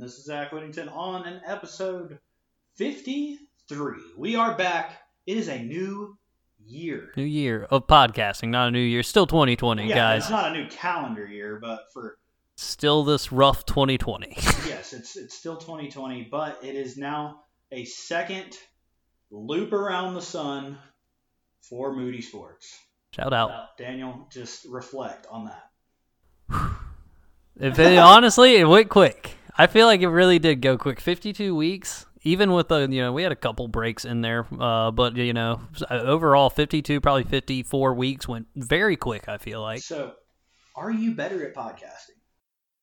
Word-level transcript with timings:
And 0.02 0.08
this 0.08 0.18
is 0.18 0.24
Zach 0.24 0.50
Whittington 0.50 0.88
on 0.88 1.28
an 1.28 1.40
episode 1.46 2.18
53. 2.74 3.96
We 4.16 4.34
are 4.34 4.56
back. 4.56 4.98
It 5.28 5.36
is 5.36 5.46
a 5.46 5.62
new 5.62 6.18
year. 6.58 7.12
New 7.16 7.22
year 7.22 7.68
of 7.70 7.86
podcasting, 7.86 8.48
not 8.48 8.66
a 8.66 8.70
new 8.72 8.80
year. 8.80 9.04
Still 9.04 9.28
2020, 9.28 9.86
yeah, 9.86 9.94
guys. 9.94 10.22
It's 10.22 10.30
not 10.32 10.50
a 10.50 10.60
new 10.60 10.68
calendar 10.70 11.24
year, 11.24 11.60
but 11.62 11.82
for 11.92 12.18
Still 12.56 13.04
this 13.04 13.30
rough 13.30 13.64
2020. 13.64 14.34
yes, 14.66 14.92
it's 14.92 15.16
it's 15.16 15.38
still 15.38 15.56
2020, 15.56 16.26
but 16.32 16.58
it 16.64 16.74
is 16.74 16.96
now 16.96 17.42
a 17.70 17.84
second 17.84 18.58
loop 19.30 19.72
around 19.72 20.14
the 20.14 20.20
sun 20.20 20.78
for 21.60 21.94
Moody 21.94 22.22
Sports. 22.22 22.76
Shout 23.14 23.32
out. 23.32 23.50
Now, 23.50 23.68
Daniel, 23.78 24.26
just 24.32 24.64
reflect 24.64 25.28
on 25.30 25.44
that. 25.44 26.70
If 27.60 27.78
it, 27.78 27.98
honestly, 27.98 28.56
it 28.56 28.64
went 28.64 28.88
quick. 28.88 29.36
I 29.56 29.66
feel 29.66 29.86
like 29.86 30.00
it 30.00 30.08
really 30.08 30.38
did 30.38 30.60
go 30.60 30.78
quick. 30.78 31.00
52 31.00 31.54
weeks, 31.54 32.06
even 32.22 32.52
with 32.52 32.68
the 32.68 32.88
you 32.90 33.02
know 33.02 33.12
we 33.12 33.22
had 33.22 33.32
a 33.32 33.36
couple 33.36 33.68
breaks 33.68 34.04
in 34.04 34.22
there, 34.22 34.46
uh, 34.58 34.90
but 34.90 35.16
you 35.16 35.32
know 35.32 35.60
overall 35.90 36.50
52, 36.50 37.00
probably 37.00 37.24
54 37.24 37.94
weeks 37.94 38.26
went 38.26 38.46
very 38.56 38.96
quick. 38.96 39.28
I 39.28 39.38
feel 39.38 39.60
like. 39.60 39.82
So, 39.82 40.14
are 40.74 40.90
you 40.90 41.14
better 41.14 41.46
at 41.46 41.54
podcasting? 41.54 42.11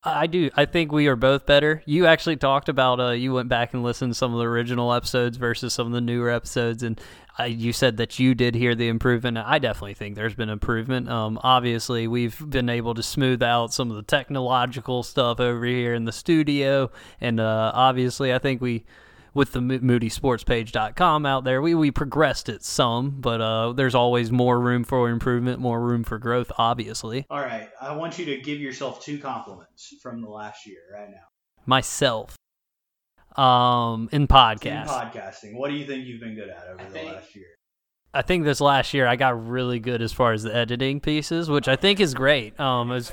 I 0.02 0.28
do. 0.28 0.50
I 0.56 0.64
think 0.64 0.92
we 0.92 1.08
are 1.08 1.16
both 1.16 1.44
better. 1.44 1.82
You 1.84 2.06
actually 2.06 2.36
talked 2.36 2.70
about 2.70 3.00
uh, 3.00 3.10
you 3.10 3.34
went 3.34 3.50
back 3.50 3.74
and 3.74 3.82
listened 3.82 4.12
to 4.12 4.18
some 4.18 4.32
of 4.32 4.38
the 4.38 4.46
original 4.46 4.94
episodes 4.94 5.36
versus 5.36 5.74
some 5.74 5.88
of 5.88 5.92
the 5.92 6.00
newer 6.00 6.30
episodes, 6.30 6.82
and 6.82 6.98
uh, 7.38 7.44
you 7.44 7.74
said 7.74 7.98
that 7.98 8.18
you 8.18 8.34
did 8.34 8.54
hear 8.54 8.74
the 8.74 8.88
improvement. 8.88 9.36
I 9.36 9.58
definitely 9.58 9.92
think 9.92 10.14
there's 10.14 10.34
been 10.34 10.48
improvement. 10.48 11.10
Um, 11.10 11.38
obviously, 11.42 12.08
we've 12.08 12.42
been 12.48 12.70
able 12.70 12.94
to 12.94 13.02
smooth 13.02 13.42
out 13.42 13.74
some 13.74 13.90
of 13.90 13.96
the 13.96 14.02
technological 14.02 15.02
stuff 15.02 15.38
over 15.38 15.66
here 15.66 15.92
in 15.92 16.06
the 16.06 16.12
studio, 16.12 16.90
and 17.20 17.38
uh, 17.38 17.70
obviously, 17.74 18.32
I 18.32 18.38
think 18.38 18.62
we 18.62 18.84
with 19.34 19.52
the 19.52 19.60
moodysportspage.com 19.60 21.26
out 21.26 21.44
there, 21.44 21.62
we, 21.62 21.74
we 21.74 21.90
progressed 21.90 22.48
it 22.48 22.64
some, 22.64 23.20
but 23.20 23.40
uh, 23.40 23.72
there's 23.72 23.94
always 23.94 24.30
more 24.30 24.60
room 24.60 24.84
for 24.84 25.08
improvement, 25.08 25.60
more 25.60 25.80
room 25.80 26.04
for 26.04 26.18
growth, 26.18 26.50
obviously. 26.58 27.26
All 27.30 27.40
right, 27.40 27.68
I 27.80 27.94
want 27.94 28.18
you 28.18 28.24
to 28.26 28.40
give 28.40 28.60
yourself 28.60 29.02
two 29.02 29.18
compliments 29.18 29.94
from 30.02 30.20
the 30.20 30.28
last 30.28 30.66
year 30.66 30.80
right 30.92 31.10
now. 31.10 31.26
Myself, 31.66 32.36
um, 33.36 34.08
in 34.12 34.26
podcast. 34.26 34.82
In 34.82 34.88
podcasting, 34.88 35.56
what 35.56 35.70
do 35.70 35.76
you 35.76 35.86
think 35.86 36.06
you've 36.06 36.20
been 36.20 36.34
good 36.34 36.48
at 36.48 36.66
over 36.72 36.90
the 36.92 37.02
last 37.04 37.34
year? 37.34 37.46
I 38.12 38.22
think 38.22 38.44
this 38.44 38.60
last 38.60 38.92
year 38.92 39.06
I 39.06 39.14
got 39.14 39.48
really 39.48 39.78
good 39.78 40.02
as 40.02 40.12
far 40.12 40.32
as 40.32 40.42
the 40.42 40.54
editing 40.54 41.00
pieces, 41.00 41.48
which 41.48 41.68
I 41.68 41.76
think 41.76 42.00
is 42.00 42.12
great. 42.12 42.58
Um, 42.58 42.90
it's, 42.90 43.12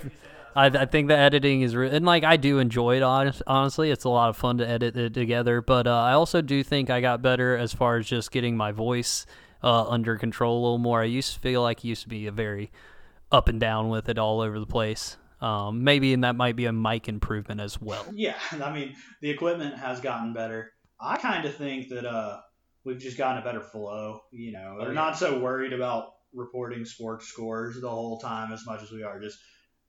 I, 0.57 0.65
I 0.65 0.85
think 0.87 1.07
the 1.07 1.15
editing 1.15 1.61
is 1.61 1.75
re- 1.75 1.91
and 1.91 2.03
like 2.03 2.23
I 2.23 2.35
do 2.35 2.57
enjoy 2.57 2.97
it. 2.97 3.03
Honest, 3.03 3.43
honestly, 3.45 3.91
it's 3.91 4.05
a 4.05 4.09
lot 4.09 4.29
of 4.29 4.37
fun 4.37 4.57
to 4.57 4.67
edit 4.67 4.97
it 4.97 5.13
together. 5.13 5.61
But 5.61 5.85
uh, 5.85 5.95
I 5.95 6.13
also 6.13 6.41
do 6.41 6.63
think 6.63 6.89
I 6.89 6.99
got 6.99 7.21
better 7.21 7.55
as 7.55 7.73
far 7.73 7.97
as 7.97 8.07
just 8.07 8.31
getting 8.31 8.57
my 8.57 8.71
voice 8.71 9.27
uh, 9.63 9.87
under 9.87 10.17
control 10.17 10.59
a 10.59 10.61
little 10.63 10.77
more. 10.79 11.01
I 11.01 11.05
used 11.05 11.35
to 11.35 11.39
feel 11.39 11.61
like 11.61 11.81
I 11.85 11.87
used 11.87 12.01
to 12.03 12.09
be 12.09 12.25
a 12.25 12.31
very 12.31 12.71
up 13.31 13.49
and 13.49 13.59
down 13.59 13.89
with 13.89 14.09
it 14.09 14.17
all 14.17 14.41
over 14.41 14.59
the 14.59 14.65
place. 14.65 15.17
Um, 15.41 15.83
maybe 15.83 16.11
and 16.13 16.23
that 16.23 16.35
might 16.35 16.55
be 16.55 16.65
a 16.65 16.73
mic 16.73 17.07
improvement 17.07 17.61
as 17.61 17.79
well. 17.79 18.03
Yeah, 18.15 18.33
I 18.51 18.73
mean 18.73 18.95
the 19.21 19.29
equipment 19.29 19.77
has 19.77 20.01
gotten 20.01 20.33
better. 20.33 20.71
I 20.99 21.17
kind 21.17 21.45
of 21.45 21.55
think 21.55 21.89
that 21.89 22.05
uh, 22.05 22.39
we've 22.83 22.97
just 22.97 23.19
gotten 23.19 23.43
a 23.43 23.45
better 23.45 23.61
flow. 23.61 24.21
You 24.31 24.53
know, 24.53 24.77
we're 24.79 24.87
yeah. 24.87 24.93
not 24.93 25.19
so 25.19 25.39
worried 25.39 25.73
about 25.73 26.13
reporting 26.33 26.83
sports 26.83 27.27
scores 27.27 27.79
the 27.79 27.89
whole 27.89 28.19
time 28.19 28.51
as 28.51 28.65
much 28.65 28.81
as 28.81 28.91
we 28.91 29.03
are 29.03 29.19
just 29.19 29.37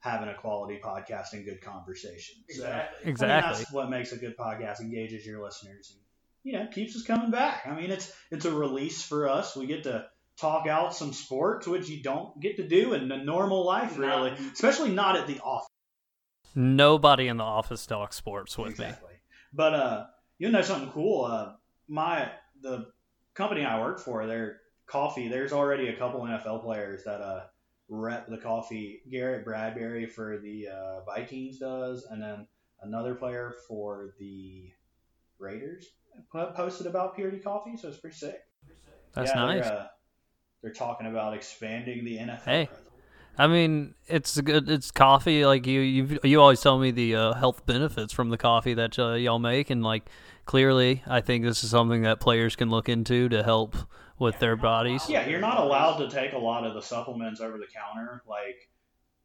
having 0.01 0.29
a 0.29 0.35
quality 0.35 0.81
podcast 0.83 1.33
and 1.33 1.45
good 1.45 1.61
conversation. 1.61 2.37
So, 2.49 2.65
Exactly. 3.05 3.29
I 3.29 3.41
mean, 3.41 3.41
that's 3.41 3.73
what 3.73 3.91
makes 3.91 4.13
a 4.13 4.17
good 4.17 4.37
podcast, 4.37 4.81
engages 4.81 5.27
your 5.27 5.43
listeners, 5.43 5.93
and 5.93 6.01
you 6.45 6.59
know 6.59 6.67
keeps 6.73 6.97
us 6.97 7.03
coming 7.03 7.31
back. 7.31 7.67
I 7.67 7.75
mean, 7.75 7.91
it's 7.91 8.13
it's 8.31 8.45
a 8.45 8.53
release 8.53 9.03
for 9.03 9.29
us. 9.29 9.57
We 9.57 9.67
get 9.67 9.85
to 9.85 10.07
talk 10.39 10.67
out 10.67 10.95
some 10.95 11.13
sports, 11.13 11.67
which 11.67 11.89
you 11.89 12.03
don't 12.03 12.39
get 12.41 12.57
to 12.57 12.69
do 12.69 12.93
in 12.95 13.09
the 13.09 13.17
normal 13.17 13.65
life, 13.65 13.99
really, 13.99 14.31
Not- 14.31 14.41
especially 14.53 14.91
not 14.91 15.17
at 15.17 15.27
the 15.27 15.41
office. 15.41 15.69
Nobody 16.55 17.29
in 17.29 17.37
the 17.37 17.45
office 17.45 17.87
talks 17.87 18.17
sports 18.17 18.57
with 18.57 18.79
me. 18.79 18.91
But 19.53 19.75
uh, 19.75 20.07
you 20.39 20.51
know 20.51 20.63
something 20.63 20.91
cool? 20.91 21.25
Uh, 21.25 21.53
my 21.89 22.31
the 22.63 22.87
company 23.35 23.65
I 23.65 23.81
work 23.81 24.01
for, 24.01 24.27
their 24.27 24.61
coffee. 24.87 25.29
There's 25.29 25.53
already 25.53 25.89
a 25.89 25.97
couple 25.97 26.21
NFL 26.21 26.63
players 26.63 27.05
that 27.05 27.21
uh 27.21 27.45
rep 27.89 28.29
the 28.29 28.39
coffee. 28.39 29.03
Garrett 29.11 29.45
Bradbury 29.45 30.07
for 30.07 30.39
the 30.39 30.69
uh, 30.69 31.01
Vikings 31.05 31.59
does, 31.59 32.07
and 32.11 32.23
then 32.23 32.47
another 32.83 33.15
player 33.15 33.55
for 33.67 34.15
the 34.19 34.71
Raiders 35.39 35.87
posted 36.31 36.87
about 36.87 37.15
Purity 37.15 37.39
Coffee, 37.39 37.77
so 37.77 37.89
it's 37.89 37.99
pretty 37.99 38.17
sick. 38.17 38.41
That's 39.15 39.31
yeah, 39.35 39.41
nice. 39.41 39.65
They're, 39.65 39.73
uh, 39.73 39.87
they're 40.63 40.73
talking 40.73 41.07
about 41.07 41.35
expanding 41.35 42.05
the 42.05 42.19
NFL. 42.19 42.45
Hey. 42.45 42.67
presence. 42.67 42.89
I 43.41 43.47
mean, 43.47 43.95
it's 44.09 44.41
good. 44.41 44.69
It's 44.69 44.91
coffee. 44.91 45.47
Like 45.47 45.65
you, 45.65 45.81
you, 45.81 46.19
you 46.25 46.41
always 46.41 46.61
tell 46.61 46.79
me 46.79 46.91
the 46.91 47.15
uh, 47.15 47.33
health 47.35 47.65
benefits 47.67 48.13
from 48.13 48.31
the 48.31 48.37
coffee 48.37 48.75
that 48.75 48.99
uh, 48.99 49.13
y'all 49.13 49.39
make, 49.39 49.71
and 49.71 49.83
like 49.85 50.09
clearly, 50.45 51.05
I 51.07 51.21
think 51.21 51.45
this 51.45 51.63
is 51.63 51.71
something 51.71 52.03
that 52.03 52.19
players 52.19 52.57
can 52.57 52.69
look 52.69 52.89
into 52.89 53.29
to 53.29 53.45
help 53.45 53.77
with 54.19 54.39
their 54.39 54.57
bodies. 54.57 55.09
Yeah, 55.09 55.27
you're 55.27 55.41
not 55.41 55.59
allowed 55.59 55.99
to 55.99 56.11
take 56.11 56.33
a 56.33 56.39
lot 56.39 56.67
of 56.67 56.75
the 56.75 56.83
supplements 56.83 57.41
over 57.41 57.59
the 57.59 57.67
counter 57.67 58.23
like 58.29 58.69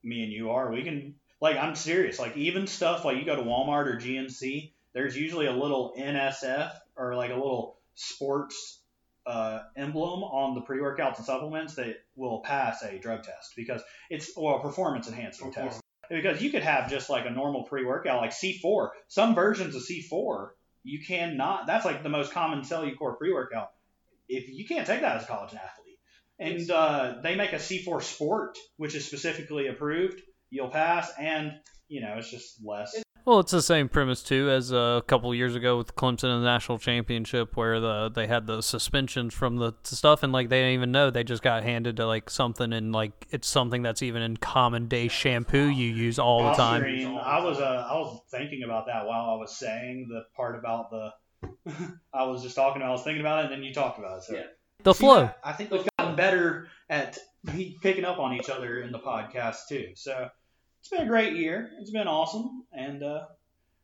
me 0.04 0.24
and 0.24 0.32
you 0.32 0.52
are. 0.52 0.72
We 0.72 0.84
can 0.84 1.16
like 1.42 1.58
I'm 1.58 1.76
serious. 1.76 2.20
Like 2.20 2.38
even 2.38 2.68
stuff 2.68 3.06
like 3.06 3.18
you 3.18 3.26
go 3.26 3.36
to 3.36 3.42
Walmart 3.42 3.88
or 3.88 3.98
GNC, 3.98 4.72
there's 4.94 5.18
usually 5.18 5.48
a 5.48 5.52
little 5.52 5.94
NSF 5.98 6.72
or 6.96 7.16
like 7.16 7.32
a 7.32 7.36
little 7.36 7.78
sports 7.96 8.80
uh, 9.26 9.62
emblem 9.76 10.24
on 10.24 10.54
the 10.54 10.62
pre-workouts 10.62 11.18
and 11.18 11.26
supplements 11.26 11.76
that 11.76 11.96
will 12.16 12.42
pass 12.42 12.84
a 12.84 13.00
drug 13.00 13.24
test 13.24 13.54
because 13.56 13.82
it's 14.10 14.32
or 14.36 14.60
a 14.60 14.62
performance 14.62 15.08
enhancing 15.08 15.52
test. 15.52 15.82
Because 16.10 16.42
you 16.42 16.52
could 16.52 16.64
have 16.64 16.90
just 16.90 17.10
like 17.10 17.26
a 17.26 17.30
normal 17.30 17.64
pre-workout 17.64 18.22
like 18.22 18.32
C4. 18.32 18.90
Some 19.08 19.34
versions 19.36 19.76
of 19.76 19.82
C4 19.82 20.50
you 20.84 21.04
cannot. 21.04 21.66
That's 21.66 21.86
like 21.86 22.04
the 22.04 22.10
most 22.10 22.32
common 22.32 22.62
Cellucor 22.62 23.18
pre-workout 23.18 23.72
if 24.38 24.50
you 24.50 24.66
can't 24.66 24.86
take 24.88 25.02
that 25.02 25.18
as 25.18 25.24
a 25.24 25.28
college 25.28 25.54
athlete. 25.54 26.00
And 26.40 26.70
uh, 26.72 27.16
they 27.22 27.36
make 27.36 27.54
a 27.54 27.58
C4 27.58 28.02
Sport, 28.02 28.58
which 28.78 28.96
is 28.96 29.06
specifically 29.06 29.68
approved. 29.68 30.20
You'll 30.50 30.70
pass, 30.70 31.12
and 31.20 31.54
you 31.88 32.02
know 32.02 32.16
it's 32.18 32.30
just 32.30 32.60
less. 32.64 32.96
Well, 33.26 33.40
it's 33.40 33.52
the 33.52 33.62
same 33.62 33.88
premise 33.88 34.22
too 34.22 34.50
as 34.50 34.74
uh, 34.74 35.00
a 35.02 35.02
couple 35.02 35.34
years 35.34 35.56
ago 35.56 35.78
with 35.78 35.96
Clemson 35.96 36.26
in 36.26 36.42
the 36.42 36.46
national 36.46 36.78
championship, 36.78 37.56
where 37.56 37.80
the 37.80 38.12
they 38.14 38.28
had 38.28 38.48
the 38.48 38.62
suspensions 38.62 39.34
from 39.34 39.58
the 39.58 39.74
stuff, 39.84 40.24
and 40.24 40.34
like 40.34 40.50
they 40.50 40.60
didn't 40.60 40.74
even 40.74 40.92
know 40.92 41.10
they 41.10 41.24
just 41.24 41.42
got 41.42 41.64
handed 41.64 41.96
to 41.98 42.06
like 42.06 42.30
something, 42.30 42.74
and 42.74 42.92
like 42.92 43.28
it's 43.30 43.48
something 43.48 43.82
that's 43.82 44.02
even 44.02 44.22
in 44.22 44.36
common 44.38 44.90
day 44.90 45.08
shampoo 45.08 45.70
you 45.70 45.88
use 45.88 46.20
all 46.20 46.44
the 46.44 46.54
time. 46.54 46.84
I 46.84 47.42
was 47.42 47.60
uh, 47.60 47.88
I 47.90 47.94
was 47.94 48.20
thinking 48.30 48.64
about 48.66 48.88
that 48.88 49.06
while 49.06 49.30
I 49.30 49.36
was 49.36 49.58
saying 49.58 50.08
the 50.10 50.24
part 50.36 50.60
about 50.60 50.90
the. 50.90 51.12
I 52.14 52.24
was 52.26 52.44
just 52.44 52.56
talking. 52.56 52.82
I 52.82 52.92
was 52.92 53.04
thinking 53.04 53.22
about 53.22 53.40
it, 53.40 53.46
and 53.46 53.54
then 53.54 53.64
you 53.64 53.74
talked 53.74 54.00
about 54.00 54.18
it. 54.18 54.24
So 54.24 54.34
Yeah. 54.36 54.44
The 54.84 54.94
See, 54.94 55.00
flow. 55.00 55.30
I, 55.44 55.52
I 55.52 55.54
think 55.54 55.72
we've 55.72 55.88
gotten 55.98 56.16
better 56.16 56.68
at 56.90 57.18
picking 57.82 58.06
up 58.06 58.20
on 58.20 58.34
each 58.34 58.50
other 58.50 58.82
in 58.82 58.92
the 58.92 59.00
podcast 59.00 59.68
too. 59.70 59.92
So 59.96 60.30
it's 60.80 60.90
been 60.90 61.02
a 61.02 61.08
great 61.08 61.36
year. 61.36 61.72
It's 61.80 61.92
been 61.92 62.08
awesome, 62.08 62.66
and 62.74 63.04
uh, 63.04 63.26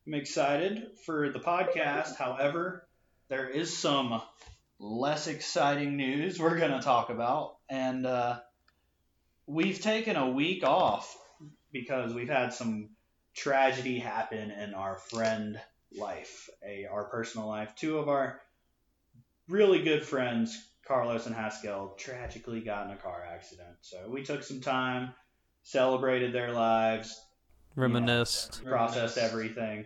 I'm 0.06 0.13
excited 0.13 0.88
for 1.06 1.30
the 1.30 1.39
podcast. 1.39 2.16
However, 2.18 2.88
there 3.30 3.48
is 3.48 3.75
some 3.75 4.22
less 4.80 5.28
exciting 5.28 5.95
news 5.98 6.39
we're 6.39 6.57
going 6.57 6.72
to 6.72 6.81
talk 6.81 7.10
about, 7.10 7.57
and 7.69 8.06
uh, 8.06 8.39
we've 9.45 9.80
taken 9.80 10.16
a 10.16 10.30
week 10.30 10.63
off 10.63 11.18
because 11.72 12.13
we've 12.13 12.30
had 12.30 12.54
some 12.54 12.89
tragedy 13.33 14.00
happen 14.00 14.51
in 14.51 14.74
our 14.74 14.98
friend 14.98 15.60
life, 15.97 16.50
a 16.65 16.86
our 16.86 17.06
personal 17.06 17.47
life. 17.47 17.75
Two 17.75 17.97
of 17.97 18.09
our 18.09 18.41
really 19.47 19.81
good 19.83 20.03
friends, 20.03 20.69
Carlos 20.88 21.25
and 21.25 21.36
Haskel, 21.36 21.97
tragically 21.97 22.62
got 22.62 22.86
in 22.86 22.91
a 22.91 22.97
car 22.97 23.24
accident. 23.31 23.77
So 23.81 24.07
we 24.09 24.24
took 24.24 24.44
some 24.44 24.62
time, 24.62 25.13
celebrated 25.63 26.33
their 26.33 26.51
lives, 26.51 27.19
Reminisced. 27.75 28.63
processed 28.63 29.18
everything. 29.18 29.86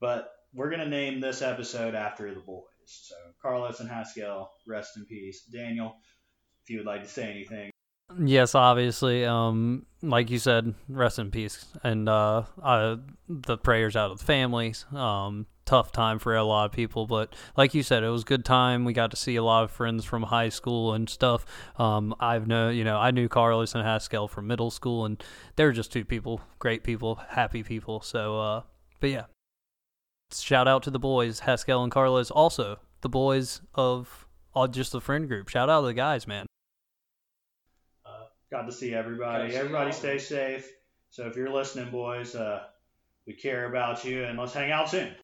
But 0.00 0.32
we're 0.54 0.70
gonna 0.70 0.88
name 0.88 1.20
this 1.20 1.42
episode 1.42 1.94
after 1.94 2.32
the 2.34 2.40
boys. 2.40 2.64
So 2.86 3.14
Carlos 3.40 3.80
and 3.80 3.88
Haskel, 3.88 4.48
rest 4.66 4.96
in 4.96 5.04
peace. 5.04 5.42
Daniel, 5.42 5.96
if 6.62 6.70
you 6.70 6.78
would 6.78 6.86
like 6.86 7.02
to 7.02 7.08
say 7.08 7.30
anything. 7.30 7.69
Yes, 8.18 8.54
obviously. 8.54 9.24
Um, 9.24 9.86
like 10.02 10.30
you 10.30 10.38
said, 10.38 10.74
rest 10.88 11.18
in 11.18 11.30
peace, 11.30 11.66
and 11.82 12.08
uh, 12.08 12.44
uh, 12.62 12.96
the 13.28 13.58
prayers 13.58 13.96
out 13.96 14.10
of 14.10 14.18
the 14.18 14.24
families. 14.24 14.86
Um, 14.92 15.46
tough 15.66 15.92
time 15.92 16.18
for 16.18 16.34
a 16.34 16.42
lot 16.42 16.64
of 16.64 16.72
people, 16.72 17.06
but 17.06 17.34
like 17.56 17.74
you 17.74 17.82
said, 17.82 18.02
it 18.02 18.08
was 18.08 18.22
a 18.22 18.24
good 18.24 18.44
time. 18.44 18.84
We 18.84 18.92
got 18.92 19.12
to 19.12 19.16
see 19.16 19.36
a 19.36 19.42
lot 19.42 19.62
of 19.62 19.70
friends 19.70 20.04
from 20.04 20.24
high 20.24 20.48
school 20.48 20.94
and 20.94 21.08
stuff. 21.08 21.46
Um, 21.78 22.14
I've 22.18 22.48
known, 22.48 22.74
you 22.74 22.82
know, 22.82 22.98
I 22.98 23.12
knew 23.12 23.28
Carlos 23.28 23.74
and 23.74 23.84
Haskel 23.84 24.28
from 24.28 24.48
middle 24.48 24.70
school, 24.70 25.04
and 25.04 25.22
they're 25.56 25.70
just 25.70 25.92
two 25.92 26.04
people, 26.04 26.40
great 26.58 26.82
people, 26.82 27.20
happy 27.28 27.62
people. 27.62 28.00
So, 28.00 28.40
uh, 28.40 28.62
but 28.98 29.10
yeah, 29.10 29.24
shout 30.32 30.66
out 30.66 30.82
to 30.84 30.90
the 30.90 30.98
boys, 30.98 31.42
Haskel 31.42 31.82
and 31.82 31.92
Carlos. 31.92 32.30
Also, 32.32 32.80
the 33.02 33.08
boys 33.08 33.60
of 33.74 34.26
uh, 34.56 34.66
just 34.66 34.92
the 34.92 35.00
friend 35.00 35.28
group. 35.28 35.48
Shout 35.48 35.70
out 35.70 35.82
to 35.82 35.86
the 35.86 35.94
guys, 35.94 36.26
man. 36.26 36.46
Got 38.50 38.66
to 38.66 38.72
see 38.72 38.94
everybody. 38.94 39.54
Everybody 39.54 39.92
stay 39.92 40.18
safe. 40.18 40.68
So 41.10 41.26
if 41.26 41.36
you're 41.36 41.52
listening, 41.52 41.90
boys, 41.90 42.34
uh, 42.34 42.64
we 43.26 43.32
care 43.34 43.66
about 43.66 44.04
you, 44.04 44.24
and 44.24 44.38
let's 44.38 44.54
hang 44.54 44.72
out 44.72 44.90
soon. 44.90 45.14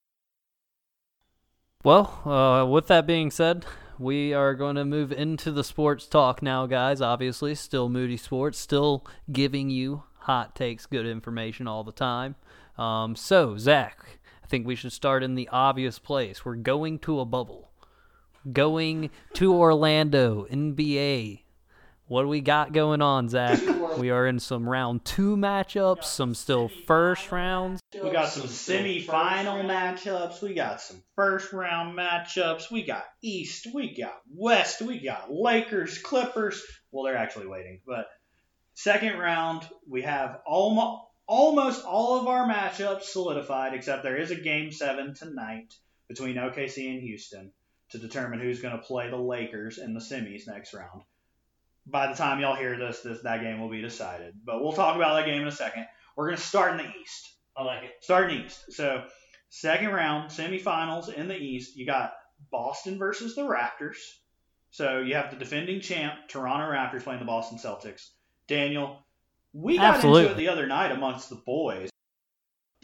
Well, 1.82 2.20
uh, 2.24 2.66
with 2.66 2.86
that 2.88 3.06
being 3.06 3.30
said, 3.30 3.64
we 3.98 4.32
are 4.32 4.54
going 4.54 4.76
to 4.76 4.84
move 4.84 5.12
into 5.12 5.50
the 5.50 5.64
sports 5.64 6.06
talk 6.06 6.42
now, 6.42 6.66
guys. 6.66 7.00
Obviously, 7.00 7.54
still 7.54 7.88
Moody 7.88 8.16
Sports, 8.16 8.58
still 8.58 9.06
giving 9.30 9.70
you 9.70 10.04
hot 10.20 10.54
takes, 10.54 10.86
good 10.86 11.06
information 11.06 11.66
all 11.66 11.84
the 11.84 11.92
time. 11.92 12.36
Um, 12.78 13.16
so, 13.16 13.56
Zach, 13.56 14.18
I 14.44 14.46
think 14.46 14.66
we 14.66 14.74
should 14.74 14.92
start 14.92 15.22
in 15.22 15.34
the 15.34 15.48
obvious 15.50 15.98
place. 15.98 16.44
We're 16.44 16.56
going 16.56 16.98
to 17.00 17.20
a 17.20 17.24
bubble, 17.24 17.70
going 18.52 19.10
to 19.34 19.52
Orlando, 19.52 20.46
NBA. 20.50 21.40
What 22.08 22.22
do 22.22 22.28
we 22.28 22.40
got 22.40 22.72
going 22.72 23.02
on, 23.02 23.28
Zach? 23.28 23.60
We 23.96 24.10
are 24.10 24.26
in 24.26 24.40
some 24.40 24.68
round 24.68 25.06
two 25.06 25.36
matchups, 25.36 26.04
some 26.04 26.34
still 26.34 26.68
first 26.68 27.32
rounds. 27.32 27.80
We 27.94 28.10
got 28.10 28.28
some 28.28 28.46
semi-final 28.46 29.62
matchups. 29.62 30.42
We 30.42 30.52
got 30.52 30.82
some 30.82 31.02
first 31.14 31.54
round 31.54 31.96
matchups. 31.96 32.70
We 32.70 32.84
got 32.84 33.04
East. 33.22 33.68
We 33.72 33.96
got 33.96 34.20
West. 34.30 34.82
We 34.82 35.00
got 35.00 35.32
Lakers, 35.32 35.96
Clippers. 35.96 36.62
Well, 36.90 37.04
they're 37.04 37.16
actually 37.16 37.46
waiting, 37.46 37.80
but 37.86 38.06
second 38.74 39.18
round 39.18 39.66
we 39.88 40.02
have 40.02 40.40
almost 40.46 41.04
almost 41.26 41.84
all 41.86 42.20
of 42.20 42.26
our 42.26 42.46
matchups 42.46 43.04
solidified, 43.04 43.72
except 43.72 44.02
there 44.02 44.18
is 44.18 44.30
a 44.30 44.36
game 44.36 44.72
seven 44.72 45.14
tonight 45.14 45.72
between 46.06 46.36
OKC 46.36 46.90
and 46.90 47.00
Houston 47.00 47.52
to 47.92 47.98
determine 47.98 48.40
who's 48.40 48.60
going 48.60 48.76
to 48.76 48.82
play 48.82 49.08
the 49.08 49.16
Lakers 49.16 49.78
in 49.78 49.94
the 49.94 50.00
semis 50.00 50.46
next 50.46 50.74
round. 50.74 51.02
By 51.86 52.08
the 52.08 52.14
time 52.14 52.40
y'all 52.40 52.56
hear 52.56 52.76
this, 52.76 53.00
this 53.00 53.22
that 53.22 53.42
game 53.42 53.60
will 53.60 53.68
be 53.68 53.80
decided. 53.80 54.34
But 54.44 54.62
we'll 54.62 54.72
talk 54.72 54.96
about 54.96 55.14
that 55.14 55.26
game 55.26 55.42
in 55.42 55.48
a 55.48 55.52
second. 55.52 55.86
We're 56.16 56.26
going 56.26 56.36
to 56.36 56.42
start 56.42 56.72
in 56.72 56.78
the 56.78 56.92
East. 57.00 57.32
I 57.56 57.62
like 57.62 57.84
it. 57.84 57.92
Starting 58.00 58.44
East. 58.44 58.72
So 58.72 59.04
second 59.50 59.90
round 59.92 60.30
semifinals 60.30 61.12
in 61.12 61.28
the 61.28 61.36
East. 61.36 61.76
You 61.76 61.86
got 61.86 62.12
Boston 62.50 62.98
versus 62.98 63.34
the 63.34 63.42
Raptors. 63.42 63.96
So 64.70 64.98
you 64.98 65.14
have 65.14 65.30
the 65.30 65.36
defending 65.36 65.80
champ 65.80 66.14
Toronto 66.28 66.66
Raptors 66.66 67.04
playing 67.04 67.20
the 67.20 67.26
Boston 67.26 67.58
Celtics. 67.58 68.10
Daniel, 68.48 69.06
we 69.52 69.76
got 69.76 69.96
Absolutely. 69.96 70.22
into 70.22 70.34
it 70.34 70.36
the 70.36 70.48
other 70.48 70.66
night 70.66 70.92
amongst 70.92 71.30
the 71.30 71.36
boys. 71.36 71.88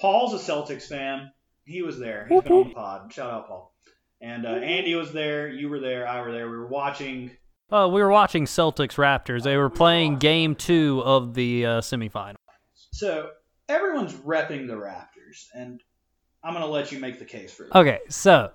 Paul's 0.01 0.35
a 0.35 0.53
Celtics 0.53 0.85
fan. 0.85 1.31
He 1.65 1.83
was 1.83 1.99
there. 1.99 2.27
He's 2.29 2.43
been 2.43 2.53
on 2.53 2.69
the 2.69 2.75
pod. 2.75 3.13
Shout 3.13 3.31
out 3.31 3.49
Paul. 3.49 3.75
And 4.21 4.47
uh, 4.47 4.51
Andy 4.51 4.95
was 4.95 5.13
there. 5.13 5.49
You 5.49 5.69
were 5.69 5.81
there. 5.81 6.07
I 6.07 6.21
were 6.23 6.33
there. 6.33 6.49
We 6.49 6.57
were 6.57 6.67
watching. 6.67 7.31
Uh, 7.73 7.89
we 7.89 8.03
were 8.03 8.11
watching 8.11 8.45
Celtics 8.45 8.97
Raptors. 8.97 9.45
They 9.45 9.57
were 9.57 9.71
playing 9.71 10.19
game 10.19 10.55
two 10.55 11.03
of 11.07 11.33
the 11.33 11.65
uh, 11.65 11.81
semifinal. 11.81 12.35
So 12.93 13.31
everyone's 13.67 14.13
repping 14.13 14.67
the 14.67 14.75
Raptors, 14.75 15.47
and 15.55 15.81
I'm 16.45 16.53
gonna 16.53 16.67
let 16.67 16.93
you 16.93 16.99
make 16.99 17.19
the 17.19 17.25
case 17.25 17.51
for 17.51 17.65
it. 17.65 17.75
Okay, 17.75 18.01
so 18.11 18.51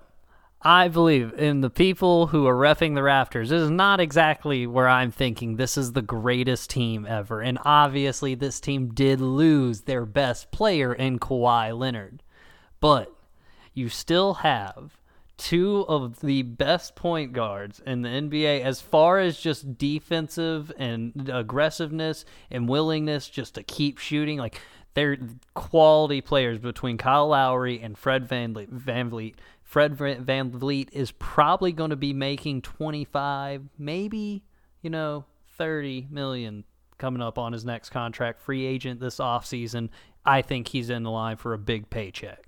I 0.62 0.86
believe 0.86 1.34
in 1.34 1.62
the 1.62 1.70
people 1.70 2.28
who 2.28 2.46
are 2.46 2.54
refing 2.54 2.94
the 2.94 3.00
Raptors. 3.00 3.48
This 3.48 3.62
is 3.62 3.70
not 3.70 3.98
exactly 3.98 4.68
where 4.68 4.88
I'm 4.88 5.10
thinking 5.10 5.56
this 5.56 5.76
is 5.76 5.92
the 5.92 6.02
greatest 6.02 6.70
team 6.70 7.04
ever. 7.04 7.40
And 7.40 7.58
obviously, 7.64 8.36
this 8.36 8.60
team 8.60 8.94
did 8.94 9.20
lose 9.20 9.80
their 9.80 10.06
best 10.06 10.52
player 10.52 10.94
in 10.94 11.18
Kawhi 11.18 11.76
Leonard. 11.76 12.22
But 12.78 13.12
you 13.74 13.88
still 13.88 14.34
have 14.34 14.96
two 15.38 15.86
of 15.88 16.20
the 16.20 16.42
best 16.42 16.96
point 16.96 17.32
guards 17.32 17.80
in 17.86 18.02
the 18.02 18.08
NBA 18.08 18.60
as 18.62 18.80
far 18.80 19.20
as 19.20 19.38
just 19.38 19.78
defensive 19.78 20.70
and 20.76 21.30
aggressiveness 21.32 22.24
and 22.50 22.68
willingness 22.68 23.28
just 23.28 23.54
to 23.54 23.62
keep 23.62 23.98
shooting. 23.98 24.38
Like, 24.38 24.60
they're 24.94 25.16
quality 25.54 26.20
players 26.20 26.58
between 26.58 26.98
Kyle 26.98 27.28
Lowry 27.28 27.80
and 27.80 27.96
Fred 27.96 28.28
VanVleet. 28.28 28.68
Van 28.68 29.10
Vliet. 29.10 29.36
Fred 29.62 29.96
VanVleet 29.96 30.88
is 30.92 31.12
probably 31.12 31.72
going 31.72 31.90
to 31.90 31.96
be 31.96 32.12
making 32.12 32.62
25, 32.62 33.68
maybe, 33.78 34.42
you 34.82 34.90
know, 34.90 35.24
30 35.56 36.08
million 36.10 36.64
coming 36.96 37.22
up 37.22 37.38
on 37.38 37.52
his 37.52 37.64
next 37.64 37.90
contract. 37.90 38.40
Free 38.40 38.66
agent 38.66 38.98
this 38.98 39.18
offseason. 39.18 39.90
I 40.24 40.42
think 40.42 40.68
he's 40.68 40.90
in 40.90 41.04
the 41.04 41.10
line 41.10 41.36
for 41.36 41.52
a 41.52 41.58
big 41.58 41.90
paycheck. 41.90 42.47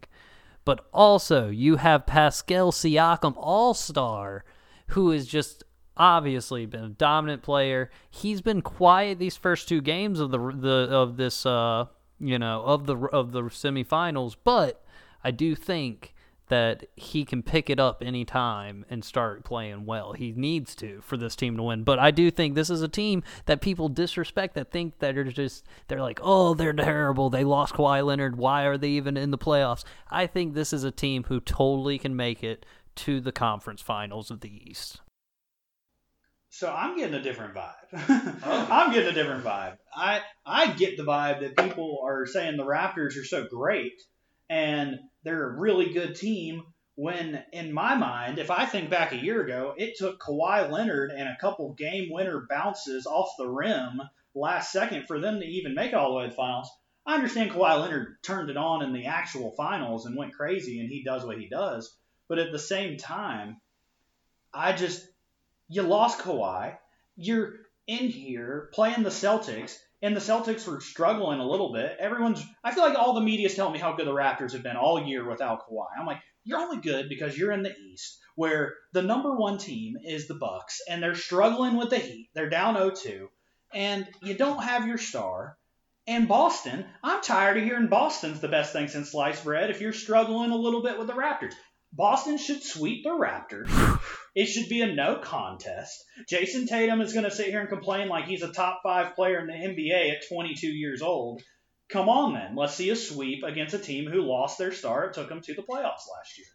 But 0.70 0.86
also, 0.94 1.48
you 1.48 1.78
have 1.78 2.06
Pascal 2.06 2.70
Siakam, 2.70 3.34
all 3.36 3.74
star, 3.74 4.44
who 4.90 5.10
has 5.10 5.26
just 5.26 5.64
obviously 5.96 6.64
been 6.64 6.84
a 6.84 6.88
dominant 6.90 7.42
player. 7.42 7.90
He's 8.08 8.40
been 8.40 8.62
quiet 8.62 9.18
these 9.18 9.36
first 9.36 9.68
two 9.68 9.80
games 9.80 10.20
of 10.20 10.30
the 10.30 10.38
the 10.38 10.86
of 10.88 11.16
this 11.16 11.44
uh 11.44 11.86
you 12.20 12.38
know 12.38 12.62
of 12.62 12.86
the 12.86 12.96
of 12.96 13.32
the 13.32 13.42
semifinals, 13.42 14.36
but 14.44 14.84
I 15.24 15.32
do 15.32 15.56
think 15.56 16.14
that 16.50 16.84
he 16.96 17.24
can 17.24 17.42
pick 17.42 17.70
it 17.70 17.78
up 17.78 18.02
anytime 18.04 18.84
and 18.90 19.04
start 19.04 19.44
playing 19.44 19.86
well. 19.86 20.12
He 20.12 20.32
needs 20.32 20.74
to 20.76 21.00
for 21.00 21.16
this 21.16 21.36
team 21.36 21.56
to 21.56 21.62
win. 21.62 21.84
But 21.84 22.00
I 22.00 22.10
do 22.10 22.28
think 22.30 22.54
this 22.54 22.68
is 22.68 22.82
a 22.82 22.88
team 22.88 23.22
that 23.46 23.60
people 23.60 23.88
disrespect 23.88 24.54
that 24.56 24.72
think 24.72 24.98
that 24.98 25.16
are 25.16 25.24
just 25.24 25.64
they're 25.86 26.02
like, 26.02 26.18
"Oh, 26.22 26.54
they're 26.54 26.72
terrible. 26.72 27.30
They 27.30 27.44
lost 27.44 27.74
Kawhi 27.74 28.04
Leonard. 28.04 28.36
Why 28.36 28.64
are 28.64 28.76
they 28.76 28.90
even 28.90 29.16
in 29.16 29.30
the 29.30 29.38
playoffs?" 29.38 29.84
I 30.10 30.26
think 30.26 30.54
this 30.54 30.72
is 30.72 30.82
a 30.82 30.90
team 30.90 31.24
who 31.28 31.40
totally 31.40 31.98
can 31.98 32.16
make 32.16 32.42
it 32.42 32.66
to 32.96 33.20
the 33.20 33.32
conference 33.32 33.80
finals 33.80 34.30
of 34.30 34.40
the 34.40 34.68
East. 34.68 35.00
So 36.48 36.68
I'm 36.68 36.96
getting 36.96 37.14
a 37.14 37.22
different 37.22 37.54
vibe. 37.54 37.74
Oh. 38.42 38.68
I'm 38.70 38.92
getting 38.92 39.10
a 39.10 39.14
different 39.14 39.44
vibe. 39.44 39.76
I 39.94 40.22
I 40.44 40.72
get 40.72 40.96
the 40.96 41.04
vibe 41.04 41.40
that 41.40 41.56
people 41.56 42.00
are 42.04 42.26
saying 42.26 42.56
the 42.56 42.64
Raptors 42.64 43.16
are 43.16 43.24
so 43.24 43.46
great 43.46 44.02
and 44.48 44.98
they're 45.22 45.50
a 45.50 45.58
really 45.58 45.92
good 45.92 46.16
team. 46.16 46.64
When 46.96 47.42
in 47.52 47.72
my 47.72 47.94
mind, 47.94 48.38
if 48.38 48.50
I 48.50 48.66
think 48.66 48.90
back 48.90 49.12
a 49.12 49.22
year 49.22 49.42
ago, 49.42 49.74
it 49.76 49.96
took 49.96 50.20
Kawhi 50.20 50.70
Leonard 50.70 51.10
and 51.10 51.28
a 51.28 51.38
couple 51.40 51.72
game 51.74 52.08
winner 52.10 52.46
bounces 52.48 53.06
off 53.06 53.30
the 53.38 53.48
rim 53.48 54.02
last 54.34 54.70
second 54.70 55.06
for 55.06 55.18
them 55.18 55.40
to 55.40 55.46
even 55.46 55.74
make 55.74 55.92
it 55.92 55.94
all 55.94 56.10
the 56.10 56.16
way 56.16 56.24
to 56.24 56.30
the 56.30 56.36
finals. 56.36 56.70
I 57.06 57.14
understand 57.14 57.52
Kawhi 57.52 57.80
Leonard 57.80 58.22
turned 58.22 58.50
it 58.50 58.56
on 58.56 58.82
in 58.82 58.92
the 58.92 59.06
actual 59.06 59.52
finals 59.56 60.04
and 60.04 60.16
went 60.16 60.34
crazy, 60.34 60.80
and 60.80 60.90
he 60.90 61.02
does 61.02 61.24
what 61.24 61.38
he 61.38 61.48
does. 61.48 61.96
But 62.28 62.38
at 62.38 62.52
the 62.52 62.58
same 62.58 62.98
time, 62.98 63.60
I 64.52 64.72
just 64.72 65.06
you 65.68 65.82
lost 65.82 66.18
Kawhi. 66.18 66.76
You're 67.16 67.54
in 67.86 68.08
here 68.08 68.68
playing 68.72 69.04
the 69.04 69.10
Celtics, 69.10 69.76
and 70.02 70.16
the 70.16 70.20
Celtics 70.20 70.66
were 70.66 70.80
struggling 70.80 71.40
a 71.40 71.48
little 71.48 71.72
bit. 71.72 71.96
Everyone's 71.98 72.44
I 72.64 72.72
feel 72.72 72.84
like 72.84 72.98
all 72.98 73.14
the 73.14 73.20
media's 73.20 73.54
telling 73.54 73.72
me 73.72 73.78
how 73.78 73.94
good 73.94 74.06
the 74.06 74.12
Raptors 74.12 74.52
have 74.52 74.62
been 74.62 74.76
all 74.76 75.02
year 75.02 75.28
without 75.28 75.68
Kawhi. 75.68 75.86
I'm 75.98 76.06
like, 76.06 76.20
you're 76.44 76.58
only 76.60 76.80
good 76.80 77.08
because 77.08 77.36
you're 77.36 77.52
in 77.52 77.62
the 77.62 77.76
East, 77.76 78.18
where 78.34 78.74
the 78.92 79.02
number 79.02 79.36
one 79.36 79.58
team 79.58 79.96
is 80.04 80.26
the 80.26 80.34
Bucks, 80.34 80.80
and 80.88 81.02
they're 81.02 81.14
struggling 81.14 81.76
with 81.76 81.90
the 81.90 81.98
Heat. 81.98 82.30
They're 82.34 82.48
down 82.48 82.76
0-2, 82.76 83.26
and 83.74 84.08
you 84.22 84.34
don't 84.34 84.62
have 84.62 84.86
your 84.86 84.98
star. 84.98 85.56
And 86.06 86.26
Boston, 86.26 86.86
I'm 87.04 87.22
tired 87.22 87.58
of 87.58 87.64
hearing 87.64 87.88
Boston's 87.88 88.40
the 88.40 88.48
best 88.48 88.72
thing 88.72 88.88
since 88.88 89.10
sliced 89.10 89.44
bread. 89.44 89.70
If 89.70 89.80
you're 89.80 89.92
struggling 89.92 90.50
a 90.50 90.56
little 90.56 90.82
bit 90.82 90.98
with 90.98 91.06
the 91.06 91.12
Raptors, 91.12 91.52
Boston 91.92 92.38
should 92.38 92.62
sweep 92.62 93.02
the 93.02 93.10
Raptors. 93.10 94.00
It 94.34 94.46
should 94.46 94.68
be 94.68 94.80
a 94.82 94.94
no 94.94 95.16
contest. 95.16 96.04
Jayson 96.28 96.68
Tatum 96.68 97.00
is 97.00 97.12
going 97.12 97.24
to 97.24 97.30
sit 97.30 97.48
here 97.48 97.60
and 97.60 97.68
complain 97.68 98.08
like 98.08 98.26
he's 98.26 98.42
a 98.42 98.52
top 98.52 98.80
five 98.82 99.16
player 99.16 99.40
in 99.40 99.48
the 99.48 99.52
NBA 99.52 100.12
at 100.12 100.28
22 100.28 100.68
years 100.68 101.02
old. 101.02 101.42
Come 101.88 102.08
on, 102.08 102.34
then. 102.34 102.54
Let's 102.54 102.74
see 102.74 102.90
a 102.90 102.96
sweep 102.96 103.42
against 103.42 103.74
a 103.74 103.78
team 103.78 104.08
who 104.08 104.22
lost 104.22 104.58
their 104.58 104.72
star. 104.72 105.06
It 105.06 105.14
took 105.14 105.28
them 105.28 105.40
to 105.42 105.54
the 105.54 105.62
playoffs 105.62 106.06
last 106.16 106.38
year. 106.38 106.46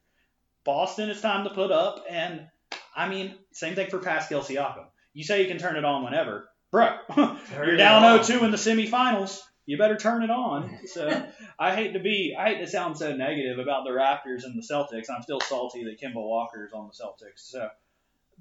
Boston, 0.63 1.09
it's 1.09 1.21
time 1.21 1.43
to 1.43 1.49
put 1.49 1.71
up. 1.71 2.05
And, 2.09 2.47
I 2.95 3.09
mean, 3.09 3.35
same 3.51 3.75
thing 3.75 3.89
for 3.89 3.99
Pascal 3.99 4.41
Siakam. 4.41 4.85
You 5.13 5.25
say 5.25 5.41
you 5.41 5.47
can 5.47 5.57
turn 5.57 5.75
it 5.75 5.83
on 5.83 6.03
whenever. 6.05 6.49
Bro, 6.71 6.97
you're 7.53 7.77
down 7.77 8.23
0 8.23 8.39
2 8.39 8.45
in 8.45 8.51
the 8.51 8.57
semifinals. 8.57 9.39
You 9.65 9.77
better 9.77 9.97
turn 9.97 10.23
it 10.23 10.29
on. 10.29 10.79
So 10.87 11.25
I 11.59 11.75
hate 11.75 11.93
to 11.93 11.99
be, 11.99 12.35
I 12.37 12.49
hate 12.49 12.59
to 12.59 12.67
sound 12.67 12.97
so 12.97 13.15
negative 13.15 13.59
about 13.59 13.83
the 13.83 13.91
Raptors 13.91 14.43
and 14.43 14.55
the 14.55 14.65
Celtics. 14.65 15.09
I'm 15.09 15.23
still 15.23 15.41
salty 15.41 15.83
that 15.85 15.99
Kemba 15.99 16.15
Walker's 16.15 16.71
on 16.73 16.87
the 16.87 16.93
Celtics. 16.93 17.39
So, 17.39 17.67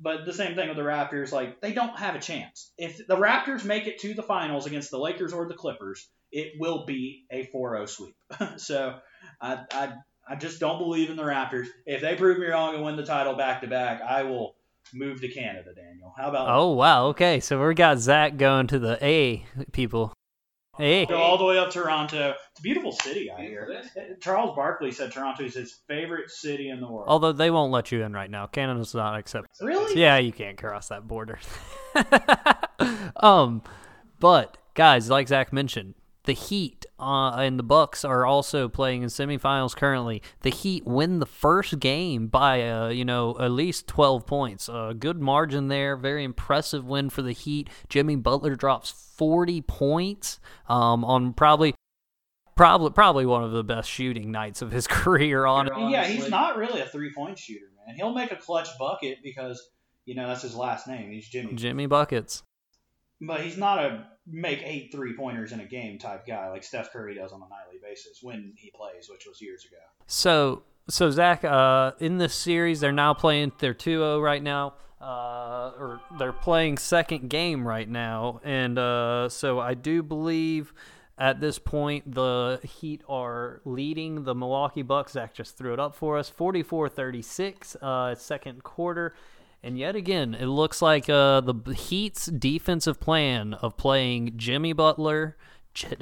but 0.01 0.25
the 0.25 0.33
same 0.33 0.55
thing 0.55 0.69
with 0.69 0.77
the 0.77 0.83
Raptors, 0.83 1.33
like 1.33 1.61
they 1.61 1.73
don't 1.73 1.99
have 1.99 2.15
a 2.15 2.21
chance. 2.21 2.71
If 2.79 3.07
the 3.07 3.17
Raptors 3.17 3.65
make 3.65 3.87
it 3.87 4.01
to 4.01 4.15
the 4.15 4.23
finals 4.23 4.67
against 4.67 4.91
the 4.91 4.99
Lakers 4.99 5.33
or 5.33 5.49
the 5.49 5.55
Clippers, 5.55 6.07
it 6.31 6.53
will 6.59 6.85
be 6.85 7.25
a 7.31 7.49
4-0 7.53 7.89
sweep. 7.89 8.17
so 8.59 8.99
I, 9.41 9.61
I, 9.73 9.93
I 10.29 10.37
just 10.37 10.61
don't 10.61 10.79
believe 10.79 11.11
in 11.11 11.17
the 11.17 11.23
Raptors. 11.23 11.67
If 11.87 12.03
they 12.03 12.15
prove 12.15 12.39
me 12.39 12.47
wrong 12.47 12.75
and 12.75 12.85
win 12.85 12.97
the 12.97 13.07
title 13.07 13.35
back 13.35 13.63
to 13.63 13.67
back, 13.67 14.01
I 14.03 14.25
will 14.25 14.55
move 14.93 15.21
to 15.23 15.29
Canada, 15.29 15.75
Daniel. 15.75 16.15
How 16.17 16.29
about? 16.29 16.49
Oh 16.49 16.73
wow, 16.73 17.07
okay. 17.07 17.41
So 17.41 17.67
we 17.67 17.75
got 17.75 17.99
Zach 17.99 18.37
going 18.37 18.67
to 18.69 18.79
the 18.79 18.99
A 19.05 19.45
people. 19.73 20.14
Hey. 20.77 21.07
Go 21.07 21.17
all 21.17 21.39
the 21.39 21.45
way 21.45 21.59
up 21.59 21.71
Toronto. 21.71 22.35
It's 22.51 22.61
a 22.61 22.63
beautiful 22.63 22.93
city 22.93 23.31
out 23.31 23.41
here. 23.41 23.83
Charles 24.21 24.57
Barkley 24.57 24.91
said 24.91 25.13
Toronto 25.13 25.45
is 25.45 25.55
his 25.55 25.81
favorite 25.87 26.31
city 26.31 26.69
in 26.69 26.81
the 26.81 26.89
world. 26.89 27.07
Although 27.09 27.33
they 27.33 27.51
won't 27.51 27.71
let 27.71 27.93
you 27.93 28.03
in 28.03 28.13
right 28.13 28.31
now. 28.31 28.47
Canada's 28.47 28.95
not 28.95 29.17
accepting. 29.19 29.51
Really? 29.67 30.01
Yeah, 30.01 30.19
you 30.19 30.33
can't 30.33 30.59
cross 30.59 30.89
that 30.89 31.07
border. 31.07 31.39
um, 33.17 33.63
but 34.19 34.57
guys, 34.75 35.09
like 35.09 35.29
Zach 35.29 35.53
mentioned, 35.53 35.95
the 36.25 36.33
Heat 36.33 36.84
uh, 36.99 37.31
and 37.33 37.59
the 37.59 37.65
Bucks 37.65 38.05
are 38.05 38.25
also 38.25 38.69
playing 38.69 39.03
in 39.03 39.09
semifinals 39.09 39.75
currently. 39.75 40.23
The 40.41 40.51
Heat 40.51 40.85
win 40.87 41.19
the 41.19 41.27
first 41.27 41.81
game 41.81 42.29
by 42.29 42.69
uh, 42.69 42.89
you 42.89 43.05
know 43.05 43.37
at 43.41 43.51
least 43.51 43.87
12 43.89 44.27
points. 44.27 44.69
A 44.69 44.75
uh, 44.75 44.93
good 44.93 45.21
margin 45.21 45.69
there. 45.69 45.97
Very 45.97 46.25
impressive 46.25 46.85
win 46.85 47.11
for 47.11 47.23
the 47.23 47.33
Heat. 47.33 47.69
Jimmy 47.89 48.17
Butler 48.17 48.55
drops 48.55 48.91
40 48.91 49.63
points 49.63 50.39
um, 50.69 51.05
on 51.05 51.33
probably 51.33 51.75
probably 52.57 52.91
probably 52.91 53.27
one 53.27 53.43
of 53.43 53.53
the 53.53 53.65
best 53.65 53.91
shooting 53.91 54.31
nights 54.31 54.63
of 54.63 54.71
his 54.71 54.87
career. 54.89 55.47
On 55.47 55.91
yeah, 55.91 56.07
he's 56.07 56.29
not 56.29 56.57
really 56.57 56.81
a 56.81 56.87
three 56.87 57.13
point 57.13 57.39
shooter, 57.39 57.67
man. 57.87 57.97
He'll 57.97 58.15
make 58.15 58.33
a 58.33 58.37
clutch 58.37 58.69
bucket 58.79 59.19
because 59.23 59.71
you 60.05 60.15
know 60.15 60.29
that's 60.29 60.43
his 60.43 60.55
last 60.55 60.87
name. 60.87 61.11
He's 61.11 61.29
Jimmy. 61.29 61.55
Jimmy 61.55 61.87
buckets. 61.87 62.43
But 63.21 63.41
he's 63.43 63.57
not 63.57 63.79
a 63.79 64.07
make 64.27 64.63
eight 64.65 64.91
three 64.91 65.15
pointers 65.15 65.53
in 65.53 65.61
a 65.61 65.67
game 65.67 65.99
type 65.99 66.27
guy 66.27 66.49
like 66.49 66.65
Steph 66.65 66.93
Curry 66.93 67.15
does 67.15 67.33
on 67.33 67.43
a 67.43 67.49
nightly 67.49 67.79
basis 67.83 68.21
when 68.23 68.53
he 68.57 68.71
plays, 68.71 69.09
which 69.09 69.27
was 69.27 69.41
years 69.41 69.65
ago. 69.65 69.77
So, 70.07 70.63
so 70.89 71.11
Zach, 71.11 71.45
uh, 71.45 71.93
in 72.01 72.19
this 72.19 72.35
series, 72.35 72.81
they're 72.81 72.93
now 72.93 73.15
playing. 73.15 73.53
They're 73.59 73.75
2-0 73.75 74.23
right 74.23 74.43
now, 74.43 74.75
uh, 75.01 75.73
or 75.79 76.01
they're 76.19 76.33
playing 76.33 76.79
second 76.79 77.29
game 77.29 77.67
right 77.67 77.89
now, 77.89 78.41
and 78.45 78.79
uh, 78.79 79.29
so 79.29 79.61
I 79.61 79.75
do 79.75 80.03
believe. 80.03 80.73
At 81.17 81.41
this 81.41 81.61
point, 81.61 82.13
the 82.13 82.59
Heat 82.65 83.03
are 83.09 83.61
leading 83.65 84.25
the 84.25 84.35
Milwaukee 84.35 84.83
Bucks. 84.83 85.13
Zach 85.13 85.33
just 85.33 85.57
threw 85.57 85.73
it 85.73 85.79
up 85.79 85.95
for 85.95 86.19
us 86.19 86.29
44 86.29 86.89
36, 86.89 87.77
uh, 87.81 88.17
second 88.17 88.65
quarter. 88.65 89.15
And 89.65 89.79
yet 89.79 89.97
again, 89.97 90.35
it 90.35 90.45
looks 90.45 90.83
like 90.83 91.09
uh, 91.09 91.41
the 91.41 91.55
Heat's 91.73 92.27
defensive 92.27 93.01
plan 93.01 93.55
of 93.55 93.79
playing 93.79 94.35
Jimmy 94.37 94.75
Butler, 94.75 95.39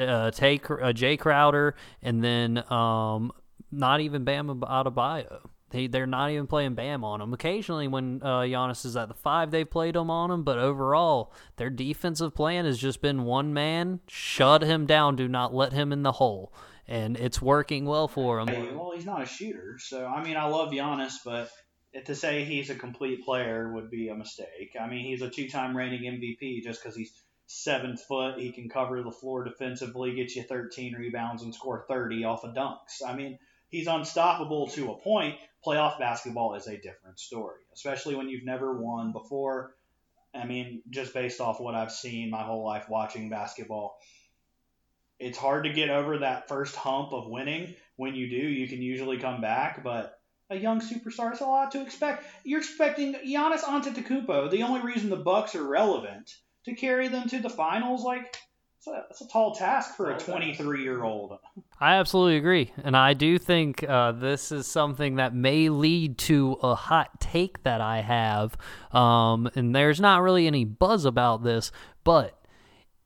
uh, 0.00 0.32
take, 0.32 0.68
uh, 0.68 0.92
Jae 0.92 1.16
Crowder, 1.16 1.76
and 2.02 2.24
then 2.24 2.64
um, 2.72 3.30
not 3.70 4.00
even 4.00 4.24
Bam 4.24 4.48
Adebayo. 4.48 5.48
They 5.70 5.86
they're 5.86 6.06
not 6.08 6.32
even 6.32 6.48
playing 6.48 6.74
Bam 6.74 7.04
on 7.04 7.20
him. 7.20 7.32
Occasionally, 7.32 7.86
when 7.86 8.20
uh, 8.20 8.40
Giannis 8.40 8.84
is 8.84 8.96
at 8.96 9.06
the 9.06 9.14
five, 9.14 9.52
they've 9.52 9.70
played 9.70 9.94
him 9.94 10.10
on 10.10 10.32
him. 10.32 10.42
But 10.42 10.58
overall, 10.58 11.32
their 11.56 11.70
defensive 11.70 12.34
plan 12.34 12.64
has 12.64 12.78
just 12.78 13.00
been 13.00 13.22
one 13.22 13.54
man, 13.54 14.00
shut 14.08 14.62
him 14.62 14.86
down, 14.86 15.14
do 15.14 15.28
not 15.28 15.54
let 15.54 15.72
him 15.72 15.92
in 15.92 16.02
the 16.02 16.12
hole, 16.12 16.52
and 16.88 17.16
it's 17.16 17.40
working 17.40 17.86
well 17.86 18.08
for 18.08 18.40
him. 18.40 18.76
Well, 18.76 18.92
he's 18.92 19.06
not 19.06 19.22
a 19.22 19.26
shooter, 19.26 19.78
so 19.78 20.04
I 20.04 20.22
mean, 20.24 20.36
I 20.36 20.46
love 20.46 20.72
Giannis, 20.72 21.14
but 21.24 21.48
to 22.04 22.14
say 22.14 22.44
he's 22.44 22.70
a 22.70 22.74
complete 22.74 23.24
player 23.24 23.70
would 23.72 23.90
be 23.90 24.08
a 24.08 24.14
mistake. 24.14 24.76
I 24.80 24.88
mean, 24.88 25.04
he's 25.04 25.22
a 25.22 25.30
two-time 25.30 25.76
reigning 25.76 26.02
MVP 26.02 26.62
just 26.62 26.82
because 26.82 26.96
he's 26.96 27.12
seven 27.46 27.96
foot. 27.96 28.38
He 28.38 28.50
can 28.52 28.68
cover 28.68 29.02
the 29.02 29.10
floor 29.10 29.44
defensively, 29.44 30.14
get 30.14 30.34
you 30.34 30.42
13 30.42 30.94
rebounds, 30.94 31.42
and 31.42 31.54
score 31.54 31.84
30 31.88 32.24
off 32.24 32.44
of 32.44 32.54
dunks. 32.54 33.06
I 33.06 33.14
mean, 33.14 33.38
he's 33.68 33.86
unstoppable 33.86 34.68
to 34.68 34.92
a 34.92 34.96
point. 34.96 35.36
Playoff 35.66 35.98
basketball 35.98 36.54
is 36.54 36.66
a 36.66 36.76
different 36.76 37.20
story, 37.20 37.60
especially 37.74 38.16
when 38.16 38.28
you've 38.28 38.44
never 38.44 38.72
won 38.72 39.12
before. 39.12 39.74
I 40.34 40.46
mean, 40.46 40.82
just 40.88 41.12
based 41.12 41.40
off 41.40 41.60
what 41.60 41.74
I've 41.74 41.92
seen 41.92 42.30
my 42.30 42.42
whole 42.42 42.64
life 42.64 42.88
watching 42.88 43.28
basketball, 43.28 43.98
it's 45.18 45.38
hard 45.38 45.64
to 45.64 45.72
get 45.72 45.90
over 45.90 46.18
that 46.18 46.48
first 46.48 46.74
hump 46.74 47.12
of 47.12 47.28
winning. 47.28 47.74
When 47.96 48.14
you 48.14 48.28
do, 48.28 48.36
you 48.36 48.66
can 48.66 48.82
usually 48.82 49.18
come 49.18 49.40
back, 49.40 49.84
but 49.84 50.18
a 50.52 50.56
young 50.56 50.80
superstar. 50.80 51.32
It's 51.32 51.40
a 51.40 51.46
lot 51.46 51.72
to 51.72 51.82
expect. 51.82 52.24
You're 52.44 52.60
expecting 52.60 53.14
Giannis 53.14 53.62
Antetokounmpo, 53.62 54.50
the 54.50 54.62
only 54.62 54.80
reason 54.80 55.10
the 55.10 55.16
Bucks 55.16 55.54
are 55.54 55.66
relevant, 55.66 56.30
to 56.64 56.74
carry 56.74 57.08
them 57.08 57.28
to 57.28 57.40
the 57.40 57.50
finals. 57.50 58.04
Like, 58.04 58.36
it's 58.78 58.86
a, 58.86 59.04
it's 59.10 59.20
a 59.20 59.28
tall 59.28 59.54
task 59.54 59.96
for 59.96 60.10
a 60.10 60.18
23 60.18 60.82
year 60.82 61.04
old. 61.04 61.38
I 61.80 61.94
absolutely 61.94 62.36
agree, 62.36 62.72
and 62.82 62.96
I 62.96 63.14
do 63.14 63.38
think 63.38 63.82
uh, 63.84 64.12
this 64.12 64.52
is 64.52 64.66
something 64.66 65.16
that 65.16 65.34
may 65.34 65.68
lead 65.68 66.18
to 66.18 66.58
a 66.62 66.74
hot 66.74 67.20
take 67.20 67.62
that 67.62 67.80
I 67.80 68.00
have. 68.00 68.56
Um, 68.92 69.50
and 69.54 69.74
there's 69.74 70.00
not 70.00 70.22
really 70.22 70.46
any 70.46 70.64
buzz 70.64 71.04
about 71.04 71.44
this, 71.44 71.72
but 72.04 72.38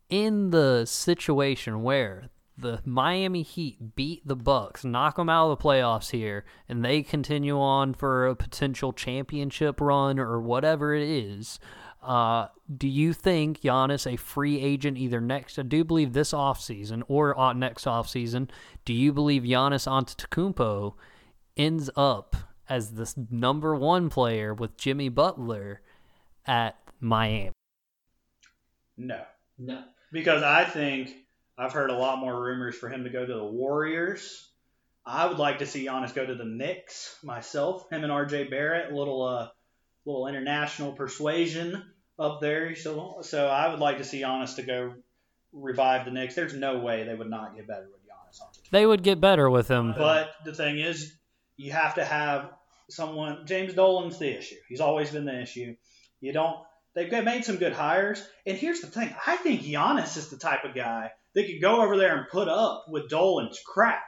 in 0.08 0.50
the 0.50 0.84
situation 0.86 1.82
where 1.82 2.30
the 2.58 2.80
Miami 2.84 3.42
Heat 3.42 3.94
beat 3.94 4.26
the 4.26 4.36
Bucks, 4.36 4.84
knock 4.84 5.16
them 5.16 5.28
out 5.28 5.50
of 5.50 5.58
the 5.58 5.62
playoffs 5.62 6.10
here, 6.10 6.44
and 6.68 6.84
they 6.84 7.02
continue 7.02 7.58
on 7.60 7.94
for 7.94 8.26
a 8.26 8.36
potential 8.36 8.92
championship 8.92 9.80
run 9.80 10.18
or 10.18 10.40
whatever 10.40 10.94
it 10.94 11.02
is. 11.02 11.58
Uh, 12.02 12.46
do 12.74 12.86
you 12.86 13.12
think 13.12 13.60
Giannis, 13.62 14.10
a 14.10 14.16
free 14.16 14.60
agent, 14.60 14.96
either 14.96 15.20
next, 15.20 15.58
I 15.58 15.62
do 15.62 15.84
believe 15.84 16.12
this 16.12 16.32
offseason 16.32 17.02
or 17.08 17.38
uh, 17.38 17.52
next 17.52 17.84
offseason, 17.84 18.48
do 18.84 18.92
you 18.94 19.12
believe 19.12 19.42
Giannis 19.42 19.88
Antetokounmpo 19.88 20.94
ends 21.56 21.90
up 21.96 22.36
as 22.68 22.92
the 22.92 23.12
number 23.30 23.74
one 23.74 24.08
player 24.08 24.54
with 24.54 24.76
Jimmy 24.76 25.08
Butler 25.08 25.80
at 26.46 26.76
Miami? 27.00 27.52
No. 28.96 29.22
No. 29.58 29.82
Because 30.12 30.42
I 30.42 30.64
think 30.64 31.25
I've 31.58 31.72
heard 31.72 31.90
a 31.90 31.96
lot 31.96 32.18
more 32.18 32.38
rumors 32.38 32.76
for 32.76 32.88
him 32.88 33.04
to 33.04 33.10
go 33.10 33.24
to 33.24 33.34
the 33.34 33.44
Warriors. 33.44 34.46
I 35.06 35.26
would 35.26 35.38
like 35.38 35.60
to 35.60 35.66
see 35.66 35.86
Giannis 35.86 36.14
go 36.14 36.26
to 36.26 36.34
the 36.34 36.44
Knicks 36.44 37.16
myself. 37.22 37.88
Him 37.90 38.04
and 38.04 38.12
RJ 38.12 38.50
Barrett, 38.50 38.92
a 38.92 38.96
little 38.96 39.22
uh, 39.22 39.48
little 40.04 40.26
international 40.26 40.92
persuasion 40.92 41.82
up 42.18 42.40
there. 42.40 42.74
So 42.76 43.18
so 43.22 43.46
I 43.46 43.68
would 43.68 43.78
like 43.78 43.98
to 43.98 44.04
see 44.04 44.20
Giannis 44.20 44.56
to 44.56 44.62
go 44.62 44.94
revive 45.52 46.04
the 46.04 46.10
Knicks. 46.10 46.34
There's 46.34 46.54
no 46.54 46.78
way 46.78 47.04
they 47.04 47.14
would 47.14 47.30
not 47.30 47.56
get 47.56 47.66
better 47.66 47.88
with 47.90 48.02
Giannis. 48.02 48.70
They 48.70 48.84
would 48.84 49.02
get 49.02 49.20
better 49.20 49.48
with 49.48 49.68
him. 49.68 49.94
But 49.96 50.32
the 50.44 50.52
thing 50.52 50.78
is, 50.78 51.16
you 51.56 51.72
have 51.72 51.94
to 51.94 52.04
have 52.04 52.50
someone. 52.90 53.46
James 53.46 53.72
Dolan's 53.72 54.18
the 54.18 54.36
issue. 54.36 54.56
He's 54.68 54.80
always 54.80 55.10
been 55.10 55.24
the 55.24 55.40
issue. 55.40 55.76
You 56.20 56.32
don't. 56.32 56.58
They've 56.94 57.24
made 57.24 57.44
some 57.44 57.56
good 57.56 57.74
hires. 57.74 58.26
And 58.46 58.56
here's 58.56 58.80
the 58.80 58.86
thing. 58.86 59.14
I 59.26 59.36
think 59.36 59.62
Giannis 59.62 60.16
is 60.16 60.28
the 60.28 60.38
type 60.38 60.64
of 60.64 60.74
guy 60.74 61.12
they 61.36 61.44
could 61.44 61.60
go 61.60 61.82
over 61.82 61.98
there 61.98 62.16
and 62.16 62.26
put 62.28 62.48
up 62.48 62.86
with 62.88 63.10
Dolan's 63.10 63.60
crap. 63.64 64.02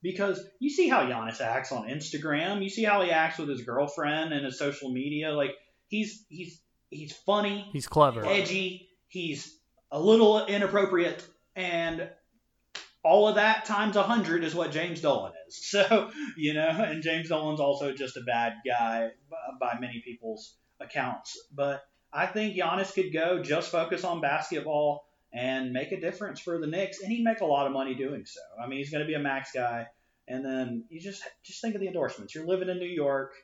Because 0.00 0.40
you 0.60 0.70
see 0.70 0.88
how 0.88 1.02
Giannis 1.02 1.40
acts 1.40 1.72
on 1.72 1.88
Instagram, 1.88 2.62
you 2.62 2.70
see 2.70 2.84
how 2.84 3.02
he 3.02 3.10
acts 3.10 3.36
with 3.36 3.48
his 3.48 3.62
girlfriend 3.62 4.32
and 4.32 4.44
his 4.44 4.56
social 4.56 4.92
media. 4.92 5.32
Like 5.32 5.56
he's 5.88 6.24
he's 6.28 6.60
he's 6.88 7.12
funny, 7.12 7.68
he's 7.72 7.88
clever, 7.88 8.24
edgy, 8.24 8.90
he's 9.08 9.58
a 9.90 9.98
little 9.98 10.46
inappropriate, 10.46 11.26
and 11.56 12.08
all 13.02 13.26
of 13.26 13.34
that 13.34 13.64
times 13.64 13.96
a 13.96 14.04
hundred 14.04 14.44
is 14.44 14.54
what 14.54 14.70
James 14.70 15.00
Dolan 15.00 15.32
is. 15.48 15.56
So 15.68 16.12
you 16.36 16.54
know, 16.54 16.68
and 16.68 17.02
James 17.02 17.28
Dolan's 17.30 17.58
also 17.58 17.92
just 17.92 18.16
a 18.16 18.20
bad 18.20 18.52
guy 18.64 19.08
by 19.58 19.78
many 19.80 20.00
people's 20.04 20.54
accounts. 20.78 21.36
But 21.52 21.82
I 22.12 22.26
think 22.26 22.54
Giannis 22.54 22.94
could 22.94 23.12
go 23.12 23.42
just 23.42 23.72
focus 23.72 24.04
on 24.04 24.20
basketball 24.20 25.08
and 25.32 25.72
make 25.72 25.92
a 25.92 26.00
difference 26.00 26.40
for 26.40 26.58
the 26.58 26.66
Knicks, 26.66 27.00
and 27.00 27.12
he'd 27.12 27.24
make 27.24 27.40
a 27.40 27.46
lot 27.46 27.66
of 27.66 27.72
money 27.72 27.94
doing 27.94 28.24
so. 28.24 28.40
I 28.62 28.66
mean, 28.66 28.78
he's 28.78 28.90
going 28.90 29.02
to 29.02 29.06
be 29.06 29.14
a 29.14 29.18
max 29.18 29.50
guy, 29.52 29.86
and 30.26 30.44
then 30.44 30.84
you 30.88 31.00
just 31.00 31.22
just 31.42 31.60
think 31.60 31.74
of 31.74 31.80
the 31.80 31.86
endorsements. 31.86 32.34
You're 32.34 32.46
living 32.46 32.68
in 32.68 32.78
New 32.78 32.86
York, 32.86 33.34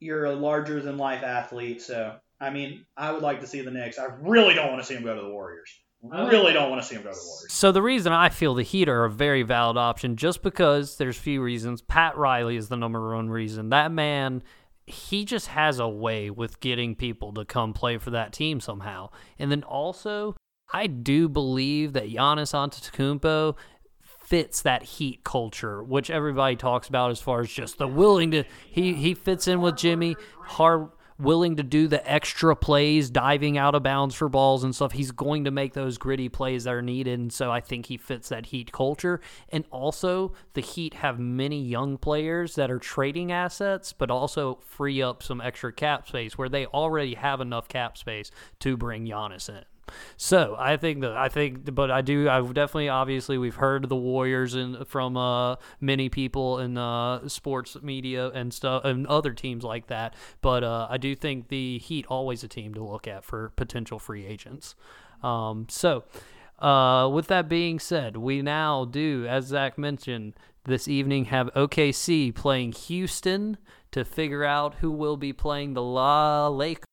you're 0.00 0.26
a 0.26 0.34
larger 0.34 0.80
than 0.80 0.96
life 0.96 1.22
athlete, 1.22 1.82
so 1.82 2.16
I 2.40 2.50
mean, 2.50 2.84
I 2.96 3.12
would 3.12 3.22
like 3.22 3.40
to 3.40 3.46
see 3.46 3.60
the 3.62 3.70
Knicks. 3.70 3.98
I 3.98 4.06
really 4.20 4.54
don't 4.54 4.70
want 4.70 4.80
to 4.80 4.86
see 4.86 4.94
him 4.94 5.04
go 5.04 5.14
to 5.14 5.22
the 5.22 5.30
Warriors. 5.30 5.70
Really 6.00 6.52
don't 6.52 6.70
want 6.70 6.80
to 6.80 6.86
see 6.86 6.94
him 6.94 7.02
go 7.02 7.10
to 7.10 7.16
the 7.16 7.20
Warriors. 7.20 7.52
So 7.52 7.72
the 7.72 7.82
reason 7.82 8.12
I 8.12 8.28
feel 8.28 8.54
the 8.54 8.62
Heat 8.62 8.88
are 8.88 9.04
a 9.04 9.10
very 9.10 9.42
valid 9.42 9.76
option, 9.76 10.16
just 10.16 10.42
because 10.42 10.96
there's 10.96 11.16
few 11.16 11.42
reasons. 11.42 11.82
Pat 11.82 12.16
Riley 12.16 12.56
is 12.56 12.68
the 12.68 12.76
number 12.76 13.14
one 13.14 13.28
reason. 13.28 13.70
That 13.70 13.90
man 13.90 14.42
he 14.88 15.24
just 15.24 15.48
has 15.48 15.78
a 15.78 15.88
way 15.88 16.30
with 16.30 16.60
getting 16.60 16.94
people 16.94 17.32
to 17.34 17.44
come 17.44 17.72
play 17.72 17.98
for 17.98 18.10
that 18.10 18.32
team 18.32 18.60
somehow. 18.60 19.10
And 19.38 19.50
then 19.50 19.62
also 19.62 20.34
I 20.70 20.86
do 20.86 21.28
believe 21.28 21.94
that 21.94 22.10
Giannis 22.10 22.52
Antetokounmpo 22.52 23.56
fits 24.00 24.62
that 24.62 24.82
Heat 24.82 25.24
culture, 25.24 25.82
which 25.82 26.10
everybody 26.10 26.56
talks 26.56 26.88
about 26.88 27.10
as 27.10 27.20
far 27.20 27.40
as 27.40 27.50
just 27.50 27.78
the 27.78 27.88
willing 27.88 28.30
to. 28.32 28.44
He 28.70 28.94
he 28.94 29.14
fits 29.14 29.48
in 29.48 29.62
with 29.62 29.76
Jimmy, 29.76 30.16
hard 30.40 30.90
willing 31.18 31.56
to 31.56 31.62
do 31.62 31.88
the 31.88 32.10
extra 32.10 32.54
plays, 32.54 33.10
diving 33.10 33.58
out 33.58 33.74
of 33.74 33.82
bounds 33.82 34.14
for 34.14 34.28
balls 34.28 34.64
and 34.64 34.74
stuff. 34.74 34.92
He's 34.92 35.10
going 35.10 35.44
to 35.44 35.50
make 35.50 35.72
those 35.72 35.98
gritty 35.98 36.28
plays 36.28 36.64
that 36.64 36.74
are 36.74 36.82
needed. 36.82 37.18
And 37.18 37.32
so 37.32 37.50
I 37.50 37.60
think 37.60 37.86
he 37.86 37.96
fits 37.96 38.28
that 38.28 38.46
Heat 38.46 38.70
culture. 38.70 39.20
And 39.48 39.64
also, 39.70 40.32
the 40.54 40.60
Heat 40.60 40.94
have 40.94 41.18
many 41.18 41.60
young 41.60 41.98
players 41.98 42.54
that 42.54 42.70
are 42.70 42.78
trading 42.78 43.32
assets, 43.32 43.92
but 43.92 44.10
also 44.10 44.60
free 44.64 45.02
up 45.02 45.22
some 45.22 45.40
extra 45.40 45.72
cap 45.72 46.06
space 46.06 46.38
where 46.38 46.48
they 46.48 46.66
already 46.66 47.14
have 47.14 47.40
enough 47.40 47.68
cap 47.68 47.98
space 47.98 48.30
to 48.60 48.76
bring 48.76 49.06
Giannis 49.06 49.48
in. 49.48 49.64
So 50.16 50.56
I 50.58 50.76
think 50.76 51.00
that 51.00 51.16
I 51.16 51.28
think, 51.28 51.74
but 51.74 51.90
I 51.90 52.00
do. 52.00 52.28
I've 52.28 52.54
definitely, 52.54 52.88
obviously, 52.88 53.38
we've 53.38 53.56
heard 53.56 53.88
the 53.88 53.96
Warriors 53.96 54.54
and 54.54 54.86
from 54.86 55.16
uh, 55.16 55.56
many 55.80 56.08
people 56.08 56.58
in 56.58 56.78
uh, 56.78 57.28
sports 57.28 57.76
media 57.82 58.28
and 58.30 58.52
stuff, 58.52 58.84
and 58.84 59.06
other 59.06 59.32
teams 59.32 59.64
like 59.64 59.86
that. 59.88 60.14
But 60.40 60.64
uh, 60.64 60.86
I 60.90 60.96
do 60.98 61.14
think 61.14 61.48
the 61.48 61.78
Heat 61.78 62.06
always 62.08 62.44
a 62.44 62.48
team 62.48 62.74
to 62.74 62.84
look 62.84 63.06
at 63.08 63.24
for 63.24 63.50
potential 63.56 63.98
free 63.98 64.26
agents. 64.26 64.74
Um, 65.22 65.66
so. 65.68 66.04
Uh, 66.58 67.08
with 67.08 67.28
that 67.28 67.48
being 67.48 67.78
said, 67.78 68.16
we 68.16 68.42
now 68.42 68.84
do, 68.84 69.24
as 69.28 69.44
Zach 69.46 69.78
mentioned, 69.78 70.34
this 70.64 70.88
evening 70.88 71.26
have 71.26 71.48
OKC 71.54 72.34
playing 72.34 72.72
Houston 72.72 73.56
to 73.92 74.04
figure 74.04 74.44
out 74.44 74.74
who 74.76 74.90
will 74.90 75.16
be 75.16 75.32
playing 75.32 75.74
the 75.74 75.82
La 75.82 76.48
Lakers. 76.48 76.84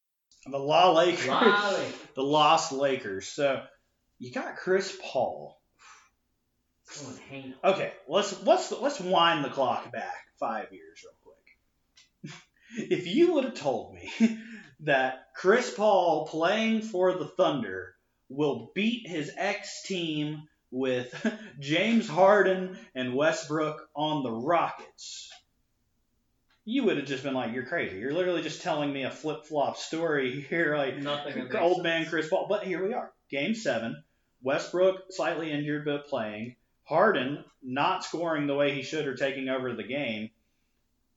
The 0.47 0.59
La 0.59 0.91
Lakers. 0.91 1.27
La 1.27 1.69
Lakers. 1.71 1.93
the 2.15 2.23
Lost 2.23 2.71
Lakers. 2.71 3.27
So 3.27 3.63
you 4.19 4.31
got 4.31 4.57
Chris 4.57 4.97
Paul. 5.01 5.59
Okay, 7.63 7.91
let's 8.07 8.43
let's 8.43 8.71
let's 8.71 8.99
wind 8.99 9.43
the 9.43 9.49
clock 9.49 9.91
back 9.91 10.25
five 10.39 10.71
years 10.71 11.03
real 11.03 11.15
quick. 11.23 12.41
if 12.91 13.07
you 13.07 13.33
would 13.33 13.45
have 13.45 13.55
told 13.55 13.95
me 13.95 14.11
that 14.81 15.25
Chris 15.35 15.73
Paul 15.73 16.27
playing 16.27 16.83
for 16.83 17.13
the 17.13 17.25
Thunder 17.25 17.95
will 18.29 18.71
beat 18.75 19.07
his 19.07 19.31
ex 19.35 19.83
team 19.83 20.43
with 20.71 21.13
James 21.59 22.07
Harden 22.07 22.77
and 22.93 23.15
Westbrook 23.15 23.87
on 23.95 24.23
the 24.23 24.31
Rockets, 24.31 25.31
you 26.65 26.83
would 26.83 26.97
have 26.97 27.05
just 27.05 27.23
been 27.23 27.35
like, 27.35 27.53
"You're 27.53 27.65
crazy. 27.65 27.97
You're 27.97 28.13
literally 28.13 28.41
just 28.41 28.63
telling 28.63 28.91
me 28.91 29.03
a 29.03 29.11
flip 29.11 29.45
flop 29.45 29.77
story 29.77 30.41
here, 30.49 30.75
like 30.75 30.97
Nothing 30.97 31.55
old 31.59 31.83
man 31.83 32.07
Chris 32.07 32.27
Paul." 32.27 32.47
But 32.49 32.65
here 32.65 32.85
we 32.85 32.93
are, 32.93 33.13
Game 33.29 33.53
Seven. 33.53 34.03
Westbrook 34.41 35.11
slightly 35.11 35.51
injured 35.51 35.85
but 35.85 36.07
playing. 36.07 36.55
Harden 36.83 37.43
not 37.63 38.03
scoring 38.03 38.45
the 38.47 38.55
way 38.55 38.73
he 38.73 38.83
should 38.83 39.07
or 39.07 39.15
taking 39.15 39.49
over 39.49 39.73
the 39.73 39.83
game. 39.83 40.29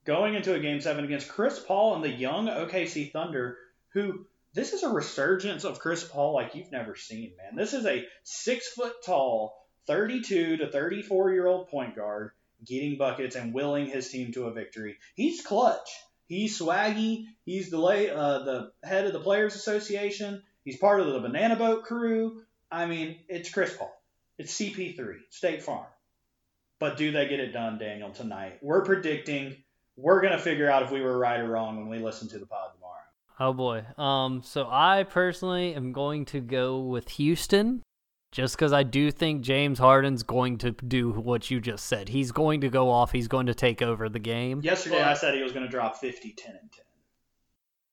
Going 0.05 0.35
into 0.35 0.55
a 0.55 0.61
Game 0.61 0.81
Seven 0.81 1.05
against 1.05 1.29
Chris 1.29 1.59
Paul 1.59 1.97
and 1.97 2.05
the 2.05 2.09
young 2.09 2.47
OKC 2.47 3.13
Thunder, 3.13 3.59
who 3.93 4.27
this 4.55 4.73
is 4.73 4.83
a 4.83 4.89
resurgence 4.89 5.65
of 5.65 5.79
Chris 5.79 6.05
Paul 6.05 6.35
like 6.35 6.55
you've 6.55 6.73
never 6.73 6.95
seen, 6.95 7.33
man. 7.37 7.57
This 7.57 7.75
is 7.75 7.85
a 7.85 8.07
six 8.23 8.69
foot 8.69 8.95
tall, 9.05 9.67
32 9.87 10.59
to 10.59 10.71
34 10.71 11.33
year 11.33 11.47
old 11.47 11.69
point 11.69 11.97
guard 11.97 12.33
getting 12.65 12.99
buckets 12.99 13.37
and 13.37 13.55
willing 13.55 13.87
his 13.87 14.11
team 14.11 14.33
to 14.33 14.47
a 14.47 14.53
victory. 14.53 14.97
He's 15.15 15.43
clutch. 15.43 15.89
He's 16.27 16.59
swaggy. 16.59 17.25
He's 17.45 17.71
the 17.71 17.79
lay, 17.79 18.11
uh, 18.11 18.41
the 18.41 18.73
head 18.85 19.07
of 19.07 19.13
the 19.13 19.21
Players 19.21 19.55
Association. 19.55 20.43
He's 20.65 20.77
part 20.77 21.01
of 21.01 21.07
the 21.07 21.21
Banana 21.21 21.57
Boat 21.57 21.85
crew. 21.85 22.43
I 22.71 22.87
mean, 22.87 23.17
it's 23.29 23.51
Chris 23.51 23.75
Paul. 23.75 23.95
It's 24.39 24.55
CP3, 24.55 25.17
State 25.31 25.63
Farm. 25.63 25.87
But 26.79 26.97
do 26.97 27.11
they 27.11 27.27
get 27.27 27.41
it 27.41 27.53
done, 27.53 27.79
Daniel, 27.79 28.11
tonight? 28.11 28.59
We're 28.63 28.85
predicting. 28.85 29.57
We're 29.97 30.21
going 30.21 30.35
to 30.35 30.39
figure 30.39 30.71
out 30.71 30.83
if 30.83 30.93
we 30.93 31.01
were 31.01 31.19
right 31.19 31.41
or 31.41 31.49
wrong 31.49 31.79
when 31.79 31.89
we 31.89 31.99
listen 31.99 32.29
to 32.29 32.39
the 32.39 32.47
pod 32.47 32.71
tomorrow. 32.75 32.95
Oh 33.41 33.53
boy. 33.53 33.85
Um. 33.97 34.43
So 34.45 34.69
I 34.69 35.05
personally 35.05 35.75
am 35.75 35.93
going 35.93 36.25
to 36.27 36.41
go 36.41 36.81
with 36.81 37.09
Houston, 37.11 37.83
just 38.33 38.57
because 38.57 38.73
I 38.73 38.83
do 38.83 39.11
think 39.11 39.43
James 39.43 39.79
Harden's 39.79 40.23
going 40.23 40.59
to 40.59 40.73
do 40.73 41.11
what 41.13 41.51
you 41.51 41.61
just 41.61 41.87
said. 41.87 42.09
He's 42.11 42.33
going 42.33 42.61
to 42.61 42.69
go 42.69 42.91
off. 42.91 43.13
He's 43.13 43.29
going 43.29 43.47
to 43.47 43.55
take 43.55 43.81
over 43.81 44.09
the 44.09 44.19
game. 44.19 44.61
Yesterday, 44.63 45.03
I 45.03 45.15
said 45.15 45.35
he 45.35 45.43
was 45.43 45.53
going 45.53 45.65
to 45.65 45.71
drop 45.71 45.97
50, 45.97 46.33
10, 46.33 46.51
and 46.51 46.73
10. 46.73 46.85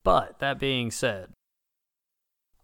But 0.03 0.39
that 0.39 0.59
being 0.59 0.91
said, 0.91 1.29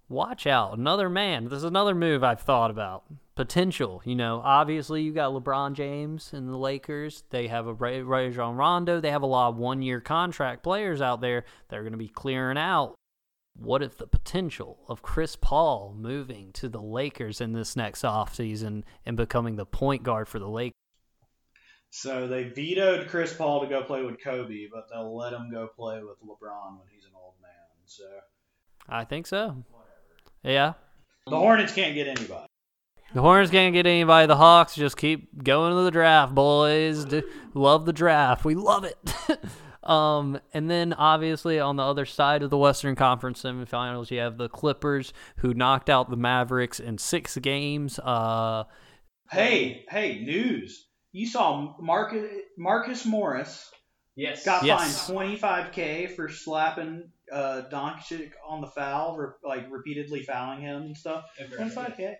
watch 0.10 0.46
out. 0.46 0.78
Another 0.78 1.10
man. 1.10 1.46
This 1.46 1.58
is 1.58 1.64
another 1.64 1.96
move 1.96 2.24
I've 2.24 2.42
thought 2.42 2.72
about. 2.72 3.04
Potential. 3.36 4.02
You 4.06 4.16
know, 4.16 4.42
obviously 4.44 5.02
you 5.02 5.14
got 5.14 5.32
LeBron 5.32 5.74
James 5.74 6.34
and 6.34 6.50
the 6.50 6.58
Lakers. 6.58 7.24
They 7.30 7.48
have 7.48 7.66
a 7.66 7.74
Ray- 7.74 8.02
Rajon 8.02 8.58
Rondo. 8.58 9.00
They 9.00 9.12
have 9.12 9.24
a 9.24 9.28
lot 9.28 9.50
of 9.50 9.58
one-year 9.58 10.02
contract 10.02 10.62
players 10.62 11.02
out 11.02 11.22
there 11.22 11.46
They're 11.70 11.82
going 11.82 11.94
to 11.94 11.98
be 11.98 12.10
clearing 12.10 12.58
out. 12.58 12.96
What 13.54 13.84
if 13.84 13.98
the 13.98 14.08
potential 14.08 14.80
of 14.88 15.02
Chris 15.02 15.36
Paul 15.36 15.96
moving 15.98 16.52
to 16.54 16.70
the 16.70 16.82
Lakers 16.82 17.42
in 17.42 17.54
this 17.54 17.76
next 17.76 18.04
offseason 18.04 18.84
and 19.06 19.18
becoming 19.18 19.56
the 19.56 19.66
point 19.66 20.04
guard 20.04 20.28
for 20.28 20.40
the 20.40 20.48
Lakers? 20.50 20.76
So 21.90 22.28
they 22.28 22.46
vetoed 22.46 23.10
Chris 23.10 23.34
Paul 23.34 23.62
to 23.62 23.68
go 23.68 23.84
play 23.84 24.02
with 24.04 24.24
Kobe, 24.24 24.68
but 24.72 24.88
they'll 24.90 25.16
let 25.16 25.34
him 25.34 25.52
go 25.52 25.68
play 25.68 26.02
with 26.02 26.18
LeBron 26.22 26.78
when 26.78 26.88
he's 26.90 27.04
an 27.04 27.12
old 27.16 27.34
man. 27.42 27.52
So 27.86 28.06
I 28.88 29.04
think 29.04 29.28
so. 29.28 29.64
Yeah. 30.44 30.74
the 31.28 31.38
Hornets 31.38 31.74
can't 31.74 31.94
get 31.94 32.08
anybody. 32.08 32.48
The 33.14 33.22
Hornets 33.22 33.52
can't 33.52 33.74
get 33.74 33.86
anybody. 33.86 34.26
The 34.26 34.38
Hawks 34.38 34.74
just 34.74 34.96
keep 34.96 35.44
going 35.44 35.76
to 35.76 35.84
the 35.84 35.92
draft, 35.92 36.34
boys. 36.34 37.06
Love 37.54 37.86
the 37.86 37.92
draft. 37.94 38.46
We 38.46 38.56
love 38.56 38.86
it. 38.86 38.98
um, 39.84 40.40
and 40.54 40.70
then 40.70 40.94
obviously 40.94 41.60
on 41.60 41.76
the 41.76 41.84
other 41.84 42.06
side 42.06 42.44
of 42.44 42.50
the 42.50 42.58
Western 42.58 42.96
Conference 42.96 43.42
semifinals, 43.44 44.12
you 44.12 44.20
have 44.20 44.38
the 44.38 44.50
Clippers 44.50 45.14
who 45.38 45.54
knocked 45.54 45.90
out 45.90 46.10
the 46.10 46.18
Mavericks 46.18 46.80
in 46.80 46.98
six 46.98 47.38
games. 47.38 48.00
Uh, 48.00 48.66
Hey, 49.32 49.86
hey, 49.90 50.20
news! 50.20 50.88
You 51.14 51.26
saw 51.26 51.76
Marcus 51.80 52.30
Marcus 52.58 53.06
Morris 53.06 53.72
Yes. 54.18 54.44
got 54.44 54.64
Yes. 54.66 55.08
fined 55.08 55.18
25k 55.40 56.16
for 56.16 56.28
slapping 56.28 57.10
uh, 57.32 57.62
Doncic 57.72 58.32
on 58.46 58.60
the 58.60 58.68
foul, 58.68 59.16
re- 59.16 59.30
like 59.44 59.72
repeatedly 59.72 60.22
fouling 60.24 60.62
him 60.62 60.82
and 60.82 60.98
stuff. 60.98 61.24
25k. 61.40 62.16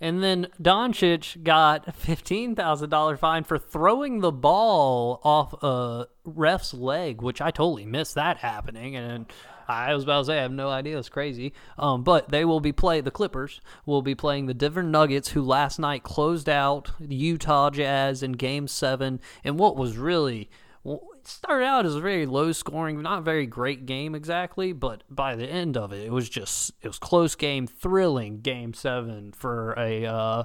And 0.00 0.22
then 0.22 0.48
Doncic 0.60 1.42
got 1.42 1.88
a 1.88 1.92
fifteen 1.92 2.54
thousand 2.54 2.90
dollar 2.90 3.16
fine 3.16 3.44
for 3.44 3.58
throwing 3.58 4.20
the 4.20 4.32
ball 4.32 5.20
off 5.24 5.62
a 5.62 6.08
ref's 6.24 6.74
leg, 6.74 7.22
which 7.22 7.40
I 7.40 7.50
totally 7.50 7.86
missed 7.86 8.14
that 8.14 8.38
happening. 8.38 8.96
And 8.96 9.26
I 9.68 9.94
was 9.94 10.04
about 10.04 10.20
to 10.20 10.24
say 10.26 10.38
I 10.38 10.42
have 10.42 10.52
no 10.52 10.68
idea. 10.68 10.98
It's 10.98 11.08
crazy. 11.08 11.52
Um, 11.78 12.04
but 12.04 12.28
they 12.28 12.44
will 12.44 12.60
be 12.60 12.72
play 12.72 13.00
the 13.00 13.10
Clippers 13.10 13.60
will 13.84 14.02
be 14.02 14.14
playing 14.14 14.46
the 14.46 14.54
Denver 14.54 14.82
Nuggets, 14.82 15.30
who 15.30 15.42
last 15.42 15.78
night 15.78 16.02
closed 16.02 16.48
out 16.48 16.92
the 17.00 17.16
Utah 17.16 17.70
Jazz 17.70 18.22
in 18.22 18.32
Game 18.32 18.68
Seven, 18.68 19.20
and 19.42 19.58
what 19.58 19.76
was 19.76 19.96
really 19.96 20.50
it 21.26 21.30
started 21.30 21.64
out 21.64 21.86
as 21.86 21.96
a 21.96 22.00
very 22.00 22.24
low 22.24 22.52
scoring, 22.52 23.02
not 23.02 23.24
very 23.24 23.46
great 23.46 23.84
game 23.84 24.14
exactly, 24.14 24.72
but 24.72 25.02
by 25.10 25.34
the 25.34 25.46
end 25.46 25.76
of 25.76 25.92
it, 25.92 26.04
it 26.04 26.12
was 26.12 26.28
just 26.28 26.72
it 26.82 26.86
was 26.86 26.98
close 26.98 27.34
game, 27.34 27.66
thrilling 27.66 28.40
game 28.40 28.72
seven 28.74 29.32
for 29.32 29.74
a. 29.76 30.06
Uh, 30.06 30.44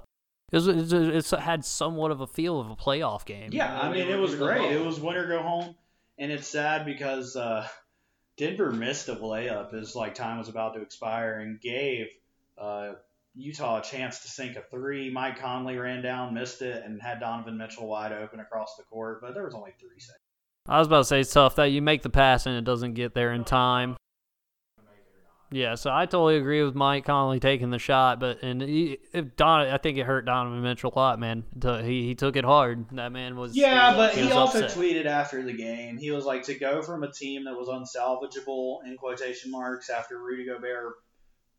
it 0.52 0.56
was, 0.56 0.68
it's, 0.68 0.92
it's 0.92 1.32
had 1.32 1.64
somewhat 1.64 2.12
of 2.12 2.20
a 2.20 2.28
feel 2.28 2.60
of 2.60 2.70
a 2.70 2.76
playoff 2.76 3.26
game. 3.26 3.52
Yeah, 3.54 3.80
I 3.80 3.92
mean 3.92 4.08
it 4.08 4.20
was 4.20 4.36
great. 4.36 4.72
It 4.72 4.84
was 4.84 5.00
winner 5.00 5.28
go 5.28 5.42
home, 5.42 5.76
and 6.18 6.32
it's 6.32 6.48
sad 6.48 6.86
because 6.86 7.36
uh, 7.36 7.68
Denver 8.38 8.72
missed 8.72 9.08
a 9.08 9.16
layup 9.16 9.74
as 9.74 9.96
like 9.96 10.16
time 10.16 10.40
was 10.40 10.50
about 10.50 10.74
to 10.74 10.82
expire 10.82 11.40
and 11.40 11.62
gave 11.62 12.08
uh, 12.58 12.94
Utah 13.36 13.80
a 13.80 13.84
chance 13.84 14.20
to 14.22 14.28
sink 14.28 14.58
a 14.58 14.64
three. 14.72 15.12
Mike 15.12 15.40
Conley 15.40 15.78
ran 15.78 16.02
down, 16.02 16.34
missed 16.34 16.62
it, 16.64 16.84
and 16.84 17.02
had 17.02 17.20
Donovan 17.20 17.58
Mitchell 17.58 17.88
wide 17.88 18.12
open 18.12 18.40
across 18.40 18.76
the 18.78 18.84
court, 18.84 19.22
but 19.22 19.34
there 19.34 19.46
was 19.46 19.54
only 19.54 19.74
three 19.80 20.00
seconds. 20.00 20.21
I 20.68 20.80
was 20.80 20.88
about 20.88 21.00
to 21.00 21.06
say 21.06 21.20
it's 21.22 21.34
tough 21.34 21.56
that 21.56 21.66
you 21.66 21.82
make 21.82 22.02
the 22.04 22.10
pass 22.10 22.46
and 22.46 22.56
it 22.56 22.64
doesn't 22.64 22.94
get 22.94 23.14
there 23.14 23.34
in 23.34 23.44
time. 23.44 23.98
Yeah, 25.54 25.76
so 25.76 25.92
I 25.92 26.06
totally 26.06 26.38
agree 26.38 26.64
with 26.64 26.76
Mike 26.76 27.04
Conley 27.04 27.42
taking 27.42 27.72
the 27.72 27.80
shot, 27.80 28.22
but 28.22 28.42
and 28.42 28.62
he, 28.62 29.00
if 29.12 29.36
Don, 29.36 29.68
I 29.68 29.78
think 29.80 29.98
it 29.98 30.06
hurt 30.06 30.26
Donovan 30.26 30.62
Mitchell 30.62 30.94
a 30.96 30.98
lot, 30.98 31.20
man. 31.20 31.44
He 31.62 32.06
he 32.06 32.16
took 32.16 32.38
it 32.38 32.46
hard. 32.46 32.86
That 32.94 33.12
man 33.12 33.36
was 33.36 33.54
Yeah, 33.54 33.94
but 33.94 34.14
he, 34.14 34.24
was 34.24 34.32
also 34.32 34.64
upset. 34.64 34.80
tweeted 34.80 35.06
after 35.08 35.44
the 35.44 35.52
game. 35.52 35.98
He 35.98 36.12
was 36.12 36.24
like 36.24 36.44
to 36.44 36.54
go 36.54 36.82
from 36.82 37.04
a 37.04 37.12
team 37.12 37.44
that 37.46 37.54
was 37.54 37.68
unsalvageable 37.68 38.86
in 38.86 38.96
quotation 38.96 39.52
marks 39.52 39.90
after 39.90 40.24
Rudy 40.24 40.46
Gobert 40.46 40.94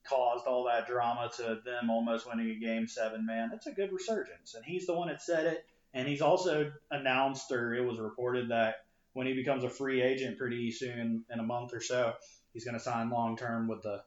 caused 0.09 0.47
all 0.47 0.65
that 0.65 0.87
drama 0.87 1.31
to 1.37 1.61
them 1.63 1.91
almost 1.91 2.27
winning 2.27 2.49
a 2.49 2.59
game 2.59 2.87
seven. 2.87 3.27
Man, 3.27 3.51
that's 3.51 3.67
a 3.67 3.73
good 3.73 3.93
resurgence, 3.93 4.55
and 4.55 4.65
he's 4.65 4.87
the 4.87 4.95
one 4.95 5.09
that 5.09 5.21
said 5.21 5.45
it. 5.45 5.67
And 5.93 6.09
he's 6.09 6.23
also 6.23 6.73
announced, 6.91 7.53
or 7.53 7.75
it 7.75 7.85
was 7.85 7.99
reported 7.99 8.49
that 8.49 8.77
when 9.15 9.27
he 9.27 9.35
becomes 9.35 9.65
a 9.65 9.71
free 9.71 10.03
agent 10.03 10.39
pretty 10.39 10.71
soon, 10.71 11.25
in 11.31 11.41
a 11.41 11.43
month 11.43 11.73
or 11.75 11.81
so, 11.81 12.15
he's 12.53 12.65
going 12.65 12.77
to 12.77 12.81
sign 12.81 13.11
long 13.11 13.37
term 13.37 13.69
with 13.69 13.83
the 13.83 14.03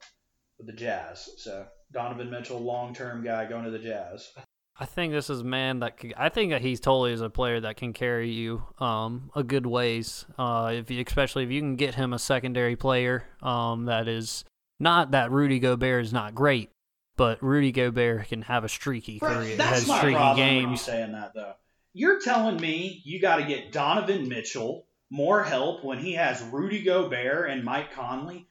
with 0.58 0.66
the 0.66 0.72
Jazz. 0.72 1.28
So 1.38 1.66
Donovan 1.92 2.30
Mitchell, 2.30 2.58
long 2.58 2.94
term 2.94 3.22
guy 3.22 3.46
going 3.46 3.64
to 3.64 3.70
the 3.70 3.78
Jazz. 3.78 4.32
I 4.78 4.84
think 4.84 5.12
this 5.12 5.30
is 5.30 5.40
a 5.40 5.44
man 5.44 5.80
that 5.80 5.96
could, 5.96 6.12
I 6.18 6.28
think 6.28 6.50
that 6.50 6.60
he's 6.60 6.80
totally 6.80 7.12
is 7.12 7.22
a 7.22 7.30
player 7.30 7.60
that 7.60 7.78
can 7.78 7.94
carry 7.94 8.30
you 8.30 8.62
um, 8.78 9.30
a 9.34 9.42
good 9.42 9.66
ways. 9.66 10.26
Uh, 10.36 10.72
if 10.74 10.90
you, 10.90 11.02
especially 11.06 11.44
if 11.44 11.50
you 11.50 11.60
can 11.60 11.76
get 11.76 11.94
him 11.94 12.12
a 12.12 12.18
secondary 12.18 12.76
player 12.76 13.24
um, 13.42 13.86
that 13.86 14.06
is 14.06 14.44
not 14.78 15.12
that 15.12 15.30
Rudy 15.30 15.60
Gobert 15.60 16.04
is 16.04 16.12
not 16.12 16.34
great, 16.34 16.70
but 17.16 17.42
Rudy 17.42 17.72
Gobert 17.72 18.28
can 18.28 18.42
have 18.42 18.64
a 18.64 18.68
streaky 18.68 19.18
career, 19.18 19.56
that's 19.56 19.70
has 19.70 19.88
my 19.88 19.98
streaky 19.98 20.16
problem 20.16 20.46
when 20.46 20.54
you 20.56 20.66
games. 20.66 20.80
saying 20.82 21.12
that 21.12 21.32
though. 21.34 21.54
You're 21.94 22.20
telling 22.20 22.60
me 22.60 23.00
you 23.04 23.18
got 23.18 23.36
to 23.36 23.44
get 23.44 23.72
Donovan 23.72 24.28
Mitchell 24.28 24.86
more 25.10 25.42
help 25.42 25.84
when 25.84 25.98
he 25.98 26.14
has 26.14 26.42
Rudy 26.42 26.82
Gobert 26.82 27.50
and 27.50 27.64
Mike 27.64 27.92
Conley. 27.92 28.48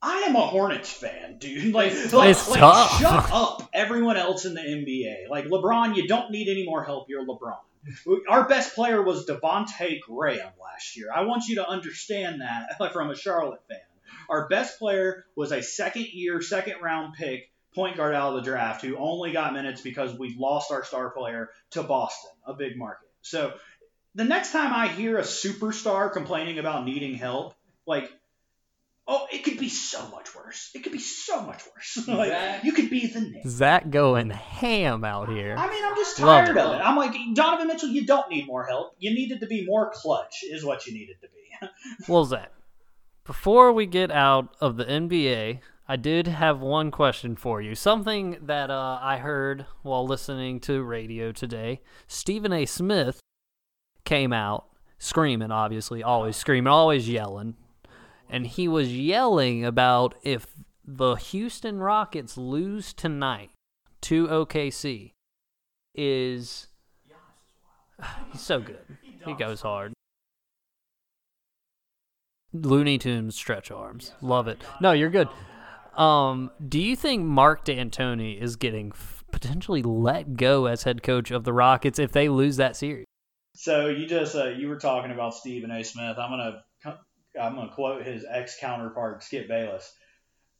I 0.00 0.18
am 0.28 0.36
a 0.36 0.46
Hornets 0.46 0.92
fan, 0.92 1.38
dude. 1.38 1.74
Like, 1.74 1.92
like, 2.12 2.30
It's 2.30 2.48
like, 2.48 2.60
tough. 2.60 3.00
shut 3.00 3.30
up, 3.32 3.68
everyone 3.74 4.16
else 4.16 4.44
in 4.44 4.54
the 4.54 4.60
NBA. 4.60 5.28
Like 5.28 5.46
LeBron, 5.46 5.96
you 5.96 6.06
don't 6.06 6.30
need 6.30 6.48
any 6.48 6.64
more 6.64 6.84
help. 6.84 7.08
You're 7.08 7.26
LeBron. 7.26 7.56
Our 8.28 8.48
best 8.48 8.74
player 8.74 9.02
was 9.02 9.26
Devonte' 9.26 10.00
Graham 10.00 10.50
last 10.62 10.96
year. 10.96 11.08
I 11.14 11.22
want 11.22 11.44
you 11.48 11.56
to 11.56 11.68
understand 11.68 12.40
that 12.42 12.92
from 12.92 13.10
a 13.10 13.16
Charlotte 13.16 13.60
fan. 13.68 13.78
Our 14.28 14.48
best 14.48 14.78
player 14.78 15.24
was 15.36 15.52
a 15.52 15.62
second 15.62 16.06
year, 16.12 16.40
second 16.42 16.76
round 16.82 17.14
pick, 17.14 17.50
point 17.74 17.96
guard 17.96 18.14
out 18.14 18.30
of 18.30 18.36
the 18.36 18.42
draft, 18.50 18.82
who 18.84 18.96
only 18.96 19.32
got 19.32 19.52
minutes 19.52 19.80
because 19.80 20.16
we 20.18 20.36
lost 20.38 20.70
our 20.70 20.84
star 20.84 21.10
player 21.10 21.50
to 21.70 21.82
Boston, 21.82 22.30
a 22.46 22.52
big 22.54 22.76
market. 22.76 23.08
So 23.22 23.54
the 24.14 24.24
next 24.24 24.52
time 24.52 24.72
I 24.72 24.88
hear 24.88 25.18
a 25.18 25.22
superstar 25.22 26.12
complaining 26.12 26.58
about 26.58 26.84
needing 26.84 27.14
help, 27.14 27.54
like, 27.86 28.10
oh, 29.06 29.26
it 29.32 29.44
could 29.44 29.58
be 29.58 29.68
so 29.68 30.08
much 30.08 30.34
worse. 30.34 30.70
It 30.74 30.82
could 30.82 30.92
be 30.92 30.98
so 30.98 31.40
much 31.42 31.62
worse. 31.74 32.06
like, 32.08 32.28
Zach- 32.30 32.64
you 32.64 32.72
could 32.72 32.90
be 32.90 33.06
the 33.06 33.20
Knicks. 33.20 33.48
Zach 33.48 33.90
going 33.90 34.30
ham 34.30 35.04
out 35.04 35.28
here. 35.28 35.54
I 35.56 35.68
mean, 35.70 35.84
I'm 35.84 35.96
just 35.96 36.18
Love 36.20 36.44
tired 36.46 36.56
it. 36.56 36.60
of 36.60 36.74
it. 36.74 36.82
I'm 36.82 36.96
like, 36.96 37.14
Donovan 37.34 37.68
Mitchell, 37.68 37.88
you 37.88 38.06
don't 38.06 38.28
need 38.28 38.46
more 38.46 38.64
help. 38.64 38.94
You 38.98 39.14
needed 39.14 39.40
to 39.40 39.46
be 39.46 39.64
more 39.64 39.90
clutch, 39.94 40.42
is 40.42 40.64
what 40.64 40.86
you 40.86 40.92
needed 40.94 41.16
to 41.22 41.28
be. 41.28 41.34
Well, 42.08 42.24
Zach, 42.24 42.52
before 43.24 43.72
we 43.72 43.84
get 43.86 44.12
out 44.12 44.54
of 44.60 44.76
the 44.76 44.84
NBA, 44.84 45.58
I 45.88 45.96
did 45.96 46.28
have 46.28 46.60
one 46.60 46.90
question 46.92 47.34
for 47.34 47.60
you. 47.60 47.74
Something 47.74 48.36
that 48.42 48.70
uh, 48.70 48.98
I 49.02 49.16
heard 49.18 49.66
while 49.82 50.06
listening 50.06 50.60
to 50.60 50.82
radio 50.82 51.32
today. 51.32 51.80
Stephen 52.06 52.52
A. 52.52 52.64
Smith 52.64 53.20
came 54.08 54.32
out 54.32 54.64
screaming, 54.98 55.50
obviously, 55.50 56.02
always 56.02 56.34
screaming, 56.34 56.72
always 56.72 57.08
yelling. 57.08 57.54
And 58.30 58.46
he 58.46 58.66
was 58.66 58.96
yelling 58.96 59.64
about 59.64 60.14
if 60.22 60.46
the 60.84 61.14
Houston 61.16 61.78
Rockets 61.78 62.36
lose 62.38 62.92
tonight 62.94 63.50
to 64.02 64.26
OKC, 64.26 65.12
is. 65.94 66.68
He's 68.32 68.40
so 68.40 68.60
good. 68.60 68.78
He 69.26 69.34
goes 69.34 69.60
hard. 69.60 69.92
Looney 72.54 72.96
Tunes 72.96 73.34
stretch 73.34 73.70
arms. 73.70 74.14
Love 74.22 74.48
it. 74.48 74.62
No, 74.80 74.92
you're 74.92 75.10
good. 75.10 75.28
Um, 75.94 76.50
do 76.66 76.80
you 76.80 76.96
think 76.96 77.24
Mark 77.24 77.64
D'Antoni 77.64 78.40
is 78.40 78.56
getting 78.56 78.92
f- 78.94 79.24
potentially 79.32 79.82
let 79.82 80.36
go 80.36 80.64
as 80.64 80.84
head 80.84 81.02
coach 81.02 81.30
of 81.30 81.44
the 81.44 81.52
Rockets 81.52 81.98
if 81.98 82.12
they 82.12 82.30
lose 82.30 82.56
that 82.56 82.76
series? 82.76 83.07
So 83.60 83.88
you 83.88 84.06
just 84.06 84.36
uh, 84.36 84.50
you 84.50 84.68
were 84.68 84.78
talking 84.78 85.10
about 85.10 85.34
Stephen 85.34 85.72
A. 85.72 85.82
Smith. 85.82 86.16
I'm 86.16 86.30
gonna 86.30 86.62
I'm 87.40 87.56
gonna 87.56 87.72
quote 87.74 88.06
his 88.06 88.24
ex 88.24 88.56
counterpart 88.60 89.24
Skip 89.24 89.48
Bayless. 89.48 89.92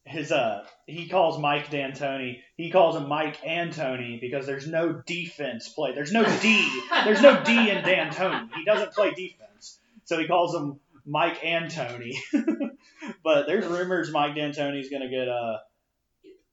His 0.03 0.33
uh 0.33 0.65
he 0.85 1.09
calls 1.09 1.39
Mike 1.39 1.71
D'Antoni 1.71 2.41
he 2.57 2.73
calls 2.73 2.97
him 2.97 3.09
Mike 3.09 3.41
Antoni 3.43 4.21
because 4.21 4.47
there's 4.47 4.67
no 4.67 5.01
defense 5.07 5.69
play. 5.69 5.95
There's 5.95 6.11
no 6.11 6.25
D. 6.41 6.83
There's 7.05 7.23
no 7.23 7.41
D 7.45 7.71
in 7.71 7.85
D'Antoni. 7.85 8.49
He 8.57 8.65
doesn't 8.65 8.93
play 8.95 9.11
defense, 9.11 9.79
so 10.05 10.19
he 10.19 10.27
calls 10.27 10.53
him 10.57 10.81
Mike 11.07 11.41
Antoni. 11.43 12.17
but 13.23 13.47
there's 13.47 13.65
rumors 13.65 14.11
Mike 14.11 14.35
D'Antoni's 14.35 14.91
gonna 14.91 15.09
get 15.09 15.29
uh 15.29 15.59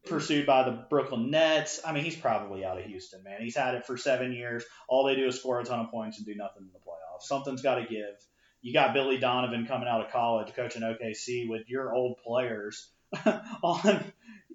pursued 0.05 0.45
by 0.45 0.63
the 0.63 0.71
Brooklyn 0.89 1.31
Nets. 1.31 1.79
I 1.85 1.93
mean, 1.93 2.03
he's 2.03 2.15
probably 2.15 2.63
out 2.63 2.77
of 2.77 2.85
Houston, 2.85 3.23
man. 3.23 3.41
He's 3.41 3.55
had 3.55 3.75
it 3.75 3.85
for 3.85 3.97
seven 3.97 4.33
years. 4.33 4.63
All 4.87 5.05
they 5.05 5.15
do 5.15 5.27
is 5.27 5.39
score 5.39 5.59
a 5.59 5.63
ton 5.63 5.79
of 5.79 5.91
points 5.91 6.17
and 6.17 6.25
do 6.25 6.35
nothing 6.35 6.63
in 6.63 6.69
the 6.73 6.79
playoffs. 6.79 7.23
Something's 7.23 7.61
got 7.61 7.75
to 7.75 7.85
give. 7.85 8.15
You 8.61 8.73
got 8.73 8.93
Billy 8.93 9.17
Donovan 9.17 9.67
coming 9.67 9.87
out 9.87 10.03
of 10.03 10.11
college, 10.11 10.53
coaching 10.55 10.81
OKC 10.81 11.47
with 11.49 11.69
your 11.69 11.93
old 11.93 12.17
players 12.25 12.89
on 13.63 14.03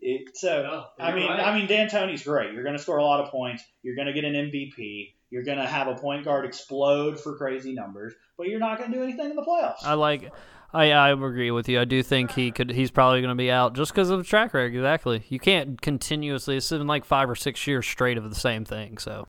it. 0.00 0.36
So 0.36 0.62
No, 0.62 1.04
I 1.04 1.14
mean, 1.14 1.28
right. 1.28 1.40
I 1.40 1.56
mean, 1.56 1.68
D'Antoni's 1.68 2.22
great. 2.22 2.52
You're 2.52 2.64
going 2.64 2.76
to 2.76 2.82
score 2.82 2.96
a 2.96 3.04
lot 3.04 3.20
of 3.20 3.30
points. 3.30 3.62
You're 3.82 3.94
going 3.94 4.06
to 4.06 4.12
get 4.12 4.24
an 4.24 4.34
MVP. 4.34 5.14
You're 5.30 5.44
going 5.44 5.58
to 5.58 5.66
have 5.66 5.86
a 5.86 5.94
point 5.94 6.24
guard 6.24 6.44
explode 6.44 7.20
for 7.20 7.36
crazy 7.36 7.72
numbers, 7.72 8.14
but 8.36 8.48
you're 8.48 8.58
not 8.58 8.78
going 8.78 8.90
to 8.90 8.96
do 8.96 9.04
anything 9.04 9.30
in 9.30 9.36
the 9.36 9.42
playoffs. 9.42 9.84
I 9.84 9.94
like. 9.94 10.32
I 10.72 10.92
I 10.92 11.10
agree 11.10 11.50
with 11.50 11.68
you. 11.68 11.80
I 11.80 11.84
do 11.84 12.02
think 12.02 12.32
he 12.32 12.50
could. 12.50 12.70
He's 12.70 12.90
probably 12.90 13.20
going 13.20 13.30
to 13.30 13.34
be 13.34 13.50
out 13.50 13.74
just 13.74 13.92
because 13.92 14.10
of 14.10 14.18
the 14.18 14.24
track 14.24 14.54
record. 14.54 14.74
Exactly. 14.74 15.24
You 15.28 15.38
can't 15.38 15.80
continuously. 15.80 16.56
It's 16.56 16.70
been 16.70 16.86
like 16.86 17.04
five 17.04 17.28
or 17.28 17.34
six 17.36 17.66
years 17.66 17.86
straight 17.86 18.18
of 18.18 18.28
the 18.28 18.36
same 18.36 18.64
thing. 18.64 18.98
So, 18.98 19.26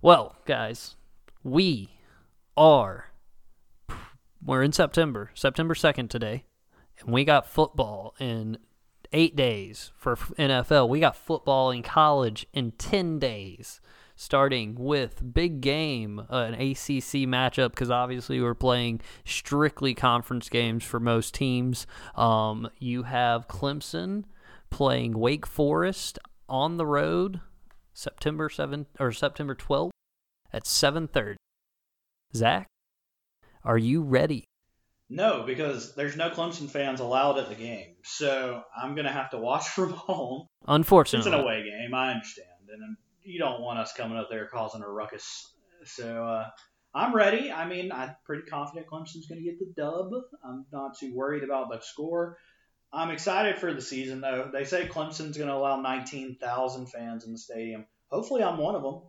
well, 0.00 0.36
guys, 0.44 0.96
we 1.42 1.90
are. 2.56 3.06
We're 4.44 4.62
in 4.62 4.72
September, 4.72 5.30
September 5.34 5.76
second 5.76 6.10
today, 6.10 6.44
and 7.00 7.12
we 7.12 7.24
got 7.24 7.46
football 7.46 8.14
in 8.18 8.58
eight 9.12 9.36
days 9.36 9.92
for 9.96 10.16
NFL. 10.16 10.88
We 10.88 10.98
got 10.98 11.14
football 11.16 11.70
in 11.70 11.84
college 11.84 12.46
in 12.52 12.72
ten 12.72 13.20
days 13.20 13.80
starting 14.16 14.74
with 14.76 15.34
big 15.34 15.60
game, 15.60 16.20
uh, 16.30 16.48
an 16.48 16.54
ACC 16.54 17.26
matchup 17.28 17.70
because 17.70 17.90
obviously 17.90 18.40
we're 18.40 18.54
playing 18.54 19.00
strictly 19.24 19.94
conference 19.94 20.48
games 20.48 20.84
for 20.84 21.00
most 21.00 21.34
teams. 21.34 21.86
Um, 22.14 22.70
you 22.78 23.04
have 23.04 23.48
Clemson 23.48 24.24
playing 24.70 25.18
Wake 25.18 25.46
Forest 25.46 26.18
on 26.48 26.76
the 26.76 26.86
road, 26.86 27.40
September 27.92 28.48
seventh 28.48 28.88
or 28.98 29.12
September 29.12 29.54
twelfth 29.54 29.92
at 30.52 30.66
seven 30.66 31.08
thirty. 31.08 31.38
Zach, 32.34 32.66
are 33.64 33.78
you 33.78 34.02
ready? 34.02 34.44
No, 35.08 35.44
because 35.46 35.94
there's 35.94 36.16
no 36.16 36.30
Clemson 36.30 36.70
fans 36.70 37.00
allowed 37.00 37.38
at 37.38 37.50
the 37.50 37.54
game, 37.54 37.96
so 38.02 38.62
I'm 38.74 38.94
going 38.94 39.04
to 39.04 39.12
have 39.12 39.30
to 39.30 39.38
watch 39.38 39.68
from 39.68 39.90
home. 39.90 40.46
Unfortunately, 40.66 41.28
it's 41.28 41.34
an 41.34 41.40
away 41.40 41.62
game, 41.64 41.94
I 41.94 42.12
understand, 42.12 42.48
and 42.72 42.96
you 43.24 43.38
don't 43.38 43.60
want 43.60 43.78
us 43.78 43.92
coming 43.92 44.18
up 44.18 44.28
there 44.30 44.46
causing 44.46 44.82
a 44.82 44.88
ruckus. 44.88 45.50
So 45.84 46.24
uh, 46.24 46.48
I'm 46.94 47.14
ready. 47.14 47.50
I 47.50 47.66
mean, 47.66 47.92
I'm 47.92 48.14
pretty 48.24 48.44
confident 48.44 48.86
Clemson's 48.86 49.26
going 49.26 49.42
to 49.42 49.44
get 49.44 49.58
the 49.58 49.72
dub. 49.76 50.10
I'm 50.44 50.66
not 50.72 50.98
too 50.98 51.14
worried 51.14 51.42
about 51.42 51.70
the 51.70 51.80
score. 51.80 52.38
I'm 52.92 53.10
excited 53.10 53.58
for 53.58 53.72
the 53.72 53.80
season, 53.80 54.20
though. 54.20 54.50
They 54.52 54.64
say 54.64 54.86
Clemson's 54.86 55.36
going 55.38 55.48
to 55.48 55.54
allow 55.54 55.80
19,000 55.80 56.86
fans 56.86 57.24
in 57.24 57.32
the 57.32 57.38
stadium. 57.38 57.86
Hopefully, 58.10 58.42
I'm 58.42 58.58
one 58.58 58.74
of 58.74 58.82
them. 58.82 59.00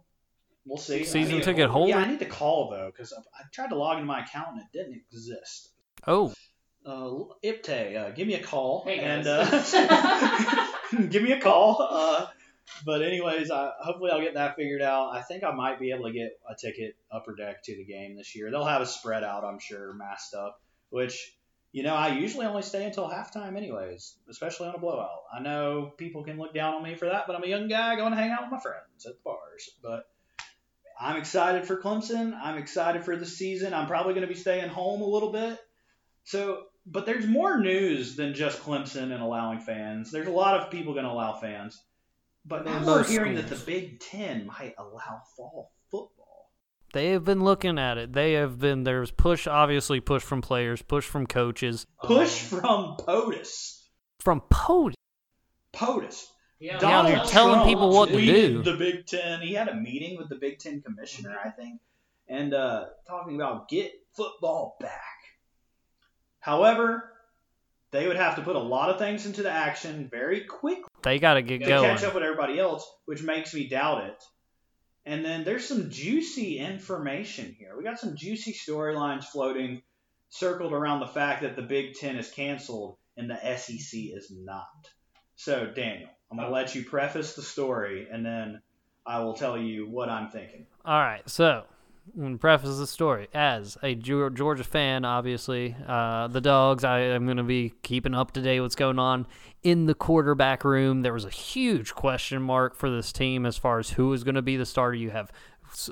We'll 0.65 0.77
see. 0.77 1.03
Season 1.03 1.41
ticket 1.41 1.69
holder? 1.69 1.89
Yeah, 1.89 1.97
I 1.97 2.09
need 2.09 2.19
to 2.19 2.25
call 2.25 2.69
though 2.69 2.89
because 2.89 3.11
I 3.11 3.19
I 3.37 3.43
tried 3.51 3.69
to 3.69 3.75
log 3.75 3.97
into 3.97 4.05
my 4.05 4.23
account 4.23 4.53
and 4.53 4.61
it 4.61 4.67
didn't 4.71 5.01
exist. 5.11 5.69
Oh, 6.07 6.33
Uh, 6.85 7.25
IPTAY, 7.43 7.97
uh, 7.97 8.11
give 8.11 8.27
me 8.27 8.35
a 8.35 8.43
call 8.43 8.83
Hey, 8.85 8.99
and 8.99 9.27
uh, 9.27 9.45
give 11.09 11.21
me 11.21 11.33
a 11.33 11.41
call. 11.41 12.29
But 12.85 13.01
anyways, 13.01 13.51
I, 13.51 13.71
hopefully 13.81 14.11
I'll 14.11 14.21
get 14.21 14.35
that 14.35 14.55
figured 14.55 14.81
out. 14.81 15.13
I 15.13 15.21
think 15.21 15.43
I 15.43 15.51
might 15.51 15.79
be 15.79 15.91
able 15.91 16.05
to 16.05 16.13
get 16.13 16.39
a 16.49 16.55
ticket 16.55 16.95
upper 17.11 17.35
deck 17.35 17.63
to 17.63 17.75
the 17.75 17.85
game 17.85 18.15
this 18.15 18.35
year. 18.35 18.51
They'll 18.51 18.65
have 18.65 18.81
a 18.81 18.85
spread 18.85 19.23
out, 19.23 19.43
I'm 19.43 19.59
sure, 19.59 19.93
masked 19.93 20.33
up. 20.33 20.61
Which 20.89 21.35
you 21.71 21.81
know 21.83 21.95
I 21.95 22.09
usually 22.19 22.45
only 22.45 22.61
stay 22.61 22.85
until 22.85 23.09
halftime, 23.09 23.57
anyways, 23.57 24.15
especially 24.29 24.67
on 24.67 24.75
a 24.75 24.79
blowout. 24.79 25.23
I 25.33 25.41
know 25.41 25.91
people 25.97 26.23
can 26.23 26.37
look 26.37 26.53
down 26.53 26.75
on 26.75 26.83
me 26.83 26.95
for 26.95 27.07
that, 27.07 27.25
but 27.25 27.35
I'm 27.35 27.43
a 27.43 27.47
young 27.47 27.67
guy 27.67 27.95
going 27.95 28.11
to 28.11 28.17
hang 28.17 28.31
out 28.31 28.43
with 28.43 28.51
my 28.51 28.59
friends 28.59 29.05
at 29.05 29.13
the 29.13 29.21
bars. 29.23 29.69
But 29.81 30.07
I'm 30.99 31.17
excited 31.17 31.65
for 31.65 31.81
Clemson. 31.81 32.33
I'm 32.33 32.57
excited 32.57 33.03
for 33.03 33.15
the 33.15 33.25
season. 33.25 33.73
I'm 33.73 33.87
probably 33.87 34.13
going 34.13 34.27
to 34.27 34.33
be 34.33 34.39
staying 34.39 34.69
home 34.69 35.01
a 35.01 35.07
little 35.07 35.31
bit. 35.31 35.59
So, 36.25 36.65
but 36.85 37.05
there's 37.05 37.25
more 37.25 37.59
news 37.59 38.15
than 38.15 38.33
just 38.33 38.61
Clemson 38.61 39.11
and 39.11 39.21
allowing 39.21 39.59
fans. 39.59 40.11
There's 40.11 40.27
a 40.27 40.31
lot 40.31 40.59
of 40.59 40.71
people 40.71 40.93
going 40.93 41.05
to 41.05 41.11
allow 41.11 41.33
fans. 41.33 41.81
But 42.45 42.65
now 42.65 42.79
we're 42.79 42.85
Most 42.97 43.09
hearing 43.09 43.35
that 43.35 43.47
the. 43.47 43.55
Big 43.55 43.99
Ten 43.99 44.45
might 44.47 44.75
allow 44.77 45.21
fall 45.37 45.71
football. 45.89 46.51
they 46.93 47.11
have 47.11 47.23
been 47.23 47.43
looking 47.43 47.79
at 47.79 47.97
it. 47.97 48.13
They 48.13 48.33
have 48.33 48.59
been. 48.59 48.83
There's 48.83 49.11
push, 49.11 49.47
obviously 49.47 49.99
push 50.01 50.21
from 50.23 50.41
players, 50.41 50.81
push 50.81 51.05
from 51.05 51.25
coaches, 51.25 51.85
Push 52.03 52.51
Um, 52.53 52.59
from 52.59 52.97
POTUS. 52.97 53.87
from 54.19 54.41
Pody. 54.49 54.95
POTUS. 55.73 56.27
yeah, 56.59 56.77
Down 56.79 57.05
here 57.05 57.15
Donald 57.15 57.31
telling 57.31 57.53
Trump 57.55 57.67
people 57.69 57.89
what 57.91 58.09
to 58.09 58.19
do. 58.19 58.61
The 58.61 58.75
Big 58.75 59.05
Ten. 59.05 59.41
He 59.41 59.53
had 59.53 59.69
a 59.69 59.75
meeting 59.75 60.17
with 60.17 60.29
the 60.29 60.35
Big 60.35 60.59
Ten 60.59 60.81
commissioner, 60.81 61.35
I 61.43 61.49
think, 61.49 61.79
and 62.27 62.53
uh, 62.53 62.87
talking 63.07 63.35
about 63.35 63.69
get 63.69 63.91
football 64.15 64.75
back. 64.81 64.99
However, 66.39 67.09
they 67.91 68.05
would 68.07 68.17
have 68.17 68.35
to 68.35 68.41
put 68.41 68.55
a 68.55 68.59
lot 68.59 68.89
of 68.89 68.97
things 68.99 69.25
into 69.25 69.43
the 69.43 69.51
action 69.51 70.09
very 70.11 70.41
quickly. 70.41 70.89
They 71.03 71.19
got 71.19 71.35
to 71.35 71.41
get 71.41 71.59
to 71.59 71.65
going. 71.65 71.89
catch 71.89 72.03
up 72.03 72.13
with 72.13 72.23
everybody 72.23 72.59
else, 72.59 72.89
which 73.05 73.21
makes 73.21 73.53
me 73.53 73.67
doubt 73.67 74.05
it. 74.05 74.23
And 75.05 75.23
then 75.23 75.43
there's 75.43 75.67
some 75.67 75.89
juicy 75.89 76.59
information 76.59 77.55
here. 77.59 77.75
We 77.77 77.83
got 77.83 77.99
some 77.99 78.15
juicy 78.15 78.53
storylines 78.53 79.25
floating, 79.25 79.81
circled 80.29 80.71
around 80.71 81.01
the 81.01 81.07
fact 81.07 81.41
that 81.41 81.55
the 81.55 81.61
Big 81.61 81.95
Ten 81.95 82.15
is 82.15 82.31
canceled 82.31 82.97
and 83.17 83.29
the 83.29 83.57
SEC 83.57 83.99
is 83.99 84.31
not. 84.31 84.89
So, 85.35 85.65
Daniel, 85.67 86.09
I'm 86.31 86.37
going 86.37 86.47
to 86.47 86.53
let 86.53 86.73
you 86.73 86.85
preface 86.85 87.35
the 87.35 87.41
story, 87.41 88.07
and 88.11 88.25
then 88.25 88.61
I 89.05 89.19
will 89.19 89.33
tell 89.33 89.57
you 89.57 89.89
what 89.89 90.09
I'm 90.09 90.29
thinking. 90.29 90.65
All 90.85 90.99
right, 90.99 91.27
so 91.29 91.65
I'm 92.19 92.37
preface 92.37 92.77
the 92.77 92.85
story 92.85 93.27
as 93.33 93.77
a 93.81 93.95
Georgia 93.95 94.63
fan. 94.63 95.05
Obviously, 95.05 95.75
uh, 95.87 96.27
the 96.27 96.41
dogs. 96.41 96.83
I 96.83 96.99
am 96.99 97.25
going 97.25 97.37
to 97.37 97.43
be 97.43 97.73
keeping 97.81 98.13
up 98.13 98.31
to 98.33 98.41
date 98.41 98.59
what's 98.59 98.75
going 98.75 98.99
on 98.99 99.25
in 99.63 99.85
the 99.85 99.95
quarterback 99.95 100.63
room. 100.63 101.01
There 101.01 101.13
was 101.13 101.25
a 101.25 101.29
huge 101.29 101.95
question 101.95 102.41
mark 102.41 102.75
for 102.75 102.89
this 102.89 103.13
team 103.13 103.45
as 103.45 103.57
far 103.57 103.79
as 103.79 103.91
who 103.91 104.11
is 104.13 104.23
going 104.23 104.35
to 104.35 104.41
be 104.41 104.57
the 104.57 104.65
starter. 104.65 104.95
You 104.95 105.11
have 105.11 105.31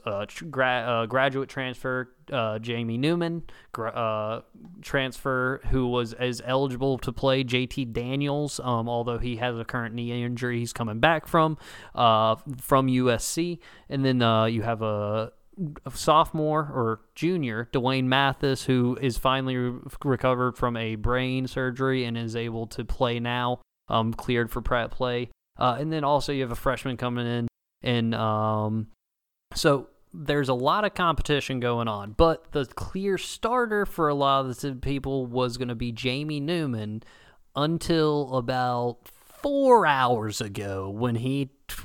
uh, 0.05 0.25
gra- 0.49 0.67
uh, 0.85 1.05
graduate 1.05 1.49
transfer 1.49 2.13
uh, 2.31 2.59
Jamie 2.59 2.97
Newman, 2.97 3.43
gra- 3.71 3.91
uh, 3.91 4.41
transfer 4.81 5.61
who 5.71 5.87
was 5.87 6.13
as 6.13 6.41
eligible 6.45 6.97
to 6.99 7.11
play 7.13 7.43
JT 7.43 7.93
Daniels, 7.93 8.59
um, 8.59 8.89
although 8.89 9.17
he 9.17 9.37
has 9.37 9.57
a 9.57 9.65
current 9.65 9.95
knee 9.95 10.23
injury 10.23 10.59
he's 10.59 10.73
coming 10.73 10.99
back 10.99 11.25
from 11.25 11.57
uh, 11.95 12.35
from 12.59 12.87
USC, 12.87 13.59
and 13.89 14.05
then 14.05 14.19
you 14.51 14.61
have 14.61 14.81
a 14.81 15.31
sophomore 15.93 16.61
or 16.61 17.01
junior, 17.15 17.69
D'Wan 17.71 18.09
Mathis, 18.09 18.63
who 18.65 18.97
is 19.01 19.17
finally 19.17 19.55
re- 19.55 19.79
recovered 20.03 20.57
from 20.57 20.77
a 20.77 20.95
brain 20.95 21.47
surgery 21.47 22.05
and 22.05 22.17
is 22.17 22.35
able 22.35 22.67
to 22.67 22.85
play 22.85 23.19
now, 23.19 23.59
um, 23.89 24.13
cleared 24.13 24.51
for 24.51 24.61
prep 24.61 24.91
play. 24.91 25.29
Uh, 25.59 25.77
and 25.79 25.91
then 25.91 26.03
also 26.03 26.31
you 26.31 26.41
have 26.41 26.51
a 26.51 26.55
freshman 26.55 26.97
coming 26.97 27.27
in, 27.27 27.47
and 27.83 28.15
um, 28.15 28.87
so 29.53 29.87
there's 30.13 30.49
a 30.49 30.53
lot 30.53 30.85
of 30.85 30.93
competition 30.93 31.59
going 31.59 31.87
on. 31.87 32.13
But 32.17 32.51
the 32.51 32.65
clear 32.65 33.17
starter 33.17 33.85
for 33.85 34.07
a 34.07 34.15
lot 34.15 34.45
of 34.45 34.59
the 34.59 34.75
people 34.75 35.25
was 35.25 35.57
going 35.57 35.67
to 35.67 35.75
be 35.75 35.91
Jamie 35.91 36.39
Newman 36.39 37.03
until 37.55 38.35
about 38.35 38.97
four 39.41 39.85
hours 39.85 40.41
ago 40.41 40.89
when 40.89 41.15
he 41.15 41.49
t- 41.67 41.75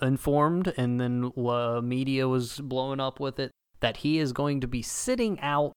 informed, 0.00 0.72
and 0.76 1.00
then 1.00 1.32
uh, 1.36 1.80
media 1.82 2.28
was 2.28 2.58
blowing 2.58 3.00
up 3.00 3.20
with 3.20 3.38
it, 3.38 3.50
that 3.80 3.98
he 3.98 4.18
is 4.18 4.32
going 4.32 4.60
to 4.60 4.66
be 4.66 4.82
sitting 4.82 5.38
out 5.40 5.72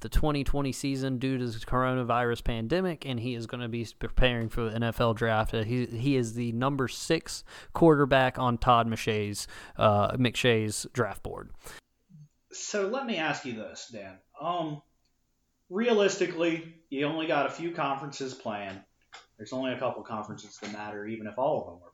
the 0.00 0.08
2020 0.10 0.72
season 0.72 1.18
due 1.18 1.38
to 1.38 1.46
the 1.46 1.58
coronavirus 1.60 2.44
pandemic, 2.44 3.06
and 3.06 3.20
he 3.20 3.34
is 3.34 3.46
going 3.46 3.62
to 3.62 3.68
be 3.68 3.86
preparing 3.98 4.48
for 4.48 4.68
the 4.68 4.78
NFL 4.78 5.16
draft. 5.16 5.54
Uh, 5.54 5.64
He 5.64 5.86
he 5.86 6.16
is 6.16 6.34
the 6.34 6.52
number 6.52 6.86
six 6.86 7.44
quarterback 7.72 8.38
on 8.38 8.58
Todd 8.58 8.86
McShay's 8.86 9.48
uh, 9.76 10.12
McShay's 10.12 10.86
draft 10.92 11.22
board. 11.22 11.50
So 12.52 12.88
let 12.88 13.06
me 13.06 13.16
ask 13.16 13.44
you 13.44 13.54
this, 13.54 13.90
Dan. 13.92 14.18
Um, 14.40 14.82
realistically, 15.70 16.74
you 16.90 17.06
only 17.06 17.26
got 17.26 17.46
a 17.46 17.50
few 17.50 17.70
conferences 17.70 18.34
planned. 18.34 18.80
There's 19.38 19.52
only 19.52 19.72
a 19.72 19.78
couple 19.78 20.02
conferences 20.02 20.58
that 20.58 20.72
matter, 20.72 21.06
even 21.06 21.26
if 21.26 21.38
all 21.38 21.60
of 21.60 21.66
them 21.66 21.80
were. 21.80 21.90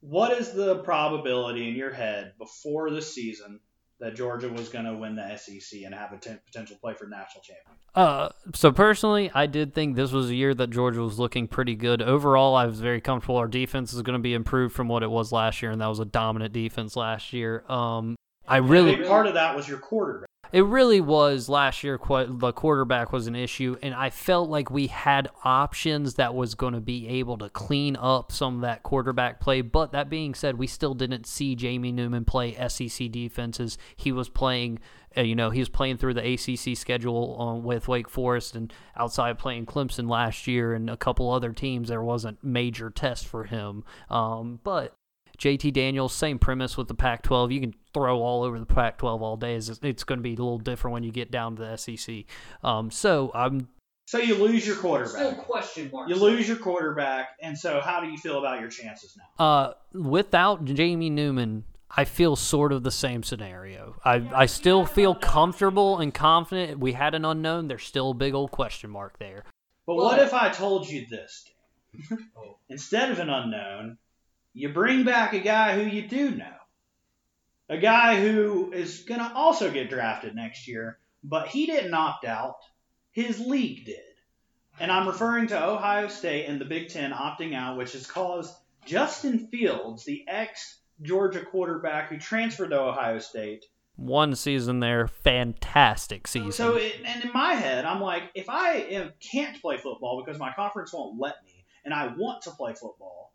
What 0.00 0.32
is 0.32 0.52
the 0.52 0.76
probability 0.78 1.68
in 1.68 1.74
your 1.74 1.92
head 1.92 2.32
before 2.38 2.90
the 2.90 3.02
season 3.02 3.60
that 3.98 4.14
Georgia 4.14 4.48
was 4.48 4.68
going 4.68 4.84
to 4.84 4.94
win 4.94 5.16
the 5.16 5.36
SEC 5.36 5.80
and 5.84 5.94
have 5.94 6.12
a 6.12 6.18
t- 6.18 6.36
potential 6.44 6.76
play 6.80 6.94
for 6.94 7.06
national 7.06 7.42
champion? 7.42 7.76
Uh, 7.94 8.28
so 8.54 8.70
personally, 8.70 9.30
I 9.34 9.46
did 9.46 9.74
think 9.74 9.96
this 9.96 10.12
was 10.12 10.28
a 10.28 10.34
year 10.34 10.54
that 10.54 10.68
Georgia 10.68 11.00
was 11.00 11.18
looking 11.18 11.48
pretty 11.48 11.74
good. 11.74 12.02
Overall, 12.02 12.54
I 12.54 12.66
was 12.66 12.78
very 12.80 13.00
comfortable. 13.00 13.36
Our 13.36 13.48
defense 13.48 13.94
is 13.94 14.02
going 14.02 14.18
to 14.18 14.22
be 14.22 14.34
improved 14.34 14.74
from 14.74 14.88
what 14.88 15.02
it 15.02 15.10
was 15.10 15.32
last 15.32 15.62
year, 15.62 15.70
and 15.70 15.80
that 15.80 15.86
was 15.86 15.98
a 15.98 16.04
dominant 16.04 16.52
defense 16.52 16.94
last 16.94 17.32
year. 17.32 17.64
Um, 17.70 18.16
I 18.46 18.58
really, 18.58 18.96
part 19.06 19.26
of 19.26 19.34
that 19.34 19.56
was 19.56 19.66
your 19.66 19.78
quarterback. 19.78 20.28
It 20.52 20.64
really 20.64 21.00
was 21.00 21.48
last 21.48 21.82
year. 21.82 21.98
The 21.98 22.52
quarterback 22.52 23.12
was 23.12 23.26
an 23.26 23.34
issue, 23.36 23.76
and 23.82 23.94
I 23.94 24.10
felt 24.10 24.48
like 24.48 24.70
we 24.70 24.86
had 24.86 25.28
options 25.44 26.14
that 26.14 26.34
was 26.34 26.54
going 26.54 26.74
to 26.74 26.80
be 26.80 27.08
able 27.08 27.38
to 27.38 27.48
clean 27.50 27.96
up 27.96 28.32
some 28.32 28.56
of 28.56 28.60
that 28.62 28.82
quarterback 28.82 29.40
play. 29.40 29.60
But 29.60 29.92
that 29.92 30.08
being 30.08 30.34
said, 30.34 30.58
we 30.58 30.66
still 30.66 30.94
didn't 30.94 31.26
see 31.26 31.54
Jamie 31.54 31.92
Newman 31.92 32.24
play 32.24 32.54
SEC 32.68 33.10
defenses. 33.10 33.76
He 33.96 34.12
was 34.12 34.28
playing, 34.28 34.78
uh, 35.16 35.22
you 35.22 35.34
know, 35.34 35.50
he 35.50 35.60
was 35.60 35.68
playing 35.68 35.98
through 35.98 36.14
the 36.14 36.32
ACC 36.34 36.76
schedule 36.76 37.40
um, 37.40 37.64
with 37.64 37.88
Wake 37.88 38.08
Forest 38.08 38.54
and 38.54 38.72
outside 38.96 39.38
playing 39.38 39.66
Clemson 39.66 40.08
last 40.08 40.46
year 40.46 40.74
and 40.74 40.88
a 40.88 40.96
couple 40.96 41.30
other 41.30 41.52
teams. 41.52 41.88
There 41.88 42.02
wasn't 42.02 42.42
major 42.44 42.90
test 42.90 43.26
for 43.26 43.44
him, 43.44 43.84
um, 44.10 44.60
but. 44.62 44.96
JT 45.38 45.72
Daniels, 45.72 46.14
same 46.14 46.38
premise 46.38 46.76
with 46.76 46.88
the 46.88 46.94
Pac 46.94 47.22
12. 47.22 47.52
You 47.52 47.60
can 47.60 47.74
throw 47.92 48.20
all 48.20 48.42
over 48.42 48.58
the 48.58 48.66
Pac 48.66 48.98
12 48.98 49.22
all 49.22 49.36
day. 49.36 49.54
It's, 49.54 49.68
it's 49.82 50.04
going 50.04 50.18
to 50.18 50.22
be 50.22 50.30
a 50.34 50.36
little 50.36 50.58
different 50.58 50.92
when 50.92 51.02
you 51.02 51.12
get 51.12 51.30
down 51.30 51.56
to 51.56 51.62
the 51.62 51.76
SEC. 51.76 52.24
Um, 52.62 52.90
so 52.90 53.30
I'm. 53.34 53.68
So 54.06 54.18
you 54.18 54.36
lose 54.36 54.64
your 54.66 54.76
quarterback. 54.76 55.10
Still 55.10 55.24
quarterback. 55.34 55.46
question 55.46 55.90
marks. 55.92 56.10
You 56.10 56.16
lose 56.16 56.46
your 56.46 56.56
quarterback, 56.58 57.30
and 57.42 57.58
so 57.58 57.80
how 57.80 58.00
do 58.00 58.06
you 58.08 58.16
feel 58.16 58.38
about 58.38 58.60
your 58.60 58.70
chances 58.70 59.16
now? 59.38 59.44
Uh, 59.44 59.72
without 59.92 60.64
Jamie 60.64 61.10
Newman, 61.10 61.64
I 61.90 62.04
feel 62.04 62.36
sort 62.36 62.72
of 62.72 62.84
the 62.84 62.90
same 62.92 63.22
scenario. 63.24 63.96
I, 64.04 64.22
I 64.34 64.46
still 64.46 64.84
feel 64.86 65.14
comfortable 65.14 65.98
and 65.98 66.14
confident. 66.14 66.78
We 66.78 66.92
had 66.92 67.14
an 67.16 67.24
unknown. 67.24 67.66
There's 67.68 67.82
still 67.84 68.10
a 68.10 68.14
big 68.14 68.32
old 68.34 68.52
question 68.52 68.90
mark 68.90 69.18
there. 69.18 69.42
But 69.86 69.96
Well- 69.96 70.04
what 70.06 70.20
if 70.20 70.32
I 70.32 70.50
told 70.50 70.88
you 70.88 71.06
this? 71.10 71.44
Oh. 72.36 72.58
Instead 72.68 73.10
of 73.10 73.18
an 73.20 73.30
unknown, 73.30 73.96
you 74.56 74.70
bring 74.70 75.04
back 75.04 75.34
a 75.34 75.38
guy 75.38 75.74
who 75.74 75.82
you 75.82 76.08
do 76.08 76.30
know. 76.30 76.46
A 77.68 77.76
guy 77.76 78.20
who 78.20 78.72
is 78.72 79.02
going 79.02 79.20
to 79.20 79.32
also 79.34 79.70
get 79.70 79.90
drafted 79.90 80.34
next 80.34 80.66
year, 80.66 80.98
but 81.22 81.48
he 81.48 81.66
didn't 81.66 81.92
opt 81.92 82.24
out. 82.24 82.56
His 83.12 83.38
league 83.38 83.84
did. 83.84 84.00
And 84.80 84.90
I'm 84.90 85.06
referring 85.06 85.48
to 85.48 85.62
Ohio 85.62 86.08
State 86.08 86.46
and 86.46 86.58
the 86.58 86.64
Big 86.64 86.88
Ten 86.88 87.12
opting 87.12 87.54
out, 87.54 87.76
which 87.76 87.92
has 87.92 88.06
caused 88.06 88.54
Justin 88.86 89.48
Fields, 89.48 90.06
the 90.06 90.24
ex 90.26 90.80
Georgia 91.02 91.44
quarterback 91.44 92.08
who 92.08 92.16
transferred 92.16 92.70
to 92.70 92.80
Ohio 92.80 93.18
State, 93.18 93.66
One 93.96 94.34
season 94.34 94.80
there, 94.80 95.06
fantastic 95.06 96.26
season. 96.26 96.52
So, 96.52 96.76
it, 96.76 96.96
and 97.04 97.24
in 97.24 97.30
my 97.34 97.54
head, 97.54 97.84
I'm 97.84 98.00
like, 98.00 98.24
if 98.34 98.48
I 98.48 98.72
am, 98.90 99.12
can't 99.20 99.60
play 99.60 99.76
football 99.76 100.22
because 100.24 100.38
my 100.38 100.52
conference 100.54 100.94
won't 100.94 101.18
let 101.20 101.34
me, 101.44 101.64
and 101.84 101.92
I 101.92 102.14
want 102.16 102.42
to 102.42 102.50
play 102.52 102.72
football, 102.72 103.34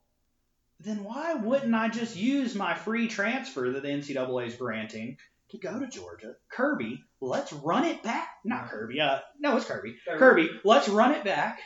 then 0.84 1.04
why 1.04 1.36
wouldn't 1.36 1.74
I 1.76 1.89
just 1.89 2.15
use 2.15 2.56
my 2.56 2.74
free 2.74 3.08
transfer 3.08 3.72
that 3.72 3.84
the 3.84 3.89
NCAA 3.89 4.48
is 4.48 4.56
granting 4.56 5.17
to 5.50 5.58
go 5.58 5.80
to 5.80 5.88
Georgia? 5.88 6.34
Kirby, 6.52 7.04
let's 7.20 7.54
run 7.54 7.86
it 7.86 8.02
back. 8.04 8.30
Not 8.44 8.70
Kirby. 8.70 9.00
Uh, 9.00 9.20
no, 9.39 9.58
it's 9.58 9.65
Kirby. 9.65 9.96
Kirby. 10.08 10.20
Kirby, 10.20 10.50
let's 10.63 10.89
run 10.89 11.12
it 11.12 11.24
back. 11.24 11.60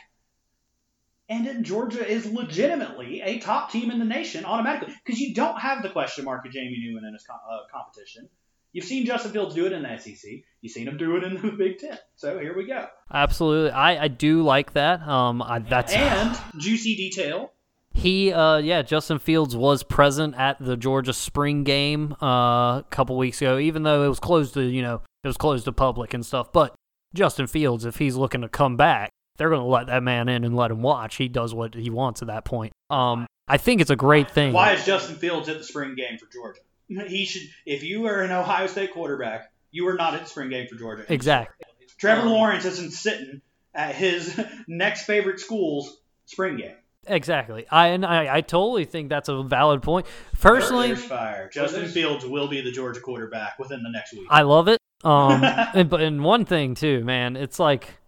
And 1.28 1.46
then 1.46 1.64
Georgia 1.64 2.06
is 2.06 2.24
legitimately 2.26 3.20
a 3.20 3.40
top 3.40 3.72
team 3.72 3.90
in 3.90 3.98
the 3.98 4.04
nation 4.04 4.44
automatically 4.44 4.94
because 5.04 5.18
you 5.18 5.34
don't 5.34 5.58
have 5.58 5.82
the 5.82 5.88
question 5.88 6.24
mark 6.24 6.46
of 6.46 6.52
Jamie 6.52 6.78
Newman 6.78 7.04
in 7.04 7.14
his 7.14 7.24
co- 7.24 7.34
uh, 7.34 7.66
competition. 7.72 8.28
You've 8.72 8.84
seen 8.84 9.06
Justin 9.06 9.32
Fields 9.32 9.54
do 9.54 9.66
it 9.66 9.72
in 9.72 9.82
the 9.82 9.96
SEC. 9.96 10.30
You've 10.60 10.72
seen 10.72 10.86
him 10.86 10.98
do 10.98 11.16
it 11.16 11.24
in 11.24 11.40
the 11.40 11.50
Big 11.50 11.78
Ten. 11.78 11.98
So 12.16 12.38
here 12.38 12.54
we 12.54 12.66
go. 12.66 12.86
Absolutely, 13.12 13.70
I, 13.70 14.04
I 14.04 14.08
do 14.08 14.42
like 14.42 14.74
that. 14.74 15.00
Um, 15.00 15.40
I, 15.40 15.60
that's 15.60 15.92
And 15.92 16.38
juicy 16.58 16.94
detail. 16.94 17.52
He, 17.96 18.30
uh, 18.30 18.58
yeah, 18.58 18.82
Justin 18.82 19.18
Fields 19.18 19.56
was 19.56 19.82
present 19.82 20.34
at 20.36 20.58
the 20.58 20.76
Georgia 20.76 21.14
spring 21.14 21.64
game 21.64 22.14
uh, 22.22 22.80
a 22.80 22.84
couple 22.90 23.16
weeks 23.16 23.40
ago, 23.40 23.58
even 23.58 23.84
though 23.84 24.04
it 24.04 24.08
was 24.08 24.20
closed 24.20 24.52
to, 24.54 24.62
you 24.62 24.82
know, 24.82 25.00
it 25.24 25.26
was 25.26 25.38
closed 25.38 25.64
to 25.64 25.72
public 25.72 26.12
and 26.12 26.24
stuff. 26.24 26.52
But 26.52 26.74
Justin 27.14 27.46
Fields, 27.46 27.86
if 27.86 27.96
he's 27.96 28.14
looking 28.14 28.42
to 28.42 28.50
come 28.50 28.76
back, 28.76 29.08
they're 29.38 29.48
going 29.48 29.62
to 29.62 29.66
let 29.66 29.86
that 29.86 30.02
man 30.02 30.28
in 30.28 30.44
and 30.44 30.54
let 30.54 30.70
him 30.70 30.82
watch. 30.82 31.16
He 31.16 31.26
does 31.28 31.54
what 31.54 31.74
he 31.74 31.88
wants 31.88 32.20
at 32.20 32.28
that 32.28 32.44
point. 32.44 32.74
Um, 32.90 33.26
I 33.48 33.56
think 33.56 33.80
it's 33.80 33.90
a 33.90 33.96
great 33.96 34.30
thing. 34.30 34.52
Why 34.52 34.72
is 34.72 34.84
Justin 34.84 35.16
Fields 35.16 35.48
at 35.48 35.56
the 35.56 35.64
spring 35.64 35.94
game 35.94 36.18
for 36.18 36.26
Georgia? 36.30 36.60
He 37.08 37.24
should. 37.24 37.48
If 37.64 37.82
you 37.82 38.06
are 38.08 38.20
an 38.20 38.30
Ohio 38.30 38.66
State 38.66 38.92
quarterback, 38.92 39.50
you 39.70 39.88
are 39.88 39.94
not 39.94 40.12
at 40.12 40.24
the 40.24 40.28
spring 40.28 40.50
game 40.50 40.68
for 40.68 40.76
Georgia. 40.76 41.04
Exactly. 41.08 41.66
Trevor 41.98 42.28
Lawrence 42.28 42.66
isn't 42.66 42.92
sitting 42.92 43.40
at 43.74 43.94
his 43.94 44.38
next 44.68 45.06
favorite 45.06 45.40
school's 45.40 45.96
spring 46.26 46.58
game. 46.58 46.74
Exactly. 47.08 47.66
I 47.70 47.88
and 47.88 48.04
I, 48.04 48.36
I 48.36 48.40
totally 48.40 48.84
think 48.84 49.08
that's 49.08 49.28
a 49.28 49.42
valid 49.42 49.82
point. 49.82 50.06
Personally, 50.40 50.94
fire. 50.94 51.48
Justin 51.52 51.80
there's- 51.80 51.94
Fields 51.94 52.24
will 52.26 52.48
be 52.48 52.60
the 52.60 52.72
Georgia 52.72 53.00
quarterback 53.00 53.58
within 53.58 53.82
the 53.82 53.90
next 53.90 54.12
week. 54.12 54.26
I 54.30 54.42
love 54.42 54.68
it. 54.68 54.78
Um, 55.04 55.42
and, 55.74 55.88
but 55.88 56.00
and 56.00 56.24
one 56.24 56.44
thing 56.44 56.74
too, 56.74 57.04
man, 57.04 57.36
it's 57.36 57.58
like 57.58 57.98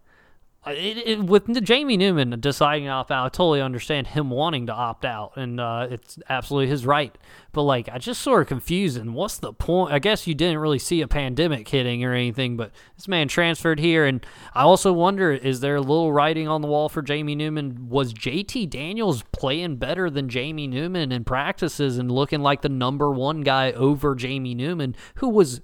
it, 0.67 0.97
it, 0.97 1.23
with 1.23 1.63
Jamie 1.63 1.95
Newman 1.95 2.37
deciding 2.39 2.85
to 2.85 2.89
opt 2.89 3.11
out, 3.11 3.25
I 3.25 3.29
totally 3.29 3.61
understand 3.61 4.07
him 4.07 4.29
wanting 4.29 4.67
to 4.67 4.73
opt 4.73 5.05
out, 5.05 5.37
and 5.37 5.57
uh, 5.57 5.87
it's 5.89 6.19
absolutely 6.27 6.67
his 6.67 6.85
right. 6.85 7.17
But 7.53 7.63
like, 7.63 7.87
I 7.87 7.97
just 7.97 8.21
sort 8.21 8.41
of 8.41 8.49
confused. 8.49 8.97
And 8.97 9.15
what's 9.15 9.37
the 9.37 9.53
point? 9.53 9.93
I 9.93 9.99
guess 9.99 10.27
you 10.27 10.35
didn't 10.35 10.57
really 10.57 10.77
see 10.77 10.99
a 10.99 11.07
pandemic 11.07 11.67
hitting 11.69 12.03
or 12.03 12.13
anything, 12.13 12.57
but 12.57 12.71
this 12.97 13.07
man 13.07 13.29
transferred 13.29 13.79
here, 13.79 14.05
and 14.05 14.25
I 14.53 14.63
also 14.63 14.91
wonder: 14.91 15.31
is 15.31 15.61
there 15.61 15.77
a 15.77 15.81
little 15.81 16.11
writing 16.11 16.49
on 16.49 16.61
the 16.61 16.67
wall 16.67 16.89
for 16.89 17.01
Jamie 17.01 17.35
Newman? 17.35 17.87
Was 17.87 18.13
JT 18.13 18.69
Daniels 18.69 19.23
playing 19.31 19.77
better 19.77 20.09
than 20.09 20.27
Jamie 20.27 20.67
Newman 20.67 21.13
in 21.13 21.23
practices 21.23 21.97
and 21.97 22.11
looking 22.11 22.41
like 22.41 22.61
the 22.61 22.69
number 22.69 23.09
one 23.11 23.41
guy 23.41 23.71
over 23.71 24.13
Jamie 24.13 24.55
Newman, 24.55 24.93
who 25.15 25.29
was 25.29 25.61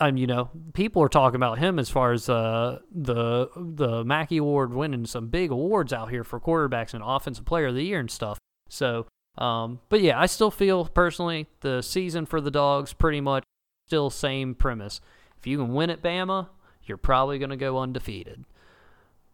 and 0.00 0.18
you 0.18 0.26
know, 0.26 0.50
people 0.72 1.02
are 1.02 1.08
talking 1.08 1.36
about 1.36 1.58
him 1.58 1.78
as 1.78 1.90
far 1.90 2.12
as 2.12 2.28
uh, 2.28 2.78
the 2.90 3.48
the 3.56 4.04
Mackey 4.04 4.38
Award 4.38 4.72
winning 4.72 5.06
some 5.06 5.28
big 5.28 5.50
awards 5.50 5.92
out 5.92 6.10
here 6.10 6.24
for 6.24 6.40
quarterbacks 6.40 6.94
and 6.94 7.02
Offensive 7.04 7.44
Player 7.44 7.66
of 7.66 7.74
the 7.74 7.84
Year 7.84 8.00
and 8.00 8.10
stuff. 8.10 8.38
So, 8.68 9.06
um, 9.36 9.80
but 9.88 10.00
yeah, 10.00 10.18
I 10.18 10.26
still 10.26 10.50
feel 10.50 10.86
personally 10.86 11.46
the 11.60 11.82
season 11.82 12.24
for 12.26 12.40
the 12.40 12.50
Dogs 12.50 12.92
pretty 12.92 13.20
much 13.20 13.44
still 13.86 14.08
same 14.08 14.54
premise. 14.54 15.00
If 15.38 15.46
you 15.46 15.58
can 15.58 15.74
win 15.74 15.90
at 15.90 16.02
Bama, 16.02 16.48
you're 16.84 16.96
probably 16.96 17.38
going 17.38 17.50
to 17.50 17.56
go 17.56 17.78
undefeated. 17.78 18.44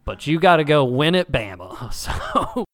But 0.04 0.26
you 0.26 0.38
got 0.38 0.56
to 0.56 0.64
go 0.64 0.84
win 0.84 1.14
at 1.14 1.30
Bama. 1.30 1.92
So 1.92 2.64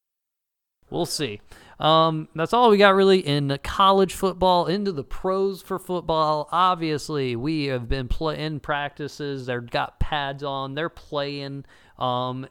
we'll 0.89 1.05
see. 1.05 1.41
Um, 1.83 2.29
that's 2.33 2.53
all 2.53 2.69
we 2.69 2.77
got 2.77 2.95
really 2.95 3.19
in 3.19 3.55
college 3.61 4.13
football. 4.13 4.67
Into 4.67 4.93
the 4.93 5.03
pros 5.03 5.61
for 5.61 5.77
football. 5.77 6.47
Obviously, 6.51 7.35
we 7.35 7.65
have 7.65 7.89
been 7.89 8.07
play- 8.07 8.41
in 8.41 8.61
practices. 8.61 9.47
They've 9.47 9.69
got 9.69 9.99
pads 9.99 10.43
on. 10.43 10.75
They're 10.75 10.87
playing. 10.87 11.65
Um, 11.99 12.47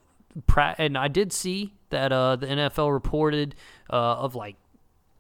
pra- 0.46 0.76
and 0.76 0.98
I 0.98 1.08
did 1.08 1.32
see 1.32 1.72
that 1.88 2.12
uh, 2.12 2.36
the 2.36 2.46
NFL 2.46 2.92
reported 2.92 3.54
uh, 3.90 3.96
of 3.96 4.34
like, 4.34 4.56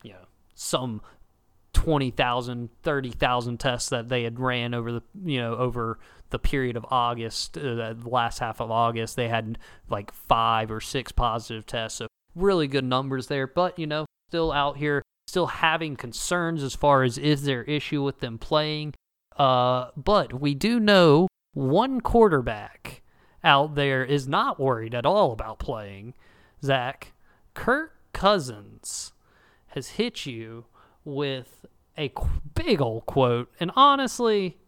you 0.02 0.12
know, 0.12 0.26
some 0.54 1.00
20,000, 1.72 2.68
30,000 2.82 3.58
tests 3.58 3.88
that 3.88 4.10
they 4.10 4.24
had 4.24 4.38
ran 4.38 4.74
over 4.74 4.92
the, 4.92 5.02
you 5.24 5.40
know, 5.40 5.56
over 5.56 5.98
the 6.28 6.38
period 6.38 6.76
of 6.76 6.84
August, 6.90 7.56
uh, 7.56 7.94
the 7.94 8.08
last 8.08 8.40
half 8.40 8.60
of 8.60 8.70
August. 8.70 9.16
They 9.16 9.28
had 9.28 9.58
like 9.88 10.12
five 10.12 10.70
or 10.70 10.82
six 10.82 11.12
positive 11.12 11.64
tests. 11.64 11.98
So 11.98 12.08
really 12.34 12.66
good 12.66 12.84
numbers 12.84 13.26
there, 13.26 13.46
but 13.46 13.78
you 13.78 13.86
know, 13.86 14.06
still 14.28 14.52
out 14.52 14.76
here, 14.76 15.02
still 15.26 15.46
having 15.46 15.96
concerns 15.96 16.62
as 16.62 16.74
far 16.74 17.02
as 17.02 17.18
is 17.18 17.44
there 17.44 17.64
issue 17.64 18.02
with 18.02 18.20
them 18.20 18.38
playing. 18.38 18.94
Uh, 19.36 19.90
but 19.96 20.40
we 20.40 20.54
do 20.54 20.78
know 20.78 21.28
one 21.54 22.00
quarterback 22.00 23.02
out 23.44 23.74
there 23.74 24.04
is 24.04 24.28
not 24.28 24.60
worried 24.60 24.94
at 24.94 25.06
all 25.06 25.32
about 25.32 25.58
playing. 25.58 26.14
Zach, 26.62 27.12
Kirk 27.54 27.94
Cousins 28.12 29.12
has 29.68 29.90
hit 29.90 30.26
you 30.26 30.66
with 31.04 31.66
a 31.98 32.12
big 32.54 32.80
old 32.80 33.06
quote, 33.06 33.50
and 33.58 33.70
honestly, 33.74 34.58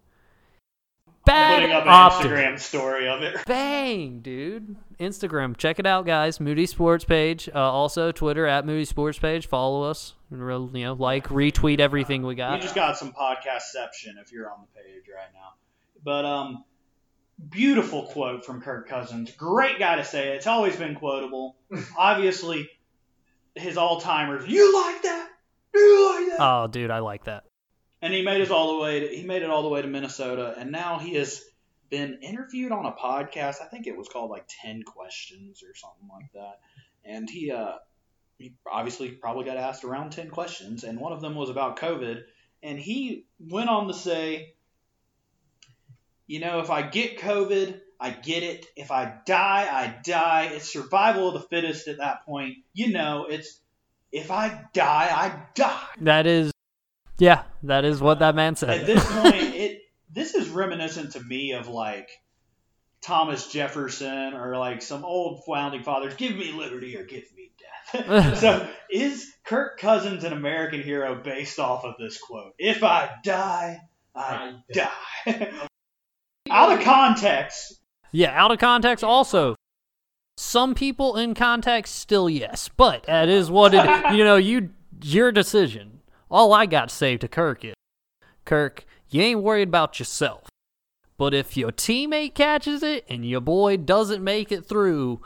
bad 1.25 1.61
Putting 1.61 1.73
up 1.73 1.83
an 1.85 1.89
optic. 1.89 2.31
Instagram 2.31 2.59
story 2.59 3.09
of 3.09 3.23
it. 3.23 3.37
Bang, 3.47 4.21
dude. 4.21 4.77
Instagram. 4.99 5.57
Check 5.57 5.79
it 5.79 5.87
out, 5.87 6.07
guys. 6.07 6.41
Moody 6.41 6.67
Sports 6.67 7.05
page. 7.05 7.49
Uh, 7.55 7.59
also, 7.59 8.13
Twitter 8.13 8.47
at 8.47 8.65
Moody 8.67 8.85
Sports 8.85 9.19
page. 9.19 9.47
Follow 9.47 9.83
us. 9.83 10.15
Real, 10.31 10.71
You 10.75 10.85
know, 10.85 10.93
like, 10.95 11.29
retweet 11.29 11.79
everything 11.81 12.25
we 12.27 12.35
got. 12.35 12.53
You 12.53 12.57
got. 12.59 12.63
just 12.63 12.75
got 12.75 12.97
some 12.99 13.13
podcastception 13.13 14.21
if 14.23 14.33
you're 14.33 14.51
on 14.51 14.59
the 14.63 14.81
page 14.81 15.05
right 15.09 15.33
now. 15.33 15.55
But 16.03 16.25
um, 16.25 16.65
beautiful 17.51 18.07
quote 18.07 18.45
from 18.45 18.61
Kirk 18.61 18.89
Cousins. 18.89 19.31
Great 19.33 19.79
guy 19.79 19.97
to 19.97 20.05
say 20.05 20.31
it. 20.31 20.37
It's 20.37 20.47
always 20.47 20.77
been 20.77 20.95
quotable. 20.95 21.57
Obviously, 21.99 22.69
his 23.55 23.77
all 23.77 24.01
timers. 24.01 24.47
You 24.49 24.75
like 24.85 25.03
that? 25.03 25.29
You 25.75 26.15
like 26.17 26.27
that? 26.31 26.37
Oh, 26.41 26.67
dude, 26.67 26.91
I 26.91 26.99
like 27.01 27.25
that. 27.25 27.45
and 28.03 28.13
he 28.13 28.23
made 28.23 28.41
it 28.41 28.51
all 28.51 28.77
the 28.77 28.83
way. 28.83 29.01
To, 29.01 29.09
he 29.17 29.25
made 29.25 29.43
it 29.43 29.51
all 29.51 29.63
the 29.63 29.69
way 29.69 29.83
to 29.83 29.89
Minnesota, 29.89 30.55
and 30.59 30.71
now 30.71 30.99
he 30.99 31.15
has 31.15 31.43
been 31.91 32.19
interviewed 32.23 32.73
on 32.73 32.87
a 32.87 32.93
podcast. 32.93 33.57
I 33.63 33.67
think 33.67 33.87
it 33.87 33.97
was 33.97 34.09
called 34.09 34.31
like 34.31 34.47
Ten 34.63 34.83
Questions 34.83 35.63
or 35.63 35.75
something 35.75 36.09
like 36.13 36.33
that. 36.35 36.61
And 37.05 37.29
he, 37.29 37.51
uh, 37.51 37.75
he 38.39 38.55
obviously 38.71 39.11
probably 39.11 39.45
got 39.45 39.57
asked 39.57 39.85
around 39.85 40.11
ten 40.11 40.29
questions, 40.31 40.85
and 40.85 40.99
one 40.99 41.13
of 41.13 41.21
them 41.21 41.35
was 41.35 41.51
about 41.51 41.79
COVID. 41.79 42.23
And 42.63 42.79
he 42.79 43.27
went 43.39 43.69
on 43.69 43.89
to 43.89 43.95
say, 43.95 44.55
you 46.27 46.41
know, 46.41 46.61
if 46.61 46.71
I 46.71 46.83
get 46.83 47.19
COVID, 47.19 47.81
I 48.01 48.11
get 48.11 48.43
it. 48.43 48.67
If 48.77 48.91
I 48.91 49.19
die, 49.27 49.69
I 49.71 49.97
die. 50.03 50.51
It's 50.53 50.73
survival 50.73 51.29
of 51.29 51.35
the 51.35 51.49
fittest 51.49 51.89
at 51.89 51.99
that 51.99 52.25
point. 52.25 52.57
You 52.73 52.93
know, 52.93 53.27
it's 53.29 53.61
if 54.11 54.31
I 54.31 54.65
die, 54.73 55.09
I 55.11 55.43
die. 55.55 55.87
That 56.01 56.27
is, 56.27 56.51
yeah, 57.19 57.45
that 57.65 57.85
is 57.85 58.01
what 58.01 58.21
that 58.21 58.35
man 58.35 58.53
At 58.53 58.59
said. 58.59 58.87
this 58.87 59.05
point, 59.13 59.35
it 59.35 59.83
this 60.15 60.35
is 60.35 60.49
reminiscent 60.49 61.13
to 61.13 61.21
me 61.21 61.53
of 61.53 61.69
like 61.69 62.09
Thomas 63.03 63.49
Jefferson 63.49 64.35
or 64.35 64.57
like 64.57 64.81
some 64.81 65.05
old 65.05 65.45
founding 65.45 65.83
fathers. 65.83 66.15
Give 66.15 66.37
me 66.37 66.53
liberty 66.53 66.97
or 66.97 67.05
give 67.05 67.25
me 67.37 67.53
death. 67.93 68.39
so 68.39 68.69
is 68.91 69.31
Kirk 69.45 69.79
Cousins 69.79 70.25
an 70.25 70.33
American 70.33 70.83
hero 70.83 71.21
based 71.23 71.59
off 71.59 71.85
of 71.85 71.95
this 71.99 72.19
quote? 72.19 72.55
If 72.59 72.83
I 72.83 73.11
die, 73.23 73.81
I 74.15 74.55
die. 74.73 75.51
Out 76.51 76.79
of 76.79 76.85
context, 76.85 77.81
yeah, 78.13 78.31
out 78.41 78.53
of 78.53 78.59
context, 78.59 79.03
also. 79.03 79.57
Some 80.37 80.75
people 80.75 81.17
in 81.17 81.35
context, 81.35 81.95
still 81.95 82.29
yes, 82.29 82.69
but 82.77 83.05
that 83.05 83.29
is 83.29 83.51
what 83.51 83.73
it. 83.75 83.85
You 84.15 84.25
know, 84.25 84.37
you 84.37 84.71
your 85.03 85.33
decision. 85.33 86.01
All 86.31 86.53
I 86.53 86.67
got 86.67 86.89
to 86.89 86.95
say 86.95 87.17
to 87.17 87.29
Kirk 87.29 87.65
is, 87.65 87.75
Kirk, 88.45 88.85
you 89.15 89.23
ain't 89.23 89.43
worried 89.43 89.69
about 89.69 90.01
yourself. 90.01 90.49
But 91.17 91.35
if 91.35 91.57
your 91.57 91.71
teammate 91.71 92.35
catches 92.35 92.83
it 92.83 93.05
and 93.09 93.25
your 93.25 93.41
boy 93.41 93.77
doesn't 93.77 94.25
make 94.25 94.51
it 94.51 94.67
through, 94.67 95.21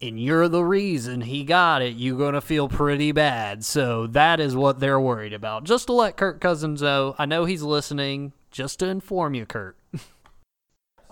and 0.00 0.20
you're 0.20 0.46
the 0.46 0.62
reason 0.62 1.22
he 1.22 1.42
got 1.42 1.82
it, 1.82 1.96
you're 1.96 2.16
going 2.16 2.34
to 2.34 2.40
feel 2.40 2.68
pretty 2.68 3.10
bad. 3.10 3.64
So 3.64 4.06
that 4.08 4.38
is 4.38 4.54
what 4.54 4.78
they're 4.78 5.00
worried 5.00 5.32
about. 5.32 5.64
Just 5.64 5.86
to 5.86 5.92
let 5.92 6.16
Kirk 6.16 6.40
Cousins 6.40 6.82
know, 6.82 7.16
I 7.18 7.26
know 7.26 7.46
he's 7.46 7.62
listening, 7.62 8.32
just 8.52 8.78
to 8.78 8.86
inform 8.86 9.34
you, 9.34 9.44
Kirk. 9.44 9.76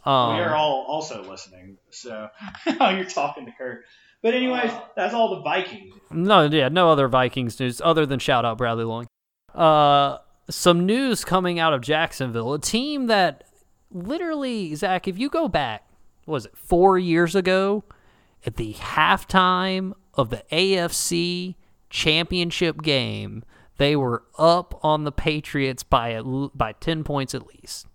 um, 0.05 0.37
we 0.37 0.43
are 0.43 0.55
all 0.55 0.85
also 0.87 1.29
listening. 1.29 1.79
So 1.91 2.29
you're 2.67 3.07
talking 3.07 3.47
to 3.47 3.53
Kirk. 3.59 3.87
But 4.23 4.35
anyways, 4.35 4.71
that's 4.95 5.15
all 5.15 5.35
the 5.35 5.43
Vikings. 5.43 5.93
No, 6.13 6.45
yeah, 6.45 6.69
no 6.69 6.91
other 6.91 7.09
Vikings 7.09 7.59
news 7.59 7.81
other 7.85 8.07
than 8.07 8.21
shout 8.21 8.45
out 8.45 8.57
Bradley 8.57 8.85
Long. 8.85 9.09
Uh, 9.53 10.19
some 10.49 10.87
news 10.87 11.25
coming 11.25 11.59
out 11.59 11.73
of 11.73 11.81
Jacksonville, 11.81 12.55
a 12.55 12.59
team 12.59 13.07
that 13.07 13.45
literally, 13.91 14.75
Zach, 14.75 15.09
if 15.09 15.19
you 15.19 15.31
go 15.31 15.49
back, 15.49 15.89
was 16.27 16.47
it 16.47 16.57
four 16.57 16.99
years 16.99 17.35
ago, 17.35 17.85
at 18.47 18.57
the 18.57 18.75
halftime 18.75 19.93
of 20.15 20.31
the 20.31 20.45
AFC 20.53 21.55
Championship 21.91 22.83
game, 22.83 23.45
they 23.79 23.97
were 23.97 24.25
up 24.39 24.79
on 24.85 25.05
the 25.05 25.13
Patriots 25.13 25.83
by 25.83 26.21
by 26.23 26.73
ten 26.73 27.05
points 27.05 27.35
at 27.35 27.47
least. 27.47 27.87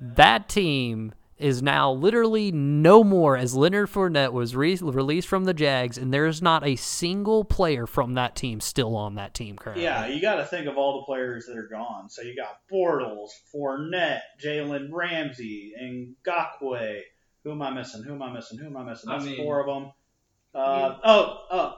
That 0.00 0.48
team 0.48 1.14
is 1.44 1.62
now 1.62 1.92
literally 1.92 2.50
no 2.50 3.04
more 3.04 3.36
as 3.36 3.54
Leonard 3.54 3.90
Fournette 3.90 4.32
was 4.32 4.56
re- 4.56 4.78
released 4.80 5.28
from 5.28 5.44
the 5.44 5.52
Jags, 5.52 5.98
and 5.98 6.12
there's 6.12 6.40
not 6.40 6.66
a 6.66 6.74
single 6.76 7.44
player 7.44 7.86
from 7.86 8.14
that 8.14 8.34
team 8.34 8.60
still 8.60 8.96
on 8.96 9.16
that 9.16 9.34
team 9.34 9.56
currently. 9.56 9.84
Yeah, 9.84 10.06
you 10.06 10.22
got 10.22 10.36
to 10.36 10.44
think 10.46 10.66
of 10.66 10.78
all 10.78 11.00
the 11.00 11.04
players 11.04 11.44
that 11.46 11.58
are 11.58 11.68
gone. 11.68 12.08
So 12.08 12.22
you 12.22 12.34
got 12.34 12.60
Bortles, 12.72 13.28
Fournette, 13.54 14.22
Jalen 14.42 14.88
Ramsey, 14.90 15.74
and 15.78 16.14
Ngakoue. 16.26 17.00
Who 17.44 17.52
am 17.52 17.60
I 17.60 17.70
missing? 17.74 18.02
Who 18.04 18.14
am 18.14 18.22
I 18.22 18.32
missing? 18.32 18.58
Who 18.58 18.66
am 18.66 18.76
I 18.78 18.84
missing? 18.84 19.10
I 19.10 19.18
That's 19.18 19.26
mean- 19.26 19.36
four 19.36 19.60
of 19.60 19.66
them. 19.66 19.92
Uh, 20.54 20.96
oh, 21.04 21.38
oh, 21.50 21.74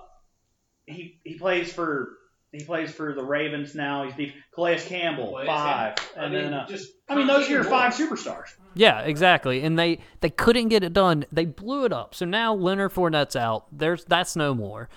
he 0.86 1.18
he 1.24 1.38
plays 1.38 1.72
for 1.72 2.10
he 2.58 2.64
plays 2.64 2.92
for 2.92 3.14
the 3.14 3.22
Ravens 3.22 3.74
now. 3.74 4.04
He's 4.04 4.14
beat 4.14 4.34
Calais 4.54 4.78
Campbell 4.80 5.30
Calais 5.30 5.46
five, 5.46 5.96
Campbell. 5.96 6.12
and 6.16 6.24
I 6.24 6.28
mean, 6.28 6.50
then 6.50 6.54
uh, 6.54 6.66
just 6.66 6.92
I 7.08 7.14
mean 7.14 7.26
those 7.26 7.48
are 7.48 7.52
your 7.52 7.64
five 7.64 7.92
superstars. 7.94 8.54
Yeah, 8.74 9.00
exactly. 9.00 9.62
And 9.62 9.78
they 9.78 10.00
they 10.20 10.30
couldn't 10.30 10.68
get 10.68 10.82
it 10.84 10.92
done. 10.92 11.24
They 11.32 11.44
blew 11.44 11.84
it 11.84 11.92
up. 11.92 12.14
So 12.14 12.24
now 12.24 12.54
Leonard 12.54 12.92
Fournette's 12.92 13.36
out. 13.36 13.66
There's 13.72 14.04
that's 14.04 14.36
no 14.36 14.54
more. 14.54 14.88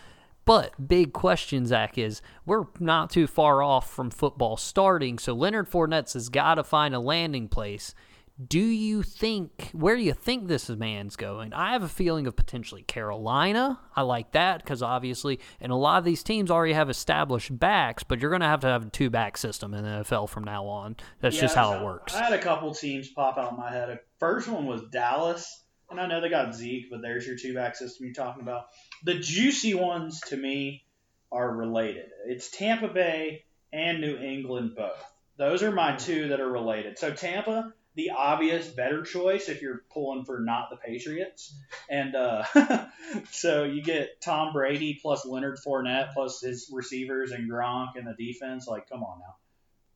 But 0.46 0.88
big 0.88 1.14
question, 1.14 1.68
Zach, 1.68 1.98
is 1.98 2.24
we're 2.44 2.66
not 2.80 3.12
too 3.12 3.28
far 3.28 3.62
off 3.62 3.92
from 3.92 4.10
football 4.10 4.58
starting. 4.58 5.20
So 5.20 5.34
Leonard 5.34 5.70
Fournette's 5.70 6.14
has 6.14 6.30
got 6.30 6.56
to 6.56 6.64
find 6.64 6.96
a 6.96 7.00
landing 7.00 7.48
place. 7.48 7.94
Do 8.48 8.60
you 8.60 9.04
think 9.04 9.70
where 9.74 9.98
do 9.98 10.02
you 10.02 10.14
think 10.14 10.48
this 10.48 10.70
man's 10.70 11.18
going? 11.18 11.54
I 11.54 11.74
have 11.74 11.84
a 11.84 11.90
feeling 11.90 12.26
of 12.26 12.38
potentially 12.38 12.84
Carolina. 12.84 13.80
I 13.96 14.04
like 14.04 14.32
that 14.32 14.64
because 14.64 14.82
obviously, 14.82 15.42
and 15.60 15.74
a 15.74 15.76
lot 15.76 15.98
of 15.98 16.06
these 16.06 16.24
teams 16.24 16.50
already 16.50 16.72
have 16.72 16.90
established 16.90 17.58
backs, 17.60 18.04
but 18.04 18.22
you're 18.22 18.30
going 18.32 18.42
to 18.42 18.48
have 18.48 18.62
to 18.62 18.68
have 18.68 18.88
a 18.88 18.90
two 18.90 19.10
back 19.10 19.38
system 19.38 19.74
in 19.74 19.84
the 19.84 19.90
NFL 19.90 20.30
from 20.30 20.46
now 20.46 20.66
on. 20.66 20.96
That's 21.20 21.38
just 21.38 21.56
Yeah, 21.56 21.64
how 21.64 21.74
it 21.80 21.84
works. 21.84 22.16
I 22.16 22.24
had 22.24 22.34
a 22.34 22.42
couple 22.42 22.74
teams 22.74 23.10
pop 23.10 23.38
out 23.38 23.52
in 23.52 23.58
my 23.58 23.72
head. 23.72 24.00
First 24.20 24.48
one 24.48 24.66
was 24.66 24.84
Dallas. 24.90 25.64
and 25.90 26.00
I 26.00 26.08
know 26.08 26.22
they 26.22 26.30
got 26.30 26.56
Zeke, 26.56 26.90
but 26.90 27.02
there's 27.02 27.28
your 27.28 27.36
two 27.36 27.54
back 27.54 27.76
system 27.76 28.06
you're 28.06 28.14
talking 28.14 28.42
about. 28.44 28.68
The 29.04 29.16
juicy 29.16 29.74
ones 29.74 30.22
to 30.28 30.38
me 30.38 30.86
are 31.32 31.52
related. 31.54 32.06
It's 32.26 32.50
Tampa 32.52 32.88
Bay 32.88 33.44
and 33.74 34.00
New 34.00 34.18
England 34.18 34.76
both. 34.78 35.04
Those 35.38 35.62
are 35.64 35.72
my 35.72 35.96
two 35.96 36.30
that 36.30 36.40
are 36.40 36.50
related. 36.52 37.00
So 37.00 37.12
Tampa, 37.12 37.74
the 38.00 38.12
obvious 38.12 38.66
better 38.70 39.04
choice 39.04 39.50
if 39.50 39.62
you're 39.62 39.82
pulling 39.92 40.24
for 40.24 40.40
not 40.40 40.70
the 40.70 40.78
Patriots, 40.78 41.54
and 41.90 42.16
uh, 42.16 42.46
so 43.32 43.66
you 43.66 43.82
get 43.82 44.22
Tom 44.22 44.54
Brady 44.54 44.98
plus 45.02 45.26
Leonard 45.26 45.58
Fournette 45.58 46.14
plus 46.14 46.40
his 46.40 46.70
receivers 46.72 47.32
and 47.32 47.52
Gronk 47.52 47.98
and 47.98 48.08
the 48.08 48.14
defense. 48.14 48.68
Like, 48.68 48.88
come 48.88 49.04
on 49.04 49.20
now, 49.20 49.36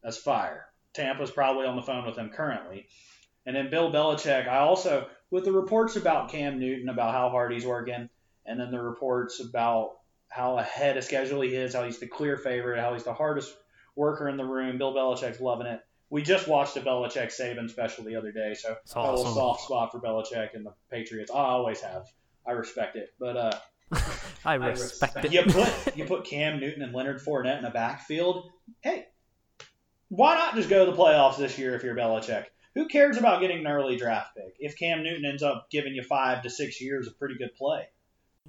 that's 0.04 0.18
fire. 0.18 0.66
Tampa's 0.94 1.32
probably 1.32 1.66
on 1.66 1.78
the 1.78 1.82
phone 1.82 2.06
with 2.06 2.18
him 2.18 2.30
currently. 2.30 2.88
And 3.46 3.56
then 3.56 3.70
Bill 3.70 3.90
Belichick, 3.90 4.50
I 4.50 4.58
also, 4.58 5.08
with 5.32 5.46
the 5.46 5.54
reports 5.54 5.96
about 5.96 6.30
Cam 6.30 6.60
Newton, 6.60 6.90
about 6.90 7.14
how 7.14 7.30
hard 7.30 7.54
he's 7.54 7.66
working, 7.66 8.10
and 8.46 8.60
then 8.60 8.70
the 8.70 8.82
reports 8.82 9.40
about 9.40 9.92
how 10.28 10.58
ahead 10.58 10.98
of 10.98 11.06
schedule 11.06 11.40
he 11.40 11.56
is, 11.56 11.74
how 11.74 11.86
he's 11.86 12.00
the 12.00 12.08
clear 12.08 12.36
favorite, 12.36 12.82
how 12.82 12.94
he's 12.94 13.04
the 13.04 13.14
hardest 13.14 13.56
worker 13.96 14.28
in 14.28 14.36
the 14.36 14.44
room. 14.44 14.78
Bill 14.78 14.94
Belichick's 14.94 15.40
loving 15.40 15.68
it. 15.68 15.80
We 16.14 16.22
just 16.22 16.48
watched 16.48 16.78
a 16.78 16.82
Belichick 16.82 17.30
Saban 17.30 17.68
special 17.68 18.04
the 18.04 18.16
other 18.16 18.32
day, 18.32 18.54
so 18.54 18.78
It's 18.84 18.94
a 18.94 19.02
little 19.02 19.34
soft 19.34 19.64
spot 19.64 19.92
for 19.92 20.00
Belichick 20.00 20.54
and 20.54 20.64
the 20.64 20.72
Patriots. 20.92 21.32
I 21.32 21.40
always 21.40 21.82
have. 21.82 22.06
I 22.46 22.52
respect 22.52 22.96
it. 22.96 23.10
But 23.20 23.36
uh, 23.36 23.52
I 24.46 24.54
respect 24.54 25.16
respect 25.16 25.26
it. 25.26 25.34
you 25.34 25.42
put 25.48 25.98
you 25.98 26.06
put 26.06 26.26
Cam 26.26 26.60
Newton 26.60 26.84
and 26.84 26.94
Leonard 26.94 27.20
Fournette 27.20 27.58
in 27.58 27.66
a 27.66 27.72
backfield. 27.72 28.52
Hey, 28.82 29.08
why 30.10 30.36
not 30.36 30.54
just 30.54 30.70
go 30.70 30.86
to 30.86 30.92
the 30.92 30.96
playoffs 30.96 31.38
this 31.38 31.58
year 31.58 31.74
if 31.74 31.82
you're 31.82 31.96
Belichick? 31.96 32.46
Who 32.76 32.88
cares 32.88 33.18
about 33.18 33.42
getting 33.42 33.62
an 33.62 33.68
early 33.68 33.98
draft 33.98 34.36
pick 34.38 34.54
if 34.60 34.78
Cam 34.78 35.02
Newton 35.02 35.26
ends 35.26 35.42
up 35.42 35.66
giving 35.72 35.96
you 35.96 36.04
five 36.04 36.44
to 36.44 36.50
six 36.52 36.80
years 36.80 37.08
of 37.08 37.18
pretty 37.18 37.40
good 37.40 37.56
play? 37.56 37.88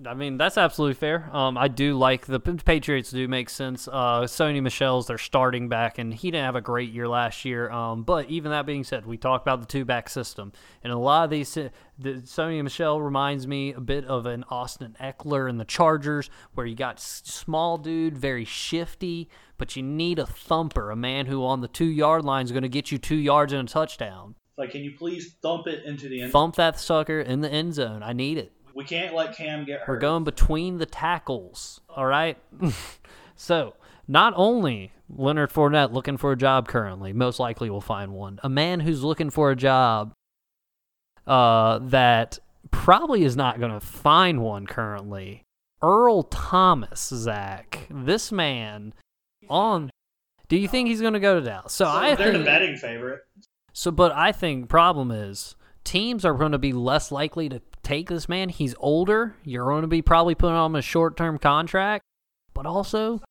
I 0.05 0.15
mean, 0.15 0.39
that's 0.39 0.59
absolutely 0.59 0.95
fair. 0.95 1.31
Um, 1.33 1.57
I 1.57 1.69
do 1.69 1.97
like 1.97 2.27
the 2.27 2.41
Patriots. 2.41 3.13
Do 3.13 3.29
make 3.29 3.49
sense. 3.49 3.87
Uh, 3.87 4.23
Sony 4.23 4.61
Michel's 4.61 5.07
their 5.07 5.19
starting 5.19 5.69
back, 5.69 5.99
and 5.99 6.13
he 6.13 6.33
didn't 6.33 6.47
have 6.47 6.57
a 6.57 6.61
great 6.61 6.91
year 6.91 7.07
last 7.07 7.45
year. 7.45 7.71
Um, 7.71 8.03
but 8.03 8.29
even 8.29 8.51
that 8.51 8.67
being 8.67 8.83
said, 8.83 9.07
we 9.07 9.17
talk 9.17 9.43
about 9.43 9.61
the 9.61 9.67
two 9.67 9.85
back 9.85 10.09
system, 10.09 10.53
and 10.83 10.93
a 10.93 10.99
lot 10.99 11.25
of 11.25 11.31
these, 11.31 11.55
the 11.55 11.71
Sony 11.99 12.61
Michelle 12.63 13.01
reminds 13.01 13.47
me 13.47 13.73
a 13.73 13.81
bit 13.81 14.05
of 14.07 14.27
an 14.27 14.45
Austin 14.51 14.97
Ekeler 15.01 15.49
in 15.49 15.59
the 15.59 15.65
Chargers, 15.65 16.29
where 16.55 16.67
you 16.67 16.75
got 16.75 16.99
small 16.99 17.79
dude, 17.79 18.19
very 18.19 18.45
shifty, 18.45 19.31
but 19.59 19.77
you 19.77 19.83
need 19.85 20.19
a 20.19 20.27
thumper, 20.27 20.91
a 20.91 20.97
man 20.97 21.27
who 21.27 21.45
on 21.45 21.61
the 21.61 21.69
two 21.69 21.85
yard 21.85 22.25
line 22.25 22.45
is 22.45 22.51
going 22.51 22.65
to 22.65 22.69
get 22.69 22.91
you 22.91 22.99
two 22.99 23.15
yards 23.15 23.53
and 23.53 23.69
a 23.69 23.73
touchdown. 23.73 24.35
It's 24.51 24.59
like, 24.59 24.71
can 24.73 24.83
you 24.83 24.97
please 24.99 25.37
thump 25.41 25.69
it 25.69 25.85
into 25.85 26.09
the 26.09 26.23
end? 26.23 26.33
Thump 26.33 26.57
that 26.57 26.81
sucker 26.81 27.21
in 27.21 27.43
the 27.43 27.51
end 27.51 27.75
zone. 27.75 28.03
I 28.03 28.13
need 28.13 28.39
it. 28.39 28.53
We 28.75 28.85
can't 28.85 29.15
let 29.15 29.37
Cam 29.37 29.65
get 29.65 29.81
hurt. 29.81 29.89
We're 29.89 29.99
going 29.99 30.25
between 30.25 30.79
the 30.79 30.87
tackles. 30.87 31.81
All 31.89 32.07
right. 32.07 32.37
so, 33.37 33.75
not 34.09 34.33
only 34.37 34.93
Leonard 35.09 35.51
Fournette 35.53 35.93
looking 35.93 36.17
for 36.17 36.33
a 36.33 36.37
job 36.37 36.67
currently, 36.69 37.13
most 37.13 37.39
likely 37.39 37.71
will 37.71 37.81
find 37.81 38.13
one. 38.13 38.41
A 38.43 38.49
man 38.49 38.81
who's 38.81 39.03
looking 39.03 39.31
for 39.31 39.51
a 39.51 39.57
job 39.57 40.13
uh, 41.27 41.79
that 41.83 42.39
probably 42.71 43.25
is 43.25 43.37
not 43.37 43.61
going 43.61 43.73
to 43.73 43.81
find 43.81 44.41
one 44.43 44.67
currently. 44.67 45.45
Earl 45.83 46.25
Thomas, 46.25 47.09
Zach. 47.15 47.87
This 47.91 48.33
man 48.33 48.95
on. 49.49 49.91
Do 50.49 50.57
you 50.57 50.69
think 50.69 50.89
he's 50.89 51.01
going 51.01 51.13
to 51.15 51.21
go 51.21 51.39
to 51.39 51.47
Dallas? 51.47 51.73
So, 51.73 51.85
So 51.85 51.91
I 51.91 52.15
they're 52.15 52.33
think. 52.33 52.39
the 52.39 52.45
betting 52.45 52.77
favorite. 52.77 53.21
So, 53.73 53.91
but 53.91 54.13
I 54.13 54.33
think 54.33 54.69
problem 54.69 55.11
is 55.11 55.57
teams 55.85 56.25
are 56.25 56.35
going 56.35 56.53
to 56.53 56.59
be 56.59 56.73
less 56.73 57.11
likely 57.13 57.49
to 57.49 57.61
take 57.85 58.09
this 58.09 58.29
man. 58.29 58.49
He's 58.49 58.75
older. 58.79 59.37
You're 59.45 59.67
going 59.67 59.83
to 59.83 59.89
be 59.89 60.03
probably 60.03 60.35
putting 60.35 60.57
on 60.57 60.75
a 60.75 60.83
short-term 60.83 61.39
contract, 61.39 62.03
but 62.53 62.67
also 62.67 63.23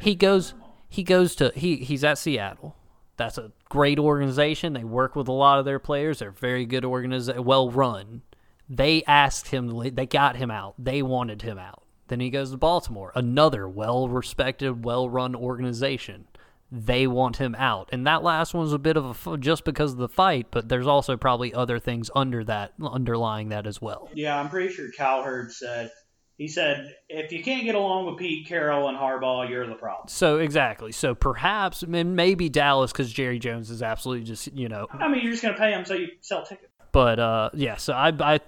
he 0.00 0.14
goes 0.14 0.54
he 0.88 1.02
goes 1.02 1.34
to 1.36 1.52
he 1.54 1.76
he's 1.76 2.04
at 2.04 2.18
Seattle. 2.18 2.76
That's 3.16 3.38
a 3.38 3.52
great 3.68 3.98
organization. 3.98 4.72
They 4.72 4.84
work 4.84 5.14
with 5.14 5.28
a 5.28 5.32
lot 5.32 5.58
of 5.58 5.64
their 5.64 5.78
players. 5.78 6.18
They're 6.18 6.30
very 6.30 6.64
good 6.64 6.84
organization, 6.84 7.44
well 7.44 7.70
run. 7.70 8.22
They 8.68 9.02
asked 9.04 9.48
him, 9.48 9.94
they 9.94 10.06
got 10.06 10.36
him 10.36 10.50
out. 10.50 10.74
They 10.78 11.02
wanted 11.02 11.42
him 11.42 11.58
out. 11.58 11.82
Then 12.08 12.20
he 12.20 12.30
goes 12.30 12.50
to 12.50 12.56
Baltimore, 12.56 13.12
another 13.14 13.68
well-respected, 13.68 14.84
well-run 14.84 15.34
organization 15.34 16.26
they 16.72 17.06
want 17.06 17.36
him 17.36 17.54
out. 17.56 17.90
And 17.92 18.06
that 18.06 18.22
last 18.22 18.54
one 18.54 18.62
was 18.62 18.72
a 18.72 18.78
bit 18.78 18.96
of 18.96 19.04
a 19.04 19.10
f- 19.10 19.40
just 19.40 19.64
because 19.64 19.92
of 19.92 19.98
the 19.98 20.08
fight, 20.08 20.46
but 20.50 20.70
there's 20.70 20.86
also 20.86 21.18
probably 21.18 21.52
other 21.52 21.78
things 21.78 22.10
under 22.16 22.42
that 22.44 22.72
underlying 22.82 23.50
that 23.50 23.66
as 23.66 23.82
well. 23.82 24.08
Yeah, 24.14 24.40
I'm 24.40 24.48
pretty 24.48 24.72
sure 24.72 24.90
Cowherd 24.96 25.52
said 25.52 25.90
he 26.38 26.48
said 26.48 26.94
if 27.10 27.30
you 27.30 27.42
can't 27.42 27.64
get 27.64 27.74
along 27.74 28.06
with 28.06 28.16
Pete 28.16 28.48
Carroll 28.48 28.88
and 28.88 28.96
Harbaugh, 28.96 29.48
you're 29.48 29.66
the 29.66 29.74
problem. 29.74 30.08
So 30.08 30.38
exactly. 30.38 30.92
So 30.92 31.14
perhaps 31.14 31.82
and 31.82 32.16
maybe 32.16 32.48
Dallas 32.48 32.90
because 32.90 33.12
Jerry 33.12 33.38
Jones 33.38 33.70
is 33.70 33.82
absolutely 33.82 34.24
just 34.24 34.50
you 34.54 34.70
know. 34.70 34.86
I 34.90 35.08
mean, 35.08 35.22
you're 35.22 35.32
just 35.32 35.42
gonna 35.42 35.58
pay 35.58 35.72
him 35.72 35.84
so 35.84 35.92
you 35.92 36.08
sell 36.22 36.42
tickets. 36.44 36.71
But 36.92 37.18
uh, 37.18 37.50
yeah. 37.54 37.76
So 37.76 37.94
I 37.94 38.12
I 38.20 38.40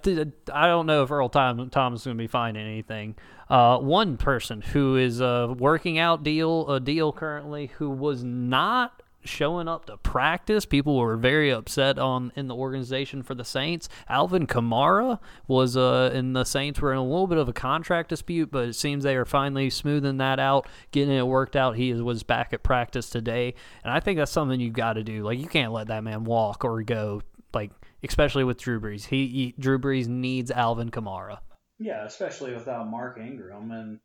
I 0.53 0.67
don't 0.67 0.85
know 0.85 1.03
if 1.03 1.11
Earl 1.11 1.29
Tom- 1.29 1.69
Thomas 1.69 2.01
is 2.01 2.05
going 2.05 2.17
to 2.17 2.23
be 2.23 2.27
finding 2.27 2.65
anything. 2.65 3.15
Uh, 3.49 3.77
one 3.77 4.17
person 4.17 4.61
who 4.61 4.95
is 4.95 5.21
uh, 5.21 5.53
working 5.57 5.97
out 5.97 6.23
deal 6.23 6.69
a 6.71 6.79
deal 6.79 7.11
currently 7.11 7.67
who 7.77 7.89
was 7.89 8.23
not 8.23 9.01
showing 9.25 9.67
up 9.67 9.85
to 9.85 9.97
practice. 9.97 10.65
People 10.65 10.97
were 10.97 11.17
very 11.17 11.51
upset 11.51 11.97
on 11.97 12.31
in 12.35 12.47
the 12.47 12.55
organization 12.55 13.23
for 13.23 13.35
the 13.35 13.43
Saints. 13.43 13.89
Alvin 14.07 14.47
Kamara 14.47 15.19
was 15.47 15.75
uh 15.75 16.11
in 16.13 16.33
the 16.33 16.43
Saints 16.43 16.79
were 16.79 16.91
in 16.91 16.97
a 16.97 17.03
little 17.03 17.27
bit 17.27 17.37
of 17.37 17.49
a 17.49 17.53
contract 17.53 18.09
dispute, 18.09 18.51
but 18.51 18.69
it 18.69 18.73
seems 18.73 19.03
they 19.03 19.15
are 19.15 19.25
finally 19.25 19.69
smoothing 19.69 20.17
that 20.17 20.39
out, 20.39 20.67
getting 20.91 21.15
it 21.15 21.25
worked 21.27 21.55
out. 21.55 21.75
He 21.75 21.93
was 21.93 22.23
back 22.23 22.53
at 22.53 22.63
practice 22.63 23.09
today, 23.09 23.55
and 23.83 23.91
I 23.91 23.99
think 23.99 24.17
that's 24.17 24.31
something 24.31 24.59
you've 24.59 24.73
got 24.73 24.93
to 24.93 25.03
do. 25.03 25.23
Like 25.23 25.39
you 25.39 25.47
can't 25.47 25.73
let 25.73 25.87
that 25.87 26.03
man 26.03 26.23
walk 26.23 26.63
or 26.63 26.81
go. 26.83 27.21
Like 27.53 27.71
especially 28.09 28.43
with 28.43 28.59
Drew 28.59 28.79
Brees, 28.79 29.05
he, 29.05 29.27
he 29.27 29.55
Drew 29.59 29.79
Brees 29.79 30.07
needs 30.07 30.51
Alvin 30.51 30.91
Kamara. 30.91 31.39
Yeah, 31.79 32.05
especially 32.05 32.53
without 32.53 32.89
Mark 32.89 33.17
Ingram, 33.19 33.71
and 33.71 33.99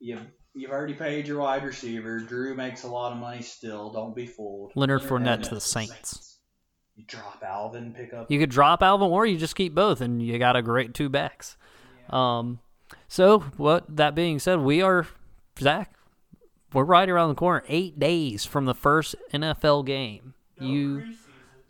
you 0.00 0.18
you've 0.54 0.70
already 0.70 0.94
paid 0.94 1.26
your 1.26 1.38
wide 1.38 1.64
receiver. 1.64 2.18
Drew 2.18 2.54
makes 2.54 2.82
a 2.82 2.88
lot 2.88 3.12
of 3.12 3.18
money 3.18 3.42
still. 3.42 3.90
Don't 3.90 4.14
be 4.14 4.26
fooled. 4.26 4.72
Leonard 4.74 5.02
Leonard 5.02 5.24
Fournette 5.24 5.42
to 5.48 5.54
the 5.54 5.60
Saints. 5.60 6.38
You 6.96 7.04
drop 7.06 7.42
Alvin, 7.42 7.94
pick 7.94 8.12
up. 8.12 8.30
You 8.30 8.38
could 8.38 8.50
drop 8.50 8.82
Alvin, 8.82 9.08
or 9.08 9.24
you 9.24 9.38
just 9.38 9.56
keep 9.56 9.74
both, 9.74 10.00
and 10.00 10.22
you 10.22 10.38
got 10.38 10.56
a 10.56 10.62
great 10.62 10.94
two 10.94 11.08
backs. 11.08 11.56
Um, 12.10 12.58
so 13.08 13.40
what? 13.56 13.96
That 13.96 14.14
being 14.14 14.38
said, 14.38 14.60
we 14.60 14.82
are 14.82 15.06
Zach. 15.58 15.94
We're 16.72 16.84
right 16.84 17.08
around 17.08 17.28
the 17.28 17.34
corner. 17.34 17.64
Eight 17.68 17.98
days 17.98 18.44
from 18.44 18.64
the 18.64 18.74
first 18.74 19.14
NFL 19.32 19.86
game. 19.86 20.34
you 20.58 21.14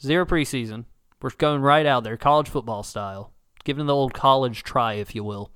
zero 0.01 0.25
preseason. 0.25 0.85
We're 1.23 1.31
going 1.31 1.63
right 1.63 1.87
out 1.87 2.03
there, 2.05 2.17
college 2.17 2.49
football 2.49 2.83
style, 2.83 3.33
giving 3.65 3.87
the 3.87 3.95
old 3.95 4.13
college 4.13 4.65
try, 4.65 4.95
if 4.95 5.15
you 5.15 5.23
will. 5.23 5.53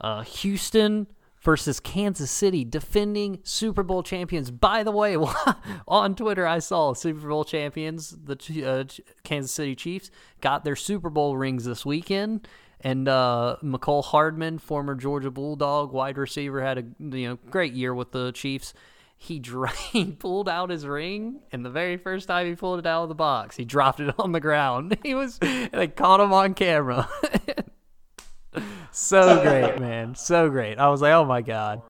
Uh, 0.00 0.22
Houston 0.22 1.08
versus 1.40 1.80
Kansas 1.80 2.30
City, 2.30 2.64
defending 2.64 3.40
Super 3.42 3.82
Bowl 3.82 4.02
champions. 4.02 4.50
By 4.50 4.84
the 4.84 4.92
way, 4.92 5.16
on 5.88 6.14
Twitter, 6.14 6.46
I 6.46 6.60
saw 6.60 6.92
Super 6.92 7.28
Bowl 7.28 7.44
champions, 7.44 8.10
the 8.10 8.64
uh, 8.64 8.84
Kansas 9.24 9.52
City 9.52 9.74
Chiefs, 9.74 10.10
got 10.40 10.64
their 10.64 10.76
Super 10.76 11.10
Bowl 11.10 11.36
rings 11.36 11.64
this 11.64 11.84
weekend. 11.84 12.46
And 12.80 13.08
uh, 13.08 13.56
Mecole 13.60 14.04
Hardman, 14.04 14.58
former 14.58 14.94
Georgia 14.94 15.32
Bulldog 15.32 15.92
wide 15.92 16.16
receiver, 16.16 16.62
had 16.62 16.78
a 16.78 16.84
you 17.16 17.28
know 17.28 17.38
great 17.50 17.72
year 17.72 17.92
with 17.92 18.12
the 18.12 18.30
Chiefs. 18.30 18.72
He, 19.20 19.40
dra- 19.40 19.70
he 19.92 20.12
pulled 20.12 20.48
out 20.48 20.70
his 20.70 20.86
ring, 20.86 21.40
and 21.52 21.64
the 21.64 21.70
very 21.70 21.96
first 21.96 22.28
time 22.28 22.46
he 22.46 22.54
pulled 22.54 22.78
it 22.78 22.86
out 22.86 23.02
of 23.02 23.08
the 23.08 23.14
box, 23.16 23.56
he 23.56 23.64
dropped 23.64 23.98
it 24.00 24.14
on 24.18 24.32
the 24.32 24.40
ground. 24.40 24.96
He 25.02 25.14
was 25.14 25.38
they 25.38 25.88
caught 25.88 26.20
him 26.20 26.32
on 26.32 26.54
camera. 26.54 27.08
so 28.92 29.42
great, 29.42 29.78
man, 29.80 30.14
so 30.14 30.48
great. 30.48 30.78
I 30.78 30.88
was 30.88 31.02
like, 31.02 31.12
oh 31.12 31.24
my 31.24 31.42
god. 31.42 31.82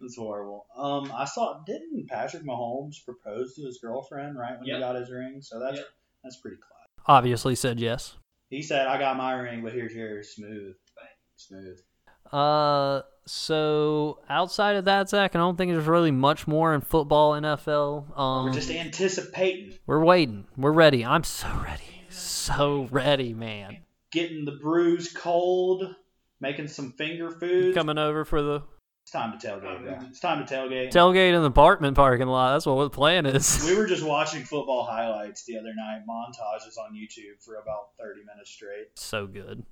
That's 0.00 0.16
horrible. 0.16 0.66
Um, 0.76 1.10
I 1.16 1.24
saw 1.24 1.62
didn't 1.66 2.08
Patrick 2.08 2.44
Mahomes 2.44 2.96
propose 3.04 3.54
to 3.54 3.62
his 3.62 3.78
girlfriend 3.78 4.38
right 4.38 4.58
when 4.58 4.66
Yep. 4.66 4.76
he 4.76 4.80
got 4.82 4.96
his 4.96 5.10
ring? 5.10 5.40
So 5.40 5.58
that's 5.58 5.76
Yep. 5.78 5.86
that's 6.22 6.36
pretty 6.36 6.56
classic. 6.56 6.90
Obviously 7.06 7.54
said 7.54 7.80
yes. 7.80 8.16
He 8.50 8.62
said, 8.62 8.86
"I 8.86 8.98
got 8.98 9.16
my 9.16 9.32
ring, 9.32 9.62
but 9.62 9.72
here's 9.72 9.94
yours." 9.94 10.30
Smooth, 10.30 10.74
smooth. 11.36 11.80
Uh, 12.30 13.02
so 13.26 14.20
outside 14.28 14.76
of 14.76 14.84
that, 14.86 15.08
Zach, 15.08 15.34
I 15.34 15.38
don't 15.38 15.56
think 15.56 15.72
there's 15.72 15.86
really 15.86 16.10
much 16.10 16.46
more 16.46 16.74
in 16.74 16.80
football, 16.80 17.32
NFL. 17.32 18.18
Um, 18.18 18.46
We're 18.46 18.52
just 18.52 18.70
anticipating 18.70 19.74
we're 19.86 20.04
waiting. 20.04 20.46
We're 20.56 20.72
ready. 20.72 21.04
I'm 21.04 21.24
so 21.24 21.48
ready, 21.64 22.02
so 22.08 22.88
ready, 22.90 23.34
man. 23.34 23.78
getting 24.12 24.44
the 24.44 24.52
brews 24.52 25.12
cold, 25.12 25.94
making 26.40 26.68
some 26.68 26.92
finger 26.92 27.30
food. 27.30 27.74
Coming 27.74 27.98
over 27.98 28.24
for 28.24 28.42
the 28.42 28.62
It's 29.02 29.10
time 29.12 29.38
to 29.38 29.46
tailgate, 29.46 29.82
bro. 29.82 29.98
It's 30.08 30.20
time 30.20 30.44
to 30.46 30.54
tailgate. 30.54 30.90
Tailgate 30.92 31.34
in 31.34 31.42
the 31.42 31.48
apartment 31.48 31.96
parking 31.96 32.26
lot. 32.28 32.52
That's 32.52 32.66
what 32.66 32.82
the 32.84 32.90
plan 32.90 33.26
is. 33.26 33.64
we 33.66 33.76
were 33.76 33.86
just 33.86 34.02
watching 34.04 34.42
football 34.44 34.84
highlights 34.84 35.44
the 35.44 35.58
other 35.58 35.72
night, 35.74 36.02
montages 36.08 36.78
on 36.78 36.94
YouTube 36.94 37.42
for 37.44 37.56
about 37.56 37.88
30 37.98 38.20
minutes 38.20 38.50
straight. 38.50 38.88
so 38.96 39.26
good. 39.26 39.64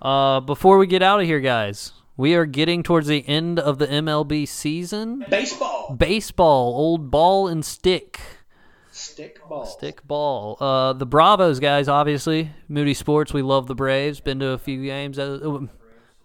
Uh, 0.00 0.40
before 0.40 0.78
we 0.78 0.86
get 0.88 1.00
out 1.02 1.20
of 1.20 1.26
here, 1.26 1.38
guys, 1.38 1.92
we 2.16 2.34
are 2.34 2.46
getting 2.46 2.82
towards 2.82 3.06
the 3.06 3.26
end 3.28 3.58
of 3.58 3.78
the 3.78 3.86
MLB 3.86 4.46
season. 4.46 5.24
Baseball. 5.28 5.94
Baseball, 5.98 6.74
old 6.74 7.10
ball 7.10 7.48
and 7.48 7.64
stick. 7.64 8.20
Stick 8.90 9.40
ball. 9.48 9.64
Stick 9.64 10.06
ball. 10.06 10.56
Uh, 10.60 10.92
the 10.92 11.06
Bravos 11.06 11.58
guys, 11.58 11.88
obviously. 11.88 12.50
Moody 12.68 12.94
Sports, 12.94 13.32
we 13.32 13.42
love 13.42 13.66
the 13.66 13.74
Braves. 13.74 14.20
Been 14.20 14.38
to 14.40 14.48
a 14.48 14.58
few 14.58 14.84
games. 14.84 15.18
Uh, 15.18 15.66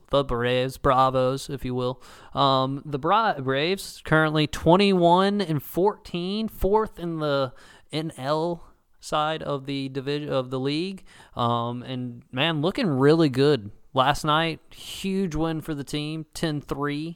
the 0.10 0.24
Braves, 0.24 0.78
Bravos, 0.78 1.50
if 1.50 1.64
you 1.64 1.74
will. 1.74 2.02
Um, 2.34 2.82
the 2.86 3.00
Bra- 3.00 3.40
Braves 3.40 4.02
currently 4.04 4.48
21 4.48 5.42
and 5.42 5.62
14, 5.62 6.48
fourth 6.50 7.00
in 7.00 7.20
the 7.20 7.54
NL 7.94 8.62
side 9.00 9.42
of 9.44 9.66
the 9.66 9.90
division 9.90 10.32
of 10.32 10.50
the 10.50 10.60
league. 10.60 11.04
Um, 11.36 11.84
and 11.84 12.24
man, 12.32 12.62
looking 12.62 12.88
really 12.88 13.30
good. 13.30 13.72
Last 13.98 14.26
night, 14.26 14.60
huge 14.70 15.34
win 15.34 15.60
for 15.60 15.74
the 15.74 15.84
team, 15.84 16.28
10-3. 16.36 17.16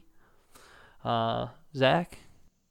Uh, 1.05 1.49
Zach, 1.75 2.17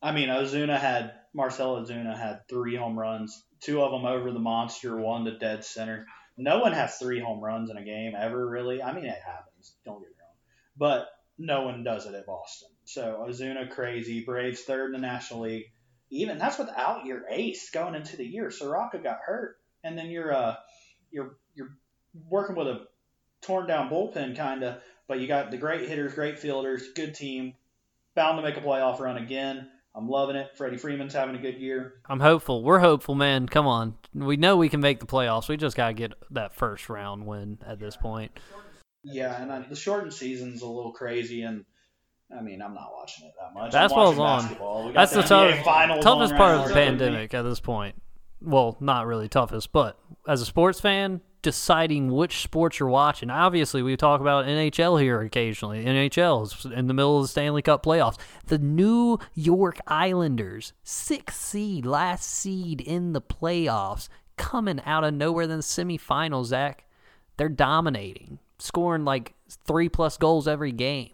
I 0.02 0.10
mean, 0.10 0.30
Ozuna 0.30 0.80
had 0.80 1.12
Marcell 1.32 1.80
Ozuna 1.80 2.18
had 2.18 2.40
three 2.48 2.74
home 2.74 2.98
runs, 2.98 3.44
two 3.60 3.80
of 3.80 3.92
them 3.92 4.06
over 4.06 4.32
the 4.32 4.40
monster, 4.40 4.96
one 4.96 5.26
to 5.26 5.38
dead 5.38 5.64
center. 5.64 6.06
No 6.36 6.58
one 6.58 6.72
has 6.72 6.96
three 6.96 7.20
home 7.20 7.38
runs 7.38 7.70
in 7.70 7.76
a 7.76 7.84
game 7.84 8.14
ever, 8.18 8.50
really. 8.50 8.82
I 8.82 8.92
mean, 8.92 9.04
it 9.04 9.16
happens. 9.24 9.76
Don't 9.84 10.00
get 10.00 10.08
me 10.08 10.16
wrong, 10.20 10.34
but 10.76 11.06
no 11.38 11.62
one 11.62 11.84
does 11.84 12.06
it 12.06 12.14
at 12.14 12.26
Boston. 12.26 12.70
So 12.86 13.24
Ozuna 13.28 13.70
crazy, 13.70 14.24
Braves 14.24 14.62
third 14.62 14.86
in 14.86 15.00
the 15.00 15.06
National 15.06 15.42
League. 15.42 15.66
Even 16.10 16.36
that's 16.36 16.58
without 16.58 17.06
your 17.06 17.28
ace 17.30 17.70
going 17.70 17.94
into 17.94 18.16
the 18.16 18.26
year. 18.26 18.50
Soroka 18.50 18.98
got 18.98 19.20
hurt, 19.24 19.58
and 19.84 19.96
then 19.96 20.10
you're 20.10 20.34
uh 20.34 20.56
you're 21.12 21.36
you're 21.54 21.70
working 22.28 22.56
with 22.56 22.66
a 22.66 22.86
torn 23.42 23.66
down 23.66 23.88
bullpen 23.88 24.36
kind 24.36 24.62
of, 24.62 24.76
but 25.08 25.20
you 25.20 25.26
got 25.26 25.50
the 25.50 25.56
great 25.56 25.88
hitters, 25.88 26.14
great 26.14 26.38
fielders, 26.38 26.92
good 26.94 27.14
team, 27.14 27.54
bound 28.14 28.38
to 28.38 28.42
make 28.42 28.56
a 28.56 28.60
playoff 28.60 29.00
run 29.00 29.16
again. 29.16 29.68
I'm 29.94 30.08
loving 30.08 30.36
it. 30.36 30.56
Freddie 30.56 30.76
Freeman's 30.76 31.14
having 31.14 31.34
a 31.34 31.38
good 31.40 31.56
year. 31.56 31.94
I'm 32.08 32.20
hopeful. 32.20 32.62
We're 32.62 32.78
hopeful, 32.78 33.16
man. 33.16 33.48
Come 33.48 33.66
on. 33.66 33.96
We 34.14 34.36
know 34.36 34.56
we 34.56 34.68
can 34.68 34.80
make 34.80 35.00
the 35.00 35.06
playoffs. 35.06 35.48
We 35.48 35.56
just 35.56 35.76
got 35.76 35.88
to 35.88 35.94
get 35.94 36.12
that 36.30 36.54
first 36.54 36.88
round 36.88 37.26
win 37.26 37.58
at 37.66 37.80
this 37.80 37.96
point. 37.96 38.38
Yeah, 39.02 39.40
and 39.40 39.50
uh, 39.50 39.62
the 39.68 39.74
shortened 39.74 40.12
season's 40.12 40.62
a 40.62 40.66
little 40.66 40.92
crazy, 40.92 41.42
and 41.42 41.64
I 42.36 42.42
mean, 42.42 42.62
I'm 42.62 42.74
not 42.74 42.92
watching 42.92 43.26
it 43.26 43.32
that 43.40 43.58
much. 43.58 43.72
That's 43.72 43.92
I'm 43.92 43.98
what 43.98 44.16
watching 44.16 44.20
on. 44.22 44.40
basketball. 44.42 44.86
We 44.86 44.92
got 44.92 45.10
That's 45.10 45.28
the 45.28 45.34
NBA 45.34 45.64
tough, 45.64 46.00
toughest 46.02 46.34
part 46.36 46.56
of 46.58 46.68
the 46.68 46.74
pandemic 46.74 47.34
at 47.34 47.42
this 47.42 47.60
point. 47.60 48.00
Well, 48.40 48.76
not 48.80 49.06
really 49.06 49.28
toughest, 49.28 49.72
but 49.72 49.98
as 50.28 50.40
a 50.40 50.46
sports 50.46 50.80
fan, 50.80 51.20
deciding 51.42 52.10
which 52.10 52.42
sports 52.42 52.78
you're 52.78 52.88
watching. 52.88 53.30
Obviously, 53.30 53.82
we 53.82 53.96
talk 53.96 54.20
about 54.20 54.46
NHL 54.46 55.00
here 55.00 55.20
occasionally. 55.20 55.84
NHL 55.84 56.44
is 56.44 56.64
in 56.72 56.86
the 56.86 56.94
middle 56.94 57.18
of 57.18 57.24
the 57.24 57.28
Stanley 57.28 57.62
Cup 57.62 57.84
playoffs. 57.84 58.18
The 58.46 58.58
New 58.58 59.18
York 59.34 59.80
Islanders, 59.86 60.72
sixth 60.82 61.40
seed, 61.40 61.86
last 61.86 62.28
seed 62.28 62.80
in 62.80 63.12
the 63.12 63.22
playoffs, 63.22 64.08
coming 64.36 64.80
out 64.84 65.04
of 65.04 65.14
nowhere 65.14 65.44
in 65.44 65.50
the 65.50 65.56
semifinals, 65.56 66.46
Zach. 66.46 66.86
They're 67.36 67.48
dominating, 67.48 68.38
scoring 68.58 69.04
like 69.04 69.34
three 69.48 69.88
plus 69.88 70.16
goals 70.16 70.46
every 70.46 70.72
game. 70.72 71.10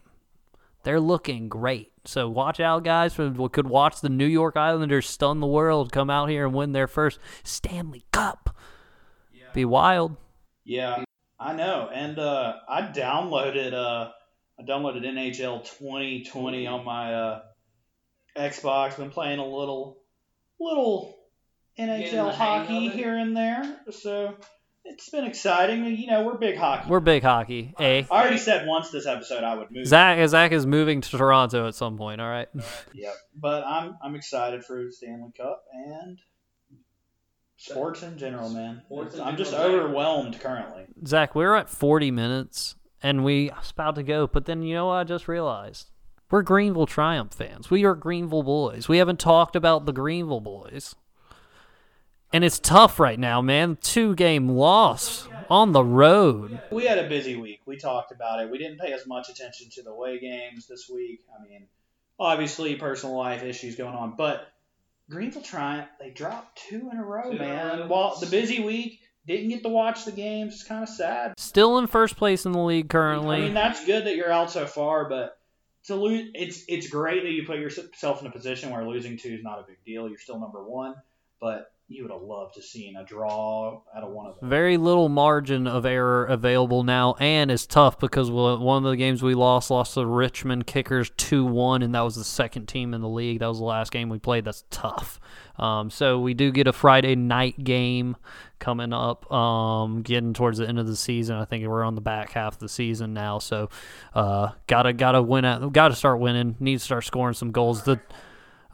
They're 0.82 1.00
looking 1.00 1.48
great. 1.48 1.92
So 2.04 2.28
watch 2.28 2.60
out, 2.60 2.84
guys. 2.84 3.18
We 3.18 3.48
could 3.48 3.68
watch 3.68 4.00
the 4.00 4.08
New 4.08 4.26
York 4.26 4.56
Islanders 4.56 5.08
stun 5.08 5.40
the 5.40 5.46
world, 5.46 5.90
come 5.90 6.10
out 6.10 6.30
here 6.30 6.46
and 6.46 6.54
win 6.54 6.70
their 6.72 6.86
first 6.86 7.18
Stanley 7.42 8.04
Cup. 8.12 8.56
Be 9.56 9.64
wild. 9.64 10.14
Yeah, 10.66 11.02
I 11.40 11.54
know. 11.54 11.88
And 11.90 12.18
uh, 12.18 12.56
I 12.68 12.82
downloaded 12.82 13.72
uh, 13.72 14.10
I 14.60 14.62
downloaded 14.62 15.02
NHL 15.02 15.64
2020 15.78 16.66
on 16.66 16.84
my 16.84 17.14
uh, 17.14 17.42
Xbox. 18.36 18.98
Been 18.98 19.08
playing 19.08 19.38
a 19.38 19.46
little 19.46 19.96
little 20.60 21.16
NHL 21.78 22.34
hockey 22.34 22.88
here 22.88 23.16
and 23.16 23.34
there. 23.34 23.80
So 23.92 24.34
it's 24.84 25.08
been 25.08 25.24
exciting. 25.24 25.86
You 25.86 26.08
know, 26.08 26.26
we're 26.26 26.36
big 26.36 26.58
hockey. 26.58 26.90
We're 26.90 27.00
big 27.00 27.22
hockey. 27.22 27.72
Eh? 27.80 28.02
I 28.10 28.14
already 28.14 28.36
said 28.36 28.66
once 28.66 28.90
this 28.90 29.06
episode 29.06 29.42
I 29.42 29.54
would 29.54 29.70
move. 29.70 29.86
Zach 29.86 30.28
Zach 30.28 30.52
is 30.52 30.66
moving 30.66 31.00
to 31.00 31.16
Toronto 31.16 31.66
at 31.66 31.74
some 31.74 31.96
point. 31.96 32.20
All 32.20 32.28
right. 32.28 32.48
Yep. 32.92 33.14
But 33.34 33.64
I'm 33.66 33.96
I'm 34.04 34.16
excited 34.16 34.66
for 34.66 34.84
the 34.84 34.92
Stanley 34.92 35.32
Cup 35.34 35.64
and 35.72 36.20
sports 37.70 38.02
in 38.02 38.16
general, 38.18 38.48
man. 38.48 38.82
Sports 38.86 39.14
in 39.14 39.20
I'm 39.20 39.36
just 39.36 39.50
general, 39.52 39.70
Zach. 39.70 39.80
overwhelmed 39.80 40.40
currently. 40.40 40.84
Zach, 41.06 41.34
we're 41.34 41.54
at 41.54 41.68
40 41.68 42.10
minutes 42.10 42.76
and 43.02 43.24
we 43.24 43.50
was 43.56 43.70
about 43.70 43.94
to 43.96 44.02
go, 44.02 44.26
but 44.26 44.46
then 44.46 44.62
you 44.62 44.74
know 44.74 44.86
what 44.86 44.94
I 44.94 45.04
just 45.04 45.28
realized? 45.28 45.90
We're 46.30 46.42
Greenville 46.42 46.86
Triumph 46.86 47.32
fans. 47.34 47.70
We 47.70 47.84
are 47.84 47.94
Greenville 47.94 48.42
boys. 48.42 48.88
We 48.88 48.98
haven't 48.98 49.20
talked 49.20 49.54
about 49.54 49.86
the 49.86 49.92
Greenville 49.92 50.40
boys. 50.40 50.96
And 52.32 52.44
it's 52.44 52.58
tough 52.58 52.98
right 52.98 53.18
now, 53.18 53.40
man. 53.40 53.78
Two 53.80 54.14
game 54.16 54.48
loss 54.48 55.28
on 55.48 55.70
the 55.72 55.84
road. 55.84 56.60
We 56.72 56.84
had 56.86 56.98
a 56.98 57.08
busy 57.08 57.36
week. 57.36 57.60
We 57.66 57.76
talked 57.76 58.10
about 58.10 58.40
it. 58.40 58.50
We 58.50 58.58
didn't 58.58 58.78
pay 58.80 58.92
as 58.92 59.06
much 59.06 59.28
attention 59.28 59.70
to 59.70 59.82
the 59.82 59.90
away 59.90 60.18
games 60.18 60.66
this 60.66 60.90
week. 60.92 61.20
I 61.38 61.42
mean, 61.48 61.66
obviously 62.18 62.74
personal 62.74 63.16
life 63.16 63.44
issues 63.44 63.76
going 63.76 63.94
on, 63.94 64.14
but 64.16 64.48
Greenville 65.10 65.42
Triumph 65.42 65.88
they 66.00 66.10
dropped 66.10 66.58
two 66.68 66.88
in 66.92 66.98
a 66.98 67.04
row, 67.04 67.30
Two 67.32 67.38
man. 67.38 67.80
row. 67.80 67.86
While 67.86 68.16
the 68.18 68.26
busy 68.26 68.62
week 68.62 69.00
didn't 69.26 69.48
get 69.48 69.62
to 69.62 69.68
watch 69.68 70.04
the 70.04 70.12
games, 70.12 70.54
it's 70.54 70.64
kind 70.64 70.82
of 70.82 70.88
sad. 70.88 71.34
Still 71.38 71.78
in 71.78 71.86
first 71.86 72.16
place 72.16 72.46
in 72.46 72.52
the 72.52 72.62
league 72.62 72.88
currently. 72.88 73.36
I 73.36 73.40
mean, 73.40 73.54
that's 73.54 73.84
good 73.84 74.06
that 74.06 74.16
you're 74.16 74.32
out 74.32 74.50
so 74.50 74.66
far, 74.66 75.08
but 75.08 75.38
to 75.84 75.94
lose, 75.94 76.30
it's 76.34 76.64
it's 76.68 76.88
great 76.88 77.22
that 77.22 77.30
you 77.30 77.44
put 77.46 77.58
yourself 77.58 78.20
in 78.20 78.26
a 78.26 78.30
position 78.30 78.70
where 78.70 78.84
losing 78.86 79.16
two 79.16 79.30
is 79.34 79.42
not 79.44 79.60
a 79.60 79.62
big 79.62 79.82
deal. 79.84 80.08
You're 80.08 80.18
still 80.18 80.40
number 80.40 80.62
one, 80.62 80.94
but 81.40 81.72
you 81.88 82.02
would 82.02 82.10
have 82.10 82.22
loved 82.22 82.54
to 82.54 82.62
seen 82.62 82.96
a 82.96 83.04
draw 83.04 83.80
out 83.96 84.02
of 84.02 84.10
one 84.10 84.26
of 84.26 84.40
them. 84.40 84.48
Very 84.48 84.76
little 84.76 85.08
margin 85.08 85.68
of 85.68 85.86
error 85.86 86.24
available 86.24 86.82
now, 86.82 87.14
and 87.20 87.48
it's 87.48 87.64
tough 87.64 88.00
because 88.00 88.28
one 88.28 88.84
of 88.84 88.90
the 88.90 88.96
games 88.96 89.22
we 89.22 89.34
lost 89.34 89.70
lost 89.70 89.94
to 89.94 90.04
Richmond 90.04 90.66
Kickers 90.66 91.10
two 91.16 91.44
one, 91.44 91.82
and 91.82 91.94
that 91.94 92.00
was 92.00 92.16
the 92.16 92.24
second 92.24 92.66
team 92.66 92.92
in 92.92 93.02
the 93.02 93.08
league. 93.08 93.38
That 93.38 93.46
was 93.46 93.58
the 93.58 93.64
last 93.64 93.92
game 93.92 94.08
we 94.08 94.18
played. 94.18 94.44
That's 94.44 94.64
tough. 94.70 95.20
Um, 95.58 95.88
so 95.88 96.18
we 96.18 96.34
do 96.34 96.50
get 96.50 96.66
a 96.66 96.72
Friday 96.72 97.14
night 97.14 97.62
game 97.62 98.16
coming 98.58 98.92
up, 98.92 99.30
um, 99.32 100.02
getting 100.02 100.34
towards 100.34 100.58
the 100.58 100.68
end 100.68 100.80
of 100.80 100.88
the 100.88 100.96
season. 100.96 101.36
I 101.36 101.44
think 101.44 101.66
we're 101.66 101.84
on 101.84 101.94
the 101.94 102.00
back 102.00 102.32
half 102.32 102.54
of 102.54 102.58
the 102.58 102.68
season 102.68 103.14
now, 103.14 103.38
so 103.38 103.70
uh, 104.12 104.50
gotta 104.66 104.92
gotta 104.92 105.22
win 105.22 105.44
at 105.44 105.72
gotta 105.72 105.94
start 105.94 106.18
winning. 106.18 106.56
Need 106.58 106.78
to 106.78 106.84
start 106.84 107.04
scoring 107.04 107.34
some 107.34 107.52
goals. 107.52 107.84
The 107.84 108.00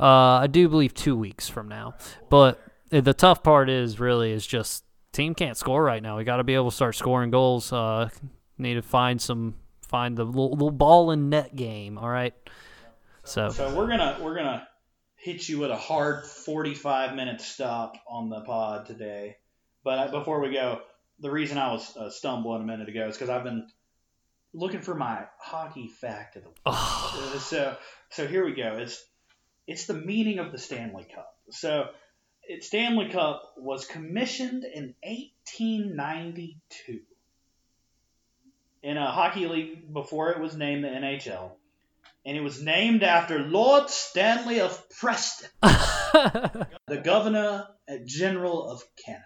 uh, 0.00 0.40
I 0.40 0.46
do 0.46 0.66
believe 0.70 0.94
two 0.94 1.14
weeks 1.14 1.46
from 1.48 1.68
now. 1.68 1.94
But 2.30 2.58
the 3.00 3.14
tough 3.14 3.42
part 3.42 3.70
is 3.70 3.98
really 3.98 4.32
is 4.32 4.46
just 4.46 4.84
team 5.12 5.34
can't 5.34 5.56
score 5.56 5.82
right 5.82 6.02
now. 6.02 6.18
We 6.18 6.24
got 6.24 6.36
to 6.36 6.44
be 6.44 6.54
able 6.54 6.70
to 6.70 6.76
start 6.76 6.94
scoring 6.94 7.30
goals. 7.30 7.72
Uh, 7.72 8.10
need 8.58 8.74
to 8.74 8.82
find 8.82 9.20
some 9.20 9.54
find 9.80 10.16
the 10.16 10.24
little, 10.24 10.50
little 10.50 10.70
ball 10.70 11.10
and 11.10 11.30
net 11.30 11.56
game. 11.56 11.98
All 11.98 12.08
right. 12.08 12.34
So 13.24 13.48
So 13.48 13.74
we're 13.74 13.88
gonna 13.88 14.18
we're 14.20 14.34
gonna 14.34 14.66
hit 15.16 15.48
you 15.48 15.60
with 15.60 15.70
a 15.70 15.76
hard 15.76 16.26
45 16.26 17.14
minute 17.14 17.40
stop 17.40 17.96
on 18.08 18.28
the 18.28 18.40
pod 18.40 18.86
today. 18.86 19.36
But 19.84 20.10
before 20.10 20.40
we 20.40 20.52
go, 20.52 20.80
the 21.20 21.30
reason 21.30 21.58
I 21.58 21.72
was 21.72 21.96
uh, 21.96 22.10
stumbling 22.10 22.62
a 22.62 22.64
minute 22.64 22.88
ago 22.88 23.08
is 23.08 23.16
because 23.16 23.30
I've 23.30 23.44
been 23.44 23.68
looking 24.52 24.80
for 24.80 24.94
my 24.94 25.24
hockey 25.38 25.88
fact 25.88 26.36
of 26.36 26.42
the 26.42 26.48
week. 26.50 26.58
oh, 26.66 27.40
so 27.48 27.76
so 28.10 28.26
here 28.26 28.44
we 28.44 28.54
go. 28.54 28.76
It's 28.78 29.02
it's 29.66 29.86
the 29.86 29.94
meaning 29.94 30.40
of 30.40 30.52
the 30.52 30.58
Stanley 30.58 31.06
Cup. 31.14 31.36
So 31.50 31.86
Stanley 32.60 33.08
Cup 33.08 33.54
was 33.56 33.86
commissioned 33.86 34.64
in 34.64 34.94
1892 35.02 37.00
in 38.82 38.96
a 38.96 39.10
hockey 39.10 39.46
league 39.46 39.92
before 39.92 40.30
it 40.30 40.40
was 40.40 40.56
named 40.56 40.84
the 40.84 40.88
NHL, 40.88 41.52
and 42.26 42.36
it 42.36 42.40
was 42.40 42.60
named 42.60 43.02
after 43.02 43.38
Lord 43.38 43.88
Stanley 43.90 44.60
of 44.60 44.88
Preston, 44.90 45.48
the 45.62 47.00
Governor 47.02 47.68
uh, 47.88 47.94
General 48.04 48.70
of 48.70 48.82
Canada. 49.04 49.24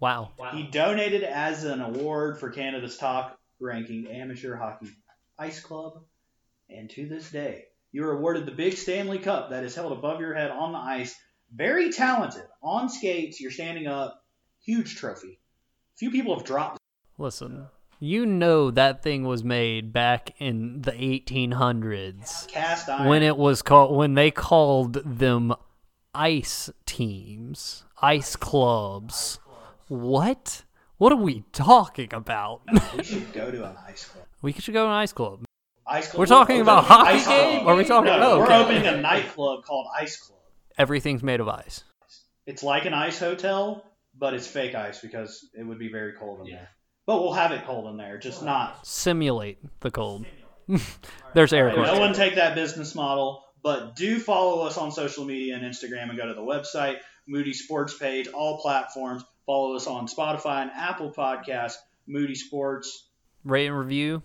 wow. 0.00 0.32
Wow. 0.38 0.50
He 0.52 0.64
donated 0.64 1.22
as 1.22 1.64
an 1.64 1.80
award 1.80 2.40
for 2.40 2.50
Canada's 2.50 2.96
top 2.96 3.38
ranking 3.60 4.08
amateur 4.08 4.56
hockey 4.56 4.88
ice 5.38 5.60
club, 5.60 6.02
and 6.68 6.90
to 6.90 7.06
this 7.08 7.30
day, 7.30 7.64
you 7.92 8.04
are 8.04 8.12
awarded 8.12 8.46
the 8.46 8.52
Big 8.52 8.76
Stanley 8.76 9.18
Cup 9.18 9.50
that 9.50 9.64
is 9.64 9.74
held 9.74 9.92
above 9.92 10.20
your 10.20 10.34
head 10.34 10.50
on 10.50 10.72
the 10.72 10.78
ice. 10.78 11.14
Very 11.54 11.90
talented. 11.90 12.44
On 12.62 12.88
skates, 12.88 13.40
you're 13.40 13.50
standing 13.50 13.86
up. 13.86 14.24
Huge 14.64 14.96
trophy. 14.96 15.40
Few 15.96 16.10
people 16.10 16.36
have 16.36 16.46
dropped. 16.46 16.78
Listen, 17.18 17.66
You 17.98 18.24
know 18.24 18.70
that 18.70 19.02
thing 19.02 19.24
was 19.24 19.42
made 19.44 19.92
back 19.92 20.34
in 20.38 20.82
the 20.82 20.92
1800s 20.92 22.46
Cast 22.48 22.88
iron. 22.88 23.08
when 23.08 23.22
it 23.22 23.36
was 23.36 23.60
called 23.62 23.94
when 23.96 24.14
they 24.14 24.30
called 24.30 24.94
them 25.04 25.54
ice 26.14 26.70
teams, 26.86 27.84
ice 28.00 28.36
clubs. 28.36 29.38
What? 29.88 30.62
What 30.98 31.12
are 31.12 31.16
we 31.16 31.44
talking 31.52 32.12
about? 32.12 32.62
we 32.96 33.02
should 33.02 33.32
go 33.32 33.50
to 33.50 33.64
an 33.68 33.76
ice 33.86 34.04
club. 34.04 34.24
we 34.42 34.52
should 34.52 34.74
go 34.74 34.84
to 34.84 34.90
an 34.90 34.96
ice 34.96 35.12
club. 35.12 35.44
Ice 35.86 36.08
club. 36.10 36.18
We're 36.20 36.26
talking 36.26 36.60
about 36.60 36.84
hockey 36.84 37.24
game? 37.24 37.66
Or 37.66 37.72
are 37.72 37.76
we 37.76 37.84
talking- 37.84 38.06
No, 38.06 38.32
oh, 38.32 38.38
we're 38.38 38.52
opening 38.52 38.86
a 38.86 38.96
nightclub 39.00 39.64
called 39.64 39.88
Ice 39.98 40.16
Club. 40.18 40.38
Everything's 40.78 41.22
made 41.22 41.40
of 41.40 41.48
ice. 41.48 41.84
It's 42.46 42.62
like 42.62 42.84
an 42.84 42.94
ice 42.94 43.18
hotel, 43.18 43.84
but 44.18 44.34
it's 44.34 44.46
fake 44.46 44.74
ice 44.74 45.00
because 45.00 45.48
it 45.54 45.64
would 45.66 45.78
be 45.78 45.90
very 45.90 46.12
cold 46.18 46.40
in 46.40 46.46
Yeah. 46.46 46.56
there. 46.56 46.68
But 47.06 47.22
we'll 47.22 47.32
have 47.32 47.52
it 47.52 47.64
cold 47.64 47.88
in 47.90 47.96
there, 47.96 48.18
just 48.18 48.42
not. 48.42 48.86
Simulate 48.86 49.58
the 49.80 49.90
cold. 49.90 50.24
There's 51.34 51.52
air 51.52 51.68
No 51.68 51.74
quotes. 51.74 51.98
one 51.98 52.12
take 52.14 52.36
that 52.36 52.54
business 52.54 52.94
model, 52.94 53.42
but 53.62 53.96
do 53.96 54.18
follow 54.18 54.64
us 54.66 54.78
on 54.78 54.92
social 54.92 55.24
media 55.24 55.56
and 55.56 55.64
Instagram 55.64 56.08
and 56.10 56.16
go 56.18 56.26
to 56.26 56.34
the 56.34 56.40
website, 56.40 56.98
Moody 57.26 57.52
Sports 57.52 57.96
page, 57.96 58.28
all 58.28 58.58
platforms. 58.60 59.24
Follow 59.46 59.74
us 59.74 59.86
on 59.86 60.06
Spotify 60.06 60.62
and 60.62 60.70
Apple 60.74 61.12
Podcasts, 61.12 61.74
Moody 62.06 62.34
Sports. 62.36 63.08
Rate 63.44 63.66
and 63.66 63.78
review. 63.78 64.22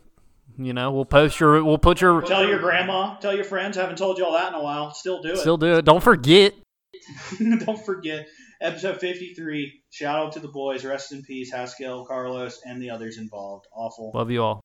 You 0.58 0.74
know, 0.74 0.92
we'll 0.92 1.06
post 1.06 1.40
your. 1.40 1.64
We'll 1.64 1.78
put 1.78 2.02
your. 2.02 2.22
Tell 2.22 2.48
your 2.48 2.60
grandma, 2.60 3.16
tell 3.18 3.36
your 3.36 3.44
friends. 3.44 3.78
I 3.78 3.82
Haven't 3.82 3.98
told 3.98 4.18
you 4.18 4.26
all 4.26 4.34
that 4.34 4.50
in 4.50 4.60
a 4.60 4.64
while. 4.64 4.94
Still 4.94 5.22
do 5.22 5.32
it. 5.32 5.38
Still 5.38 5.58
do 5.58 5.76
it. 5.76 5.86
Don't 5.86 6.02
forget. 6.02 6.54
Don't 7.40 7.84
forget, 7.86 8.28
episode 8.62 9.00
53. 9.00 9.82
Shout 9.90 10.18
out 10.18 10.32
to 10.34 10.40
the 10.40 10.48
boys. 10.48 10.86
Rest 10.86 11.12
in 11.12 11.24
peace, 11.24 11.54
Haskel, 11.54 12.08
Carlos, 12.08 12.62
and 12.66 12.82
the 12.82 12.90
others 12.90 13.18
involved. 13.18 13.66
Awful. 13.76 14.12
Love 14.14 14.32
you 14.32 14.44
all. 14.44 14.62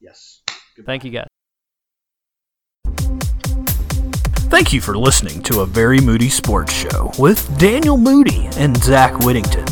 Yes. 0.00 0.42
Thank 0.84 1.04
you 1.04 1.10
guys. 1.10 1.26
Thank 4.48 4.72
you 4.72 4.80
for 4.80 4.96
listening 4.96 5.42
to 5.44 5.60
a 5.60 5.66
Very 5.66 6.00
Moody 6.00 6.28
Sports 6.28 6.72
Show 6.72 7.10
with 7.18 7.58
Daniel 7.58 7.96
Moody 7.96 8.46
and 8.56 8.76
Zach 8.76 9.18
Whittington. 9.18 9.66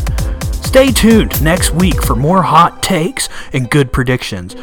Stay 0.53 0.91
tuned 0.91 1.41
next 1.43 1.71
week 1.71 2.03
for 2.03 2.17
more 2.17 2.43
hot 2.43 2.83
takes 2.83 3.29
and 3.53 3.71
good 3.71 3.93
predictions. 3.93 4.55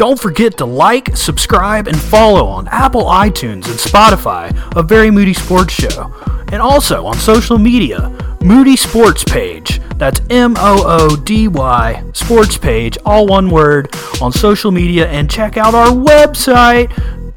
Don't 0.00 0.18
forget 0.18 0.56
to 0.56 0.64
like, 0.64 1.14
subscribe, 1.14 1.86
and 1.86 1.94
follow 1.94 2.46
on 2.46 2.66
Apple 2.68 3.04
iTunes 3.04 3.66
and 3.66 3.78
Spotify 3.78 4.50
a 4.74 4.82
Very 4.82 5.10
Moody 5.10 5.34
Sports 5.34 5.74
Show. 5.74 6.10
And 6.50 6.62
also 6.62 7.04
on 7.04 7.16
social 7.16 7.58
media, 7.58 8.08
Moody 8.40 8.76
Sports 8.76 9.24
Page. 9.24 9.78
That's 9.96 10.22
M 10.30 10.54
O 10.56 10.84
O 10.86 11.16
D 11.16 11.48
Y 11.48 12.02
Sports 12.14 12.56
Page, 12.56 12.96
all 13.04 13.26
one 13.26 13.50
word, 13.50 13.94
on 14.22 14.32
social 14.32 14.70
media. 14.70 15.06
And 15.06 15.30
check 15.30 15.58
out 15.58 15.74
our 15.74 15.88
website, 15.88 16.88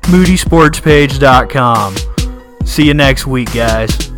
moodysportspage.com. 0.03 1.95
See 2.65 2.87
you 2.87 2.93
next 2.93 3.27
week, 3.27 3.51
guys. 3.53 4.03